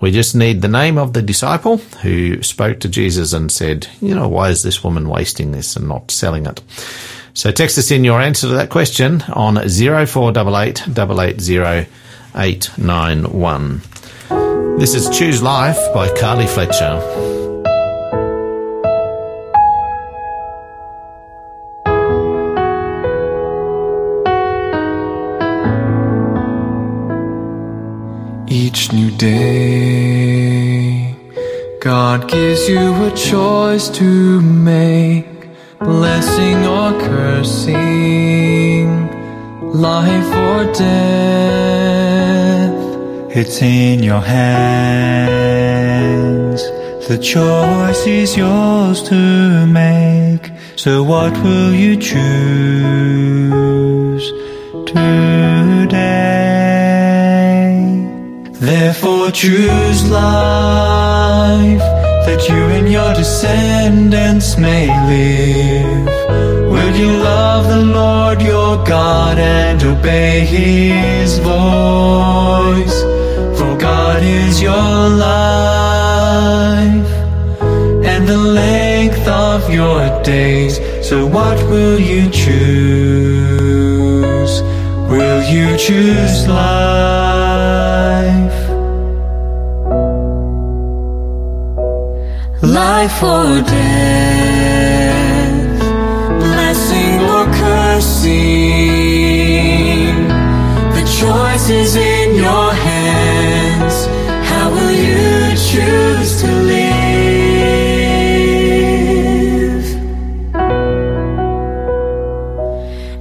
We 0.00 0.10
just 0.10 0.34
need 0.34 0.60
the 0.60 0.68
name 0.68 0.98
of 0.98 1.12
the 1.14 1.22
disciple 1.22 1.78
who 2.02 2.42
spoke 2.42 2.80
to 2.80 2.88
Jesus 2.88 3.32
and 3.32 3.50
said, 3.50 3.86
you 4.00 4.14
know, 4.14 4.28
why 4.28 4.50
is 4.50 4.62
this 4.62 4.84
woman 4.84 5.08
wasting 5.08 5.52
this 5.52 5.76
and 5.76 5.88
not 5.88 6.10
selling 6.10 6.46
it? 6.46 6.62
So 7.32 7.50
text 7.50 7.78
us 7.78 7.90
in 7.90 8.04
your 8.04 8.20
answer 8.20 8.48
to 8.48 8.54
that 8.54 8.70
question 8.70 9.22
on 9.32 9.56
0488 9.56 10.88
880 10.88 11.90
891. 12.34 13.80
This 14.78 14.94
is 14.94 15.08
Choose 15.10 15.42
Life 15.42 15.78
by 15.92 16.08
Carly 16.18 16.46
Fletcher. 16.46 16.96
Each 28.48 28.92
new 28.92 29.10
day, 29.10 31.14
God 31.80 32.28
gives 32.28 32.68
you 32.68 33.04
a 33.04 33.10
choice 33.14 33.88
to 33.90 34.40
make 34.40 35.26
blessing 35.78 36.66
or 36.66 36.98
cursing, 37.00 38.88
life 39.72 40.34
or 40.34 40.64
death. 40.72 41.99
It's 43.32 43.62
in 43.62 44.02
your 44.02 44.20
hands. 44.20 45.30
The 47.06 47.16
choice 47.16 48.04
is 48.04 48.36
yours 48.36 49.04
to 49.04 49.66
make. 49.66 50.50
So 50.74 51.04
what 51.04 51.32
will 51.44 51.72
you 51.72 51.96
choose 51.96 52.12
today? 54.84 56.00
Therefore 58.54 59.30
choose 59.30 60.10
life 60.10 61.78
that 62.26 62.48
you 62.48 62.56
and 62.56 62.90
your 62.90 63.14
descendants 63.14 64.58
may 64.58 64.88
live. 65.06 66.06
Will 66.68 66.96
you 66.96 67.12
love 67.22 67.68
the 67.68 67.84
Lord 67.84 68.42
your 68.42 68.84
God 68.84 69.38
and 69.38 69.80
obey 69.84 70.40
his 70.40 71.38
voice? 71.38 73.19
Is 74.22 74.60
your 74.60 75.08
life 75.08 75.80
and 78.04 78.28
the 78.28 78.36
length 78.36 79.26
of 79.26 79.70
your 79.72 80.22
days. 80.22 80.78
So 81.08 81.26
what 81.26 81.56
will 81.70 81.98
you 81.98 82.28
choose? 82.30 83.40
Will 85.10 85.42
you 85.54 85.74
choose 85.78 86.46
life? 86.46 86.60
Life 92.62 93.22
or 93.22 93.62
death, 93.62 95.00
blessing 96.44 97.20
or 97.34 97.46
cursing. 97.62 98.28
The 100.92 101.04
choice 101.18 101.70
is 101.70 101.96
in 101.96 102.09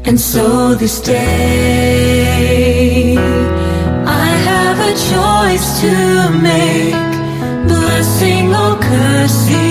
And 0.10 0.20
so 0.20 0.74
this 0.74 0.99
day, 1.01 1.16
I 3.16 4.28
have 4.49 4.80
a 4.80 4.93
choice 5.12 5.82
to 5.82 5.93
make. 6.41 6.95
Blessing 7.68 8.47
or 8.64 8.76
cursing, 8.88 9.68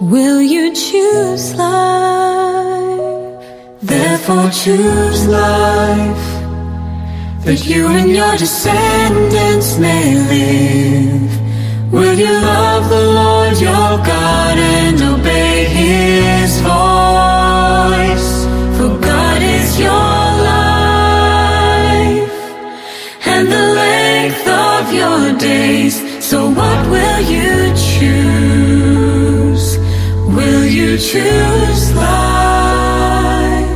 Will 0.00 0.42
you 0.42 0.74
choose 0.74 1.54
life? 1.54 2.98
Therefore 3.80 4.50
choose 4.50 5.28
life 5.28 6.26
that 7.44 7.64
you 7.64 7.86
and 7.86 8.10
your 8.10 8.36
descendants 8.36 9.78
may 9.78 10.16
live. 10.32 11.30
Will 11.92 12.18
you 12.18 12.32
love 12.32 12.88
the 12.88 13.04
Lord 13.20 13.60
your 13.60 13.98
God 14.04 14.58
and 14.58 15.00
obey 15.02 15.66
his 15.66 16.60
voice? 16.62 18.46
For 18.76 18.98
God 18.98 19.42
is 19.42 19.78
your 19.78 20.34
life 20.50 22.32
and 23.26 23.46
the 23.46 23.66
length 23.82 24.48
of 24.48 24.92
your 24.92 25.38
days. 25.38 26.15
So 26.26 26.50
what 26.50 26.86
will 26.90 27.20
you 27.20 27.72
choose? 27.76 29.66
Will 30.26 30.64
you 30.66 30.98
choose 30.98 31.94
life 31.94 33.70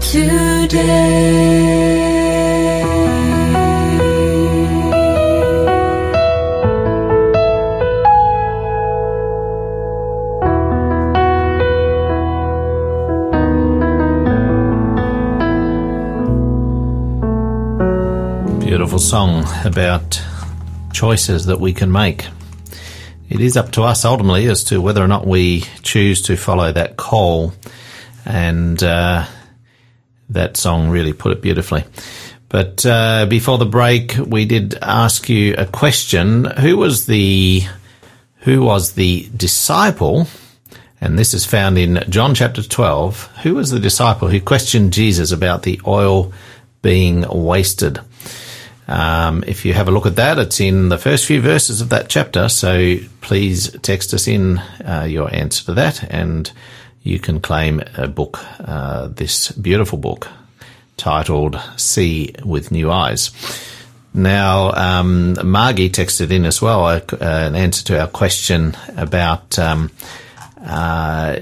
today? 0.00 1.68
Beautiful 18.58 18.98
song 18.98 19.44
about 19.66 20.27
choices 20.98 21.46
that 21.46 21.60
we 21.60 21.72
can 21.72 21.92
make. 21.92 22.26
It 23.28 23.40
is 23.40 23.56
up 23.56 23.70
to 23.72 23.82
us 23.82 24.04
ultimately 24.04 24.46
as 24.46 24.64
to 24.64 24.80
whether 24.80 25.02
or 25.02 25.06
not 25.06 25.26
we 25.26 25.60
choose 25.82 26.22
to 26.22 26.36
follow 26.36 26.72
that 26.72 26.96
call, 26.96 27.52
and 28.24 28.82
uh, 28.82 29.24
that 30.30 30.56
song 30.56 30.90
really 30.90 31.12
put 31.12 31.30
it 31.30 31.40
beautifully. 31.40 31.84
But 32.48 32.84
uh, 32.84 33.26
before 33.26 33.58
the 33.58 33.66
break, 33.66 34.16
we 34.16 34.44
did 34.44 34.76
ask 34.82 35.28
you 35.28 35.54
a 35.56 35.66
question: 35.66 36.46
Who 36.46 36.76
was 36.78 37.06
the 37.06 37.62
who 38.40 38.62
was 38.62 38.92
the 38.92 39.28
disciple? 39.36 40.26
And 41.00 41.16
this 41.16 41.32
is 41.32 41.44
found 41.44 41.78
in 41.78 42.02
John 42.08 42.34
chapter 42.34 42.60
12. 42.60 43.36
Who 43.44 43.54
was 43.54 43.70
the 43.70 43.78
disciple 43.78 44.26
who 44.26 44.40
questioned 44.40 44.92
Jesus 44.92 45.30
about 45.30 45.62
the 45.62 45.80
oil 45.86 46.32
being 46.82 47.24
wasted? 47.28 48.00
Um, 48.88 49.44
if 49.46 49.64
you 49.64 49.74
have 49.74 49.88
a 49.88 49.90
look 49.90 50.06
at 50.06 50.16
that, 50.16 50.38
it's 50.38 50.60
in 50.60 50.88
the 50.88 50.98
first 50.98 51.26
few 51.26 51.42
verses 51.42 51.80
of 51.80 51.90
that 51.90 52.08
chapter. 52.08 52.48
So 52.48 52.96
please 53.20 53.70
text 53.82 54.14
us 54.14 54.26
in 54.26 54.58
uh, 54.84 55.06
your 55.08 55.32
answer 55.32 55.64
to 55.66 55.74
that, 55.74 56.02
and 56.10 56.50
you 57.02 57.18
can 57.18 57.40
claim 57.40 57.82
a 57.96 58.08
book, 58.08 58.38
uh, 58.60 59.08
this 59.08 59.52
beautiful 59.52 59.98
book 59.98 60.28
titled 60.96 61.60
"See 61.76 62.34
with 62.44 62.72
New 62.72 62.90
Eyes." 62.90 63.30
Now, 64.14 64.72
um, 64.72 65.36
Margie 65.44 65.90
texted 65.90 66.30
in 66.30 66.46
as 66.46 66.62
well 66.62 66.88
a, 66.88 67.02
an 67.20 67.54
answer 67.54 67.84
to 67.84 68.00
our 68.00 68.08
question 68.08 68.74
about 68.96 69.58
um, 69.58 69.90
uh, 70.64 71.40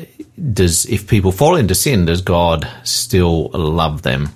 does 0.53 0.84
if 0.86 1.07
people 1.07 1.32
fall 1.32 1.57
into 1.57 1.74
sin, 1.74 2.05
does 2.05 2.20
God 2.20 2.68
still 2.84 3.49
love 3.49 4.03
them? 4.03 4.30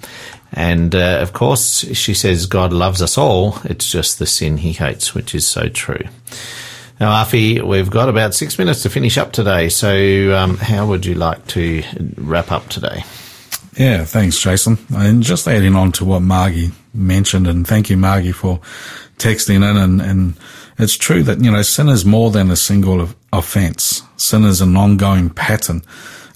And 0.53 0.95
uh, 0.95 1.19
of 1.21 1.33
course, 1.33 1.85
she 1.97 2.15
says 2.15 2.47
God 2.47 2.73
loves 2.73 3.01
us 3.03 3.17
all. 3.17 3.59
It's 3.65 3.91
just 3.91 4.19
the 4.19 4.27
sin 4.27 4.57
he 4.59 4.73
hates, 4.73 5.15
which 5.15 5.35
is 5.35 5.47
so 5.47 5.69
true. 5.69 6.03
Now, 6.99 7.25
Afi, 7.25 7.63
we've 7.63 7.91
got 7.91 8.09
about 8.09 8.35
six 8.35 8.59
minutes 8.59 8.83
to 8.83 8.91
finish 8.91 9.17
up 9.17 9.33
today. 9.33 9.71
So, 9.71 10.37
um, 10.37 10.59
how 10.59 10.87
would 10.87 11.07
you 11.07 11.15
like 11.15 11.47
to 11.49 11.83
wrap 12.17 12.53
up 12.53 12.69
today? 12.69 13.05
Yeah, 13.77 14.05
thanks, 14.05 14.39
Jason. 14.39 14.77
And 14.95 15.23
just 15.23 15.49
adding 15.49 15.77
on 15.77 15.93
to 15.93 16.05
what 16.05 16.21
Margie 16.21 16.73
mentioned, 16.93 17.47
and 17.47 17.67
thank 17.67 17.89
you, 17.89 17.97
Margie, 17.97 18.33
for 18.33 18.61
texting 19.17 19.57
in. 19.57 19.77
And, 19.77 20.03
and 20.03 20.35
it's 20.79 20.97
true 20.97 21.23
that, 21.23 21.43
you 21.43 21.51
know, 21.51 21.63
sin 21.63 21.89
is 21.89 22.05
more 22.05 22.31
than 22.31 22.51
a 22.51 22.57
single 22.57 23.09
offense. 23.33 24.03
Sin 24.17 24.45
is 24.45 24.61
an 24.61 24.77
ongoing 24.77 25.31
pattern, 25.31 25.83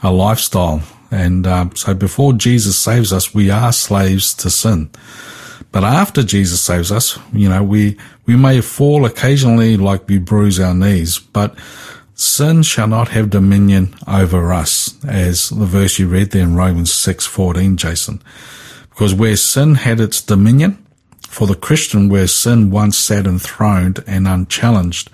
a 0.03 0.11
lifestyle. 0.11 0.83
And 1.11 1.47
uh, 1.47 1.71
so 1.75 1.95
before 1.95 2.33
Jesus 2.33 2.77
saves 2.77 3.13
us, 3.13 3.35
we 3.35 3.51
are 3.51 3.73
slaves 3.73 4.35
to 4.35 4.51
sin. 4.51 4.91
But 5.73 5.85
after 5.85 6.23
Jesus 6.23 6.61
saves 6.61 6.93
us, 6.93 7.19
you 7.33 7.49
know, 7.49 7.63
we, 7.63 7.97
we 8.27 8.37
may 8.37 8.61
fall 8.61 9.05
occasionally 9.05 9.77
like 9.77 10.07
we 10.07 10.19
bruise 10.19 10.61
our 10.61 10.75
knees, 10.75 11.19
but 11.19 11.57
sin 12.15 12.63
shall 12.63 12.87
not 12.87 13.09
have 13.09 13.31
dominion 13.31 13.95
over 14.07 14.53
us, 14.53 14.95
as 15.05 15.51
the 15.51 15.67
verse 15.67 15.99
you 15.99 16.09
read 16.09 16.31
there 16.31 16.43
in 16.43 16.55
Romans 16.55 16.93
6:14, 16.93 17.77
Jason. 17.77 18.23
Because 18.91 19.15
where 19.15 19.37
sin 19.37 19.75
had 19.75 19.99
its 19.99 20.21
dominion, 20.21 20.79
for 21.29 21.49
the 21.49 21.57
Christian 21.57 22.09
where 22.09 22.29
sin 22.29 22.71
once 22.71 22.97
sat 22.97 23.27
enthroned 23.27 24.05
and 24.07 24.29
unchallenged, 24.29 25.11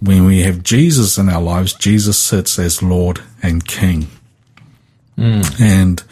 when 0.00 0.26
we 0.26 0.42
have 0.42 0.62
Jesus 0.62 1.16
in 1.16 1.30
our 1.30 1.40
lives, 1.40 1.72
Jesus 1.72 2.18
sits 2.18 2.58
as 2.58 2.82
Lord 2.82 3.22
and 3.42 3.66
King. 3.66 4.08
Mm. 5.22 5.60
And 5.60 6.02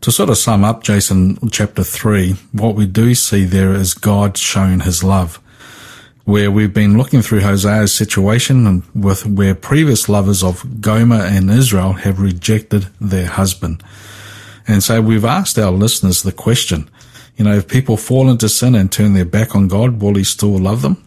to 0.00 0.12
sort 0.12 0.30
of 0.30 0.38
sum 0.38 0.62
up, 0.62 0.84
Jason, 0.84 1.50
chapter 1.50 1.82
three, 1.82 2.34
what 2.52 2.76
we 2.76 2.86
do 2.86 3.12
see 3.16 3.44
there 3.44 3.72
is 3.72 3.94
God 3.94 4.38
showing 4.38 4.80
his 4.80 5.02
love. 5.02 5.40
Where 6.24 6.50
we've 6.50 6.72
been 6.72 6.96
looking 6.96 7.20
through 7.20 7.40
Hosea's 7.40 7.92
situation 7.92 8.66
and 8.66 8.84
with 8.94 9.26
where 9.26 9.56
previous 9.56 10.08
lovers 10.08 10.44
of 10.44 10.80
Gomer 10.80 11.22
and 11.22 11.50
Israel 11.50 11.94
have 11.94 12.20
rejected 12.20 12.86
their 13.00 13.26
husband. 13.26 13.82
And 14.68 14.84
so 14.84 15.00
we've 15.00 15.24
asked 15.24 15.58
our 15.58 15.72
listeners 15.72 16.22
the 16.22 16.30
question, 16.30 16.88
you 17.36 17.44
know, 17.44 17.56
if 17.56 17.66
people 17.66 17.96
fall 17.96 18.30
into 18.30 18.48
sin 18.48 18.74
and 18.74 18.92
turn 18.92 19.14
their 19.14 19.24
back 19.24 19.56
on 19.56 19.66
God, 19.66 20.00
will 20.00 20.14
he 20.14 20.22
still 20.24 20.58
love 20.58 20.82
them? 20.82 21.02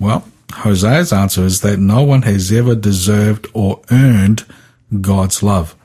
Well, 0.00 0.26
Hosea's 0.48 1.12
answer 1.12 1.44
is 1.44 1.60
that 1.60 1.78
no 1.78 2.02
one 2.02 2.22
has 2.22 2.50
ever 2.50 2.74
deserved 2.74 3.46
or 3.52 3.82
earned 3.92 4.46
God's 5.00 5.44
love 5.44 5.75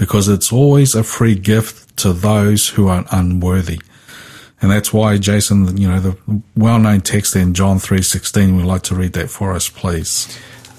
because 0.00 0.28
it's 0.28 0.50
always 0.50 0.94
a 0.94 1.04
free 1.04 1.34
gift 1.34 1.94
to 1.98 2.14
those 2.14 2.70
who 2.70 2.88
are 2.88 3.04
unworthy. 3.12 3.78
And 4.62 4.70
that's 4.70 4.94
why, 4.94 5.18
Jason, 5.18 5.76
you 5.76 5.88
know, 5.88 6.00
the 6.00 6.42
well-known 6.56 7.02
text 7.02 7.36
in 7.36 7.52
John 7.52 7.76
3.16, 7.76 8.56
we'd 8.56 8.64
like 8.64 8.80
to 8.84 8.94
read 8.94 9.12
that 9.12 9.28
for 9.28 9.52
us, 9.52 9.68
please. 9.68 10.26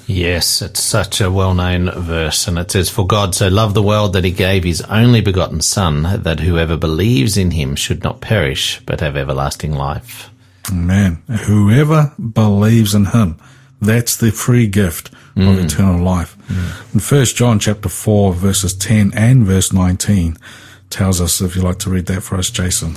Yes, 0.08 0.64
it's 0.64 0.82
such 0.82 1.22
a 1.22 1.30
well 1.30 1.54
known 1.54 1.92
verse, 1.92 2.48
and 2.48 2.58
it 2.58 2.72
says, 2.72 2.90
For 2.90 3.06
God 3.06 3.36
so 3.36 3.48
loved 3.48 3.76
the 3.76 3.84
world 3.84 4.14
that 4.14 4.26
he 4.26 4.32
gave 4.32 4.64
his 4.64 4.82
only 4.82 5.22
begotten 5.22 5.62
Son, 5.62 6.24
that 6.24 6.40
whoever 6.40 6.76
believes 6.76 7.38
in 7.38 7.52
him 7.52 7.76
should 7.76 8.04
not 8.04 8.22
perish, 8.22 8.82
but 8.88 9.02
have 9.02 9.16
everlasting 9.16 9.74
life. 9.74 10.32
Man, 10.74 11.22
whoever 11.46 12.12
believes 12.18 12.96
in 12.96 13.06
him, 13.06 13.40
that's 13.82 14.18
the 14.18 14.32
free 14.32 14.68
gift 14.68 15.10
of 15.36 15.56
mm. 15.58 15.66
eternal 15.66 16.04
life. 16.04 16.38
Mm. 16.48 16.94
In 16.94 17.00
First 17.00 17.36
John 17.36 17.60
chapter 17.60 17.90
4, 17.90 18.34
verses 18.34 18.74
10 18.76 19.12
and 19.16 19.44
verse 19.46 19.74
19 19.74 20.38
tells 20.90 21.20
us, 21.20 21.42
if 21.42 21.56
you'd 21.56 21.64
like 21.64 21.80
to 21.80 21.90
read 21.90 22.06
that 22.06 22.22
for 22.22 22.36
us, 22.36 22.50
Jason. 22.50 22.96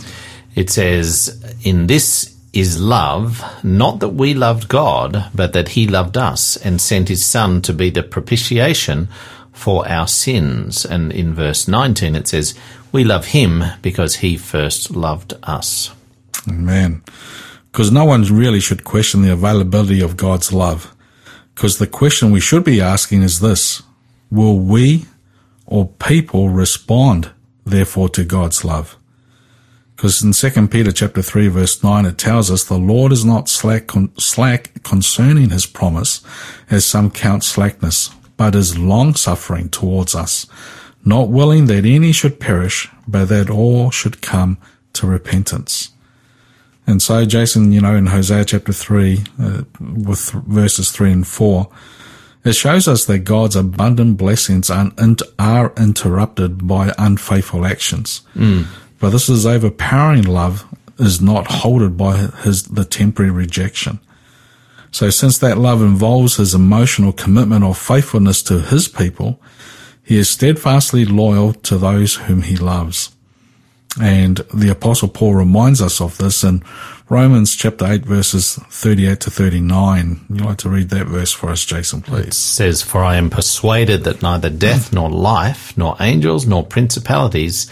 It 0.55 0.71
says, 0.71 1.43
In 1.65 1.87
this 1.87 2.37
is 2.53 2.81
love, 2.81 3.43
not 3.65 4.01
that 4.01 4.11
we 4.11 4.35
loved 4.35 4.69
God, 4.69 5.31
but 5.35 5.53
that 5.55 5.71
he 5.71 5.89
loved 5.89 6.17
us 6.17 6.57
and 6.57 6.81
sent 6.81 7.09
his 7.09 7.25
Son 7.25 7.63
to 7.63 7.73
be 7.73 7.91
the 7.91 8.03
propitiation 8.03 9.09
for 9.53 9.89
our 9.89 10.07
sins. 10.07 10.85
And 10.85 11.13
in 11.13 11.35
verse 11.35 11.67
19 11.67 12.15
it 12.15 12.29
says, 12.29 12.55
We 12.93 13.05
love 13.05 13.27
him 13.27 13.65
because 13.83 14.17
he 14.17 14.37
first 14.37 14.91
loved 14.91 15.35
us. 15.43 15.93
Man, 16.47 17.03
because 17.75 17.91
no 17.91 18.05
one 18.05 18.23
really 18.23 18.61
should 18.61 18.85
question 18.85 19.23
the 19.23 19.33
availability 19.33 20.01
of 20.01 20.17
God's 20.17 20.53
love. 20.53 20.95
Because 21.57 21.79
the 21.79 21.89
question 21.89 22.31
we 22.31 22.39
should 22.39 22.63
be 22.63 22.81
asking 22.81 23.23
is 23.23 23.41
this 23.41 23.83
Will 24.31 24.61
we 24.61 25.07
or 25.67 25.89
people 25.89 26.51
respond, 26.51 27.33
therefore, 27.65 28.09
to 28.11 28.23
God's 28.23 28.65
love? 28.65 28.97
Because 29.97 30.23
in 30.23 30.31
2 30.31 30.69
Peter 30.69 30.93
chapter 30.93 31.21
3 31.21 31.49
verse 31.49 31.83
9 31.83 32.07
it 32.07 32.17
tells 32.17 32.49
us 32.49 32.63
the 32.63 32.79
Lord 32.79 33.11
is 33.11 33.25
not 33.25 33.49
slack, 33.49 33.89
con- 33.89 34.13
slack 34.19 34.85
concerning 34.85 35.51
his 35.51 35.67
promise 35.67 36.23
as 36.71 36.87
some 36.87 37.11
count 37.11 37.43
slackness, 37.43 38.11
but 38.37 38.55
is 38.55 38.79
long 38.79 39.17
suffering 39.17 39.69
towards 39.69 40.15
us, 40.15 40.47
not 41.05 41.29
willing 41.29 41.67
that 41.67 41.85
any 41.85 42.13
should 42.13 42.39
perish, 42.39 42.89
but 43.09 43.25
that 43.31 43.51
all 43.51 43.91
should 43.91 44.23
come 44.23 44.59
to 44.93 45.09
repentance. 45.09 45.91
And 46.87 47.01
so, 47.01 47.25
Jason, 47.25 47.73
you 47.73 47.81
know, 47.81 47.95
in 47.95 48.07
Hosea 48.07 48.45
chapter 48.45 48.73
3, 48.73 49.25
uh, 49.41 49.63
with 49.81 50.31
verses 50.31 50.91
3 50.91 51.13
and 51.13 51.27
4, 51.27 51.69
it 52.45 52.53
shows 52.53 52.87
us 52.87 53.07
that 53.07 53.21
God's 53.21 53.57
abundant 53.57 54.19
blessings 54.19 54.71
are, 54.71 54.91
are 55.39 55.73
interrupted 55.79 56.67
by 56.69 56.93
unfaithful 56.99 57.65
actions. 57.65 58.21
But 59.01 59.11
this 59.11 59.29
is 59.31 59.47
overpowering 59.47 60.25
love 60.25 60.67
is 60.99 61.21
not 61.21 61.47
halted 61.47 61.97
by 61.97 62.17
his, 62.43 62.65
the 62.65 62.85
temporary 62.85 63.31
rejection. 63.31 63.99
So 64.91 65.11
since 65.11 65.39
that 65.39 65.59
love 65.59 65.83
involves 65.83 66.37
his 66.37 66.55
emotional 66.55 67.13
commitment 67.13 67.65
or 67.65 67.75
faithfulness 67.75 68.43
to 68.45 68.61
his 68.61 68.89
people, 68.89 69.41
he 70.05 70.19
is 70.19 70.29
steadfastly 70.29 71.05
loyal 71.05 71.55
to 71.55 71.79
those 71.79 72.15
whom 72.17 72.43
he 72.43 72.57
loves. 72.57 73.11
And 74.01 74.39
the 74.53 74.71
apostle 74.71 75.09
Paul 75.09 75.35
reminds 75.35 75.81
us 75.81 76.01
of 76.01 76.19
this 76.19 76.43
in 76.43 76.63
Romans 77.09 77.55
chapter 77.55 77.87
8 77.87 78.05
verses 78.05 78.57
38 78.71 79.21
to 79.21 79.31
39. 79.31 80.27
You'd 80.31 80.41
like 80.41 80.59
to 80.59 80.69
read 80.69 80.91
that 80.91 81.07
verse 81.07 81.33
for 81.33 81.51
us, 81.51 81.65
Jason, 81.65 82.01
It 82.01 82.07
please. 82.07 82.37
says, 82.37 82.83
For 82.83 83.05
I 83.05 83.17
am 83.17 83.31
persuaded 83.31 84.05
that 84.05 84.23
neither 84.23 84.51
death 84.51 84.93
nor 84.93 85.09
life, 85.11 85.77
nor 85.77 85.97
angels, 86.01 86.47
nor 86.47 86.65
principalities, 86.65 87.71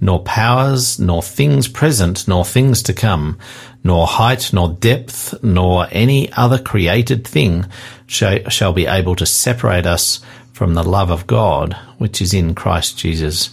nor 0.00 0.22
powers, 0.22 1.00
nor 1.00 1.22
things 1.22 1.66
present, 1.66 2.28
nor 2.28 2.44
things 2.44 2.82
to 2.84 2.92
come, 2.92 3.38
nor 3.82 4.06
height, 4.06 4.52
nor 4.52 4.68
depth, 4.68 5.42
nor 5.42 5.88
any 5.90 6.32
other 6.34 6.58
created 6.58 7.26
thing 7.26 7.66
shall, 8.06 8.48
shall 8.48 8.72
be 8.72 8.86
able 8.86 9.16
to 9.16 9.26
separate 9.26 9.86
us 9.86 10.20
from 10.52 10.74
the 10.74 10.84
love 10.84 11.10
of 11.10 11.26
God, 11.26 11.74
which 11.98 12.20
is 12.22 12.32
in 12.32 12.54
Christ 12.54 12.96
Jesus 12.98 13.50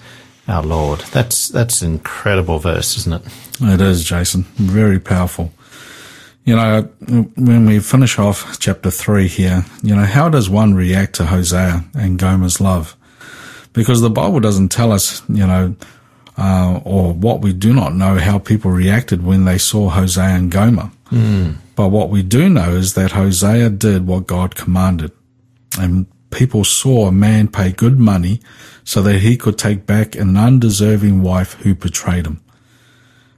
our 0.52 0.64
Lord. 0.64 1.00
That's, 1.12 1.48
that's 1.48 1.82
an 1.82 1.94
incredible 1.94 2.60
verse, 2.60 2.98
isn't 2.98 3.14
it? 3.14 3.22
It 3.62 3.82
is, 3.82 4.04
Jason. 4.04 4.44
Very 4.56 5.00
powerful. 5.00 5.52
You 6.44 6.56
know, 6.56 6.82
when 7.36 7.66
we 7.66 7.80
finish 7.80 8.18
off 8.18 8.60
chapter 8.60 8.90
three 8.90 9.28
here, 9.28 9.64
you 9.84 9.96
know, 9.96 10.06
how 10.06 10.28
does 10.30 10.50
one 10.50 10.74
react 10.74 11.14
to 11.16 11.26
Hosea 11.26 11.84
and 11.94 12.18
Gomer's 12.18 12.60
love? 12.60 12.96
Because 13.74 14.02
the 14.02 14.10
Bible 14.10 14.40
doesn't 14.40 14.70
tell 14.70 14.92
us, 14.92 15.22
you 15.30 15.46
know, 15.46 15.76
uh, 16.38 16.80
or 16.84 17.14
what 17.14 17.42
we 17.42 17.54
do 17.54 17.74
not 17.74 17.94
know 17.94 18.18
how 18.18 18.40
people 18.40 18.72
reacted 18.72 19.24
when 19.24 19.46
they 19.46 19.58
saw 19.60 19.90
Hosea 19.90 20.24
and 20.36 20.52
Gomer. 20.52 20.92
But 21.76 21.90
what 21.90 22.10
we 22.10 22.24
do 22.24 22.50
know 22.50 22.72
is 22.72 22.96
that 22.96 23.12
Hosea 23.12 23.70
did 23.70 24.08
what 24.08 24.28
God 24.28 24.56
commanded. 24.56 25.12
And 25.80 26.06
people 26.32 26.64
saw 26.64 27.08
a 27.08 27.12
man 27.12 27.48
pay 27.48 27.72
good 27.72 28.00
money 28.00 28.42
so 28.84 29.02
that 29.04 29.20
he 29.20 29.38
could 29.38 29.58
take 29.58 29.86
back 29.86 30.16
an 30.16 30.36
undeserving 30.36 31.22
wife 31.22 31.54
who 31.62 31.76
betrayed 31.76 32.26
him. 32.26 32.42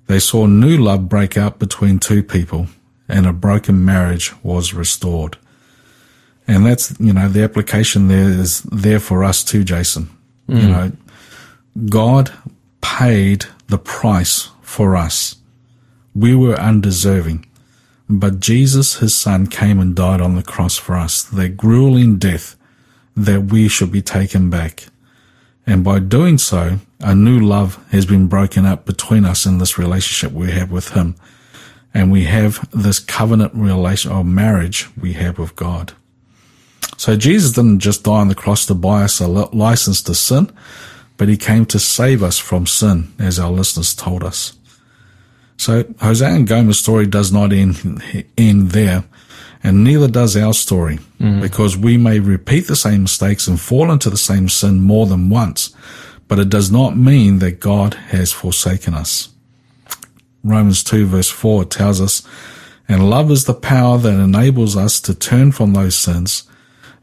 They 0.07 0.19
saw 0.19 0.45
new 0.45 0.77
love 0.77 1.09
break 1.09 1.37
out 1.37 1.59
between 1.59 1.99
two 1.99 2.23
people 2.23 2.67
and 3.07 3.25
a 3.25 3.33
broken 3.33 3.83
marriage 3.83 4.33
was 4.43 4.73
restored. 4.73 5.37
And 6.47 6.65
that's, 6.65 6.97
you 6.99 7.13
know, 7.13 7.29
the 7.29 7.43
application 7.43 8.07
there 8.07 8.29
is 8.29 8.63
there 8.63 8.99
for 8.99 9.23
us 9.23 9.43
too, 9.43 9.63
Jason. 9.63 10.09
You 10.47 10.59
hmm. 10.59 10.71
know, 10.71 10.91
God 11.89 12.31
paid 12.81 13.45
the 13.67 13.77
price 13.77 14.49
for 14.61 14.95
us. 14.95 15.37
We 16.13 16.35
were 16.35 16.55
undeserving. 16.55 17.45
But 18.09 18.39
Jesus, 18.39 18.95
his 18.95 19.15
son, 19.15 19.47
came 19.47 19.79
and 19.79 19.95
died 19.95 20.21
on 20.21 20.35
the 20.35 20.43
cross 20.43 20.77
for 20.77 20.95
us, 20.95 21.23
that 21.23 21.57
grueling 21.57 22.17
death 22.17 22.55
that 23.15 23.45
we 23.51 23.67
should 23.67 23.91
be 23.91 24.01
taken 24.01 24.49
back. 24.49 24.85
And 25.65 25.83
by 25.83 25.99
doing 25.99 26.37
so, 26.37 26.79
a 26.99 27.15
new 27.15 27.39
love 27.39 27.83
has 27.91 28.05
been 28.05 28.27
broken 28.27 28.65
up 28.65 28.85
between 28.85 29.25
us 29.25 29.45
in 29.45 29.57
this 29.57 29.77
relationship 29.77 30.31
we 30.31 30.51
have 30.51 30.71
with 30.71 30.89
him. 30.89 31.15
And 31.93 32.11
we 32.11 32.23
have 32.23 32.67
this 32.71 32.99
covenant 32.99 33.53
relation 33.53 34.11
or 34.11 34.23
marriage 34.23 34.89
we 34.97 35.13
have 35.13 35.37
with 35.37 35.55
God. 35.55 35.93
So 36.97 37.15
Jesus 37.15 37.51
didn't 37.51 37.79
just 37.79 38.03
die 38.03 38.11
on 38.11 38.29
the 38.29 38.35
cross 38.35 38.65
to 38.65 38.73
buy 38.73 39.03
us 39.03 39.19
a 39.19 39.27
license 39.27 40.01
to 40.03 40.15
sin, 40.15 40.51
but 41.17 41.27
he 41.27 41.37
came 41.37 41.65
to 41.67 41.79
save 41.79 42.23
us 42.23 42.39
from 42.39 42.65
sin, 42.65 43.13
as 43.19 43.39
our 43.39 43.51
listeners 43.51 43.93
told 43.93 44.23
us. 44.23 44.53
So 45.57 45.85
Hosea 46.01 46.29
and 46.29 46.47
Gomer's 46.47 46.79
story 46.79 47.05
does 47.05 47.31
not 47.31 47.53
end, 47.53 48.01
end 48.37 48.71
there, 48.71 49.03
and 49.63 49.83
neither 49.83 50.07
does 50.07 50.35
our 50.35 50.53
story, 50.53 50.97
mm-hmm. 51.19 51.41
because 51.41 51.77
we 51.77 51.97
may 51.97 52.19
repeat 52.19 52.67
the 52.67 52.75
same 52.75 53.03
mistakes 53.03 53.47
and 53.47 53.59
fall 53.59 53.91
into 53.91 54.09
the 54.09 54.17
same 54.17 54.49
sin 54.49 54.81
more 54.81 55.05
than 55.05 55.29
once, 55.29 55.73
but 56.27 56.39
it 56.39 56.49
does 56.49 56.69
not 56.71 56.97
mean 56.97 57.39
that 57.39 57.59
God 57.59 57.93
has 57.93 58.31
forsaken 58.31 58.93
us. 58.93 59.29
Romans 60.43 60.83
2 60.83 61.05
verse 61.05 61.29
4 61.29 61.65
tells 61.65 62.01
us, 62.01 62.27
and 62.87 63.09
love 63.09 63.31
is 63.31 63.45
the 63.45 63.53
power 63.53 63.97
that 63.97 64.19
enables 64.19 64.75
us 64.75 64.99
to 65.01 65.15
turn 65.15 65.51
from 65.53 65.73
those 65.73 65.95
sins. 65.95 66.43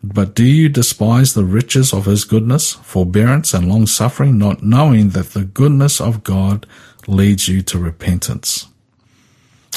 But 0.03 0.35
do 0.35 0.45
you 0.45 0.69
despise 0.69 1.35
the 1.35 1.45
riches 1.45 1.93
of 1.93 2.07
his 2.07 2.25
goodness, 2.25 2.75
forbearance, 2.75 3.53
and 3.53 3.69
long 3.69 3.87
suffering, 3.87 4.39
not 4.39 4.63
knowing 4.63 5.11
that 5.11 5.31
the 5.31 5.45
goodness 5.45 6.01
of 6.01 6.23
God 6.23 6.67
leads 7.07 7.49
you 7.49 7.63
to 7.63 7.79
repentance? 7.79 8.67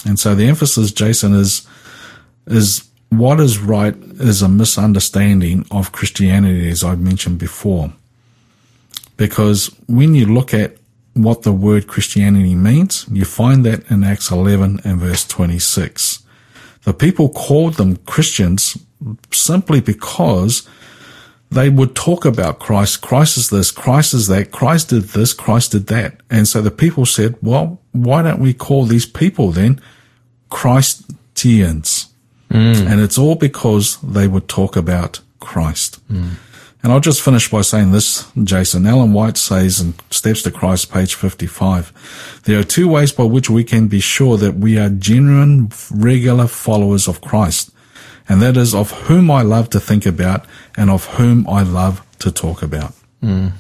And 0.06 0.20
so 0.20 0.36
the 0.36 0.48
emphasis, 0.48 0.92
Jason, 0.92 1.34
is 1.34 1.68
is 2.48 2.89
what 3.10 3.39
is 3.39 3.60
right 3.60 3.96
is 4.20 4.41
a 4.41 4.50
misunderstanding 4.50 5.66
of 5.72 5.91
Christianity, 5.91 6.70
as 6.70 6.84
I 6.84 6.96
mentioned 6.96 7.38
before. 7.39 7.94
Because 9.18 9.68
when 9.88 10.16
you 10.16 10.26
look 10.26 10.54
at 10.54 10.78
what 11.14 11.44
the 11.44 11.54
word 11.54 11.88
Christianity 11.88 12.56
means, 12.56 13.06
you 13.12 13.26
find 13.26 13.64
that 13.66 13.89
in 13.91 14.04
Acts 14.04 14.32
11 14.32 14.82
and 14.84 15.00
verse 15.00 15.26
26. 15.26 16.24
The 16.84 16.94
people 16.94 17.30
called 17.30 17.76
them 17.76 17.98
Christians 17.98 18.78
simply 19.32 19.80
because 19.80 20.68
they 21.52 21.70
would 21.70 21.96
talk 21.96 22.26
about 22.26 22.60
Christ. 22.60 23.02
Christ 23.02 23.38
is 23.38 23.50
this, 23.50 23.72
Christ 23.72 24.14
is 24.14 24.28
that, 24.28 24.52
Christ 24.52 24.89
did 24.89 25.04
this, 25.04 25.34
Christ 25.34 25.74
did 25.74 25.88
that. 25.88 26.22
And 26.30 26.48
so 26.48 26.62
the 26.62 26.72
people 26.72 27.06
said, 27.06 27.36
well, 27.41 27.80
why 27.91 28.24
don't 28.24 28.39
we 28.39 28.54
call 28.54 28.86
these 28.86 29.06
people 29.06 29.52
then 29.52 29.80
Christians? 30.50 32.03
Mm. 32.54 32.86
And 32.89 33.01
it's 33.01 33.18
all 33.18 33.36
because 33.36 33.97
they 34.01 34.28
would 34.28 34.47
talk 34.47 34.76
about 34.76 35.20
Christ. 35.39 35.99
Mm. 36.08 36.36
And 36.84 36.91
I'll 36.91 36.99
just 36.99 37.22
finish 37.22 37.49
by 37.49 37.62
saying 37.62 37.91
this, 37.91 38.30
Jason. 38.43 38.86
Ellen 38.86 39.14
White 39.14 39.38
says 39.38 39.80
in 39.80 39.93
Steps 40.12 40.41
to 40.43 40.51
Christ, 40.51 40.91
page 40.91 41.16
55, 41.16 42.41
there 42.43 42.60
are 42.60 42.64
two 42.64 42.89
ways 42.89 43.12
by 43.12 43.24
which 43.24 43.49
we 43.49 43.64
can 43.64 43.88
be 43.88 44.01
sure 44.01 44.38
that 44.38 44.56
we 44.56 44.78
are 44.78 44.89
genuine, 44.89 45.72
regular 45.89 46.47
followers 46.47 47.08
of 47.08 47.22
Christ. 47.22 47.72
And 48.28 48.41
that 48.41 48.58
is 48.58 48.76
of 48.76 48.91
whom 48.91 49.32
I 49.32 49.41
love 49.41 49.70
to 49.72 49.80
think 49.80 50.06
about 50.06 50.45
and 50.76 50.89
of 50.89 51.06
whom 51.16 51.47
I 51.47 51.64
love 51.64 52.06
to 52.20 52.32
talk 52.32 52.62
about. 52.62 52.93
Mm. 53.22 53.54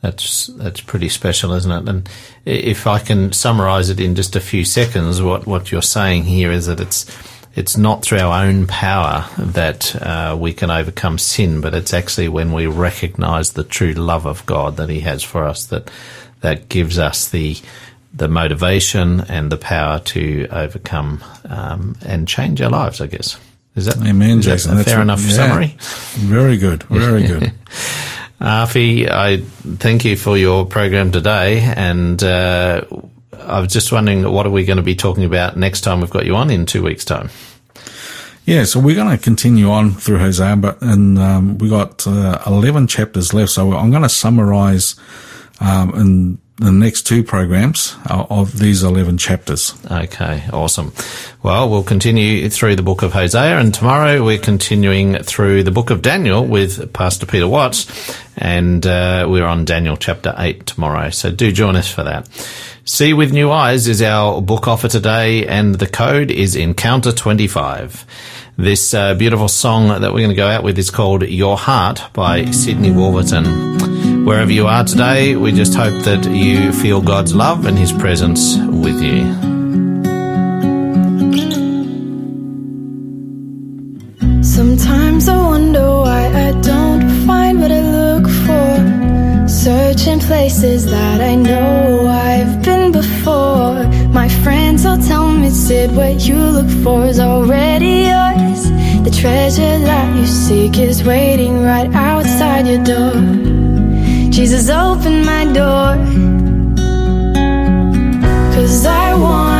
That's 0.00 0.48
that's 0.48 0.80
pretty 0.80 1.08
special, 1.08 1.52
isn't 1.52 1.70
it? 1.70 1.88
And 1.88 2.08
if 2.44 2.88
I 2.88 2.98
can 2.98 3.32
summarise 3.32 3.88
it 3.88 4.00
in 4.00 4.16
just 4.16 4.34
a 4.34 4.40
few 4.40 4.64
seconds, 4.64 5.22
what 5.22 5.46
what 5.46 5.70
you're 5.70 5.80
saying 5.80 6.24
here 6.24 6.50
is 6.50 6.66
that 6.66 6.80
it's 6.80 7.06
it's 7.54 7.76
not 7.76 8.02
through 8.02 8.20
our 8.20 8.44
own 8.44 8.66
power 8.66 9.28
that 9.38 9.94
uh, 9.96 10.36
we 10.38 10.52
can 10.52 10.70
overcome 10.70 11.18
sin, 11.18 11.60
but 11.60 11.74
it's 11.74 11.92
actually 11.92 12.28
when 12.28 12.52
we 12.52 12.66
recognise 12.66 13.52
the 13.52 13.64
true 13.64 13.92
love 13.92 14.26
of 14.26 14.46
God 14.46 14.76
that 14.76 14.88
He 14.88 15.00
has 15.00 15.22
for 15.22 15.44
us 15.44 15.66
that 15.66 15.90
that 16.40 16.68
gives 16.68 16.98
us 16.98 17.28
the 17.28 17.56
the 18.14 18.28
motivation 18.28 19.22
and 19.22 19.50
the 19.50 19.56
power 19.56 19.98
to 20.00 20.46
overcome 20.50 21.24
um, 21.48 21.96
and 22.04 22.28
change 22.28 22.60
our 22.60 22.70
lives. 22.70 23.00
I 23.00 23.06
guess 23.06 23.38
is 23.74 23.86
that 23.86 23.96
Amen, 24.06 24.38
is 24.40 24.44
that 24.44 24.52
Jason. 24.52 24.72
a 24.72 24.74
That's 24.76 24.90
fair 24.90 25.02
enough 25.02 25.20
yeah. 25.20 25.30
summary? 25.30 25.76
Very 25.78 26.58
good. 26.58 26.82
Very 26.84 27.26
good. 27.26 27.52
Afi, 28.40 29.08
I 29.08 29.36
thank 29.36 30.04
you 30.04 30.16
for 30.16 30.36
your 30.36 30.66
program 30.66 31.12
today, 31.12 31.60
and 31.60 32.20
uh, 32.22 32.82
I 33.32 33.60
was 33.60 33.72
just 33.72 33.92
wondering 33.92 34.30
what 34.30 34.46
are 34.46 34.50
we 34.50 34.64
going 34.64 34.76
to 34.76 34.82
be 34.82 34.94
talking 34.94 35.24
about 35.24 35.56
next 35.56 35.82
time 35.82 36.00
we've 36.00 36.10
got 36.10 36.26
you 36.26 36.36
on 36.36 36.50
in 36.50 36.66
two 36.66 36.82
weeks' 36.82 37.04
time? 37.04 37.30
Yeah, 38.44 38.64
so 38.64 38.80
we're 38.80 38.96
going 38.96 39.16
to 39.16 39.22
continue 39.22 39.70
on 39.70 39.92
through 39.92 40.18
Hosea, 40.18 40.56
but 40.56 40.82
and 40.82 41.18
um, 41.18 41.58
we 41.58 41.68
got 41.68 42.06
uh, 42.06 42.42
eleven 42.46 42.86
chapters 42.88 43.32
left. 43.32 43.52
So 43.52 43.72
I'm 43.72 43.90
going 43.90 44.02
to 44.02 44.08
summarize 44.08 44.96
um, 45.60 45.94
in 45.94 46.38
the 46.56 46.72
next 46.72 47.02
two 47.02 47.22
programs 47.22 47.96
uh, 48.10 48.26
of 48.30 48.58
these 48.58 48.82
eleven 48.82 49.16
chapters. 49.16 49.74
Okay, 49.88 50.42
awesome. 50.52 50.92
Well, 51.44 51.70
we'll 51.70 51.84
continue 51.84 52.48
through 52.50 52.74
the 52.76 52.82
book 52.82 53.02
of 53.02 53.12
Hosea, 53.12 53.58
and 53.58 53.72
tomorrow 53.72 54.24
we're 54.24 54.38
continuing 54.38 55.22
through 55.22 55.62
the 55.62 55.70
book 55.70 55.90
of 55.90 56.02
Daniel 56.02 56.44
with 56.44 56.92
Pastor 56.92 57.26
Peter 57.26 57.46
Watts, 57.46 58.16
and 58.36 58.84
uh, 58.84 59.26
we're 59.28 59.46
on 59.46 59.64
Daniel 59.64 59.96
chapter 59.96 60.34
8 60.36 60.66
tomorrow. 60.66 61.10
So 61.10 61.30
do 61.30 61.52
join 61.52 61.76
us 61.76 61.92
for 61.92 62.02
that. 62.02 62.28
See 62.84 63.12
with 63.14 63.32
New 63.32 63.52
Eyes 63.52 63.86
is 63.86 64.02
our 64.02 64.42
book 64.42 64.66
offer 64.66 64.88
today, 64.88 65.46
and 65.46 65.76
the 65.76 65.86
code 65.86 66.32
is 66.32 66.56
Encounter 66.56 67.12
25. 67.12 68.04
This 68.56 68.92
uh, 68.92 69.14
beautiful 69.14 69.46
song 69.46 69.86
that 69.86 70.12
we're 70.12 70.18
going 70.18 70.30
to 70.30 70.34
go 70.34 70.48
out 70.48 70.64
with 70.64 70.76
is 70.76 70.90
called 70.90 71.22
Your 71.22 71.56
Heart 71.56 72.02
by 72.12 72.46
Sydney 72.46 72.90
Wolverton. 72.90 74.24
Wherever 74.26 74.50
you 74.50 74.66
are 74.66 74.82
today, 74.82 75.36
we 75.36 75.52
just 75.52 75.74
hope 75.74 76.02
that 76.02 76.28
you 76.28 76.72
feel 76.72 77.00
God's 77.00 77.36
love 77.36 77.66
and 77.66 77.78
His 77.78 77.92
presence 77.92 78.56
with 78.58 79.00
you. 79.00 79.30
Sometimes 84.42 85.28
I 85.28 85.36
wonder 85.36 85.88
why 85.88 86.26
I 86.48 86.60
don't 86.60 87.26
find 87.28 87.60
what 87.60 87.70
I 87.70 87.80
look 87.80 88.26
for. 88.44 89.48
Searching 89.48 90.18
places 90.18 90.90
that 90.90 91.20
I 91.20 91.36
know. 91.36 92.01
My 94.12 94.28
friends 94.28 94.84
all 94.84 94.98
tell 94.98 95.28
me, 95.32 95.48
Sid, 95.48 95.96
what 95.96 96.20
you 96.26 96.36
look 96.36 96.68
for 96.84 97.06
is 97.06 97.18
already 97.18 98.08
yours. 98.12 98.70
The 99.02 99.10
treasure 99.10 99.78
that 99.78 100.16
you 100.16 100.26
seek 100.26 100.78
is 100.78 101.02
waiting 101.02 101.62
right 101.62 101.90
outside 101.94 102.66
your 102.66 102.84
door. 102.84 103.14
Jesus, 104.30 104.68
open 104.68 105.24
my 105.24 105.44
door. 105.46 105.96
Cause 108.54 108.86
I 108.86 109.14
want 109.14 109.51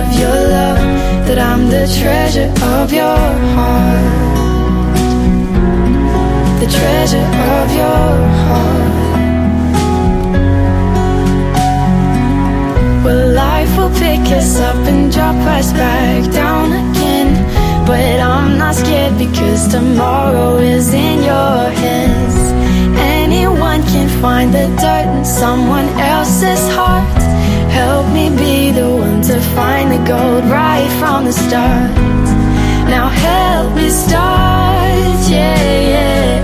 of 0.00 0.06
your 0.20 0.38
love. 0.56 0.80
That 1.26 1.38
I'm 1.38 1.62
the 1.76 1.84
treasure 2.00 2.50
of 2.78 2.92
your 2.92 3.22
heart. 3.54 4.24
The 6.60 6.68
treasure 6.78 7.28
of 7.58 7.66
your 7.80 8.08
heart. 8.44 8.94
Well, 13.04 13.24
life 13.34 13.72
will 13.78 13.94
pick 14.04 14.24
us 14.38 14.58
up 14.60 14.80
and 14.90 15.12
drop 15.12 15.36
us 15.58 15.72
back 15.72 16.20
down 16.32 16.66
again. 16.84 17.30
But 17.86 18.20
I'm 18.20 18.58
not 18.58 18.74
scared 18.74 19.16
because 19.18 19.68
tomorrow 19.68 20.56
is 20.56 20.92
in 20.92 21.18
your 21.32 21.58
hands. 21.82 22.36
Anyone 23.20 23.82
can 23.92 24.08
find 24.22 24.52
the 24.52 24.66
dirt 24.82 25.06
in 25.16 25.24
someone 25.24 25.88
else's 26.12 26.64
heart. 26.76 27.23
Help 27.74 28.06
me 28.12 28.30
be 28.30 28.70
the 28.70 28.88
one 28.88 29.20
to 29.22 29.40
find 29.56 29.90
the 29.90 29.98
gold 30.06 30.44
right 30.44 30.88
from 31.00 31.24
the 31.24 31.32
start. 31.32 31.90
Now 32.94 33.08
help 33.08 33.74
me 33.74 33.88
start, 33.90 35.18
yeah, 35.28 35.58
yeah. 35.94 36.38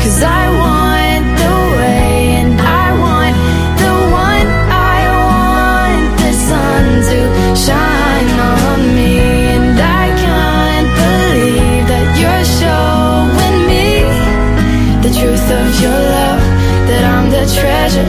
Cause 0.00 0.22
I 0.22 0.44
want 0.62 1.24
the 1.42 1.56
way 1.76 2.10
and 2.40 2.54
I 2.82 2.86
want 3.04 3.36
the 3.82 3.94
one. 4.28 4.48
I 4.96 4.98
want 5.28 6.06
the 6.24 6.32
sun 6.48 6.84
to 7.10 7.18
shine 7.66 8.28
on 8.54 8.78
me. 8.96 9.12
And 9.56 9.76
I 10.02 10.06
can't 10.24 10.90
believe 11.04 11.84
that 11.92 12.08
you're 12.20 12.48
showing 12.60 13.58
me 13.72 13.88
the 15.04 15.12
truth 15.18 15.48
of 15.60 15.68
your 15.84 16.00
love. 16.16 16.42
That 16.88 17.02
I'm 17.12 17.26
the 17.36 17.44
treasure 17.60 18.08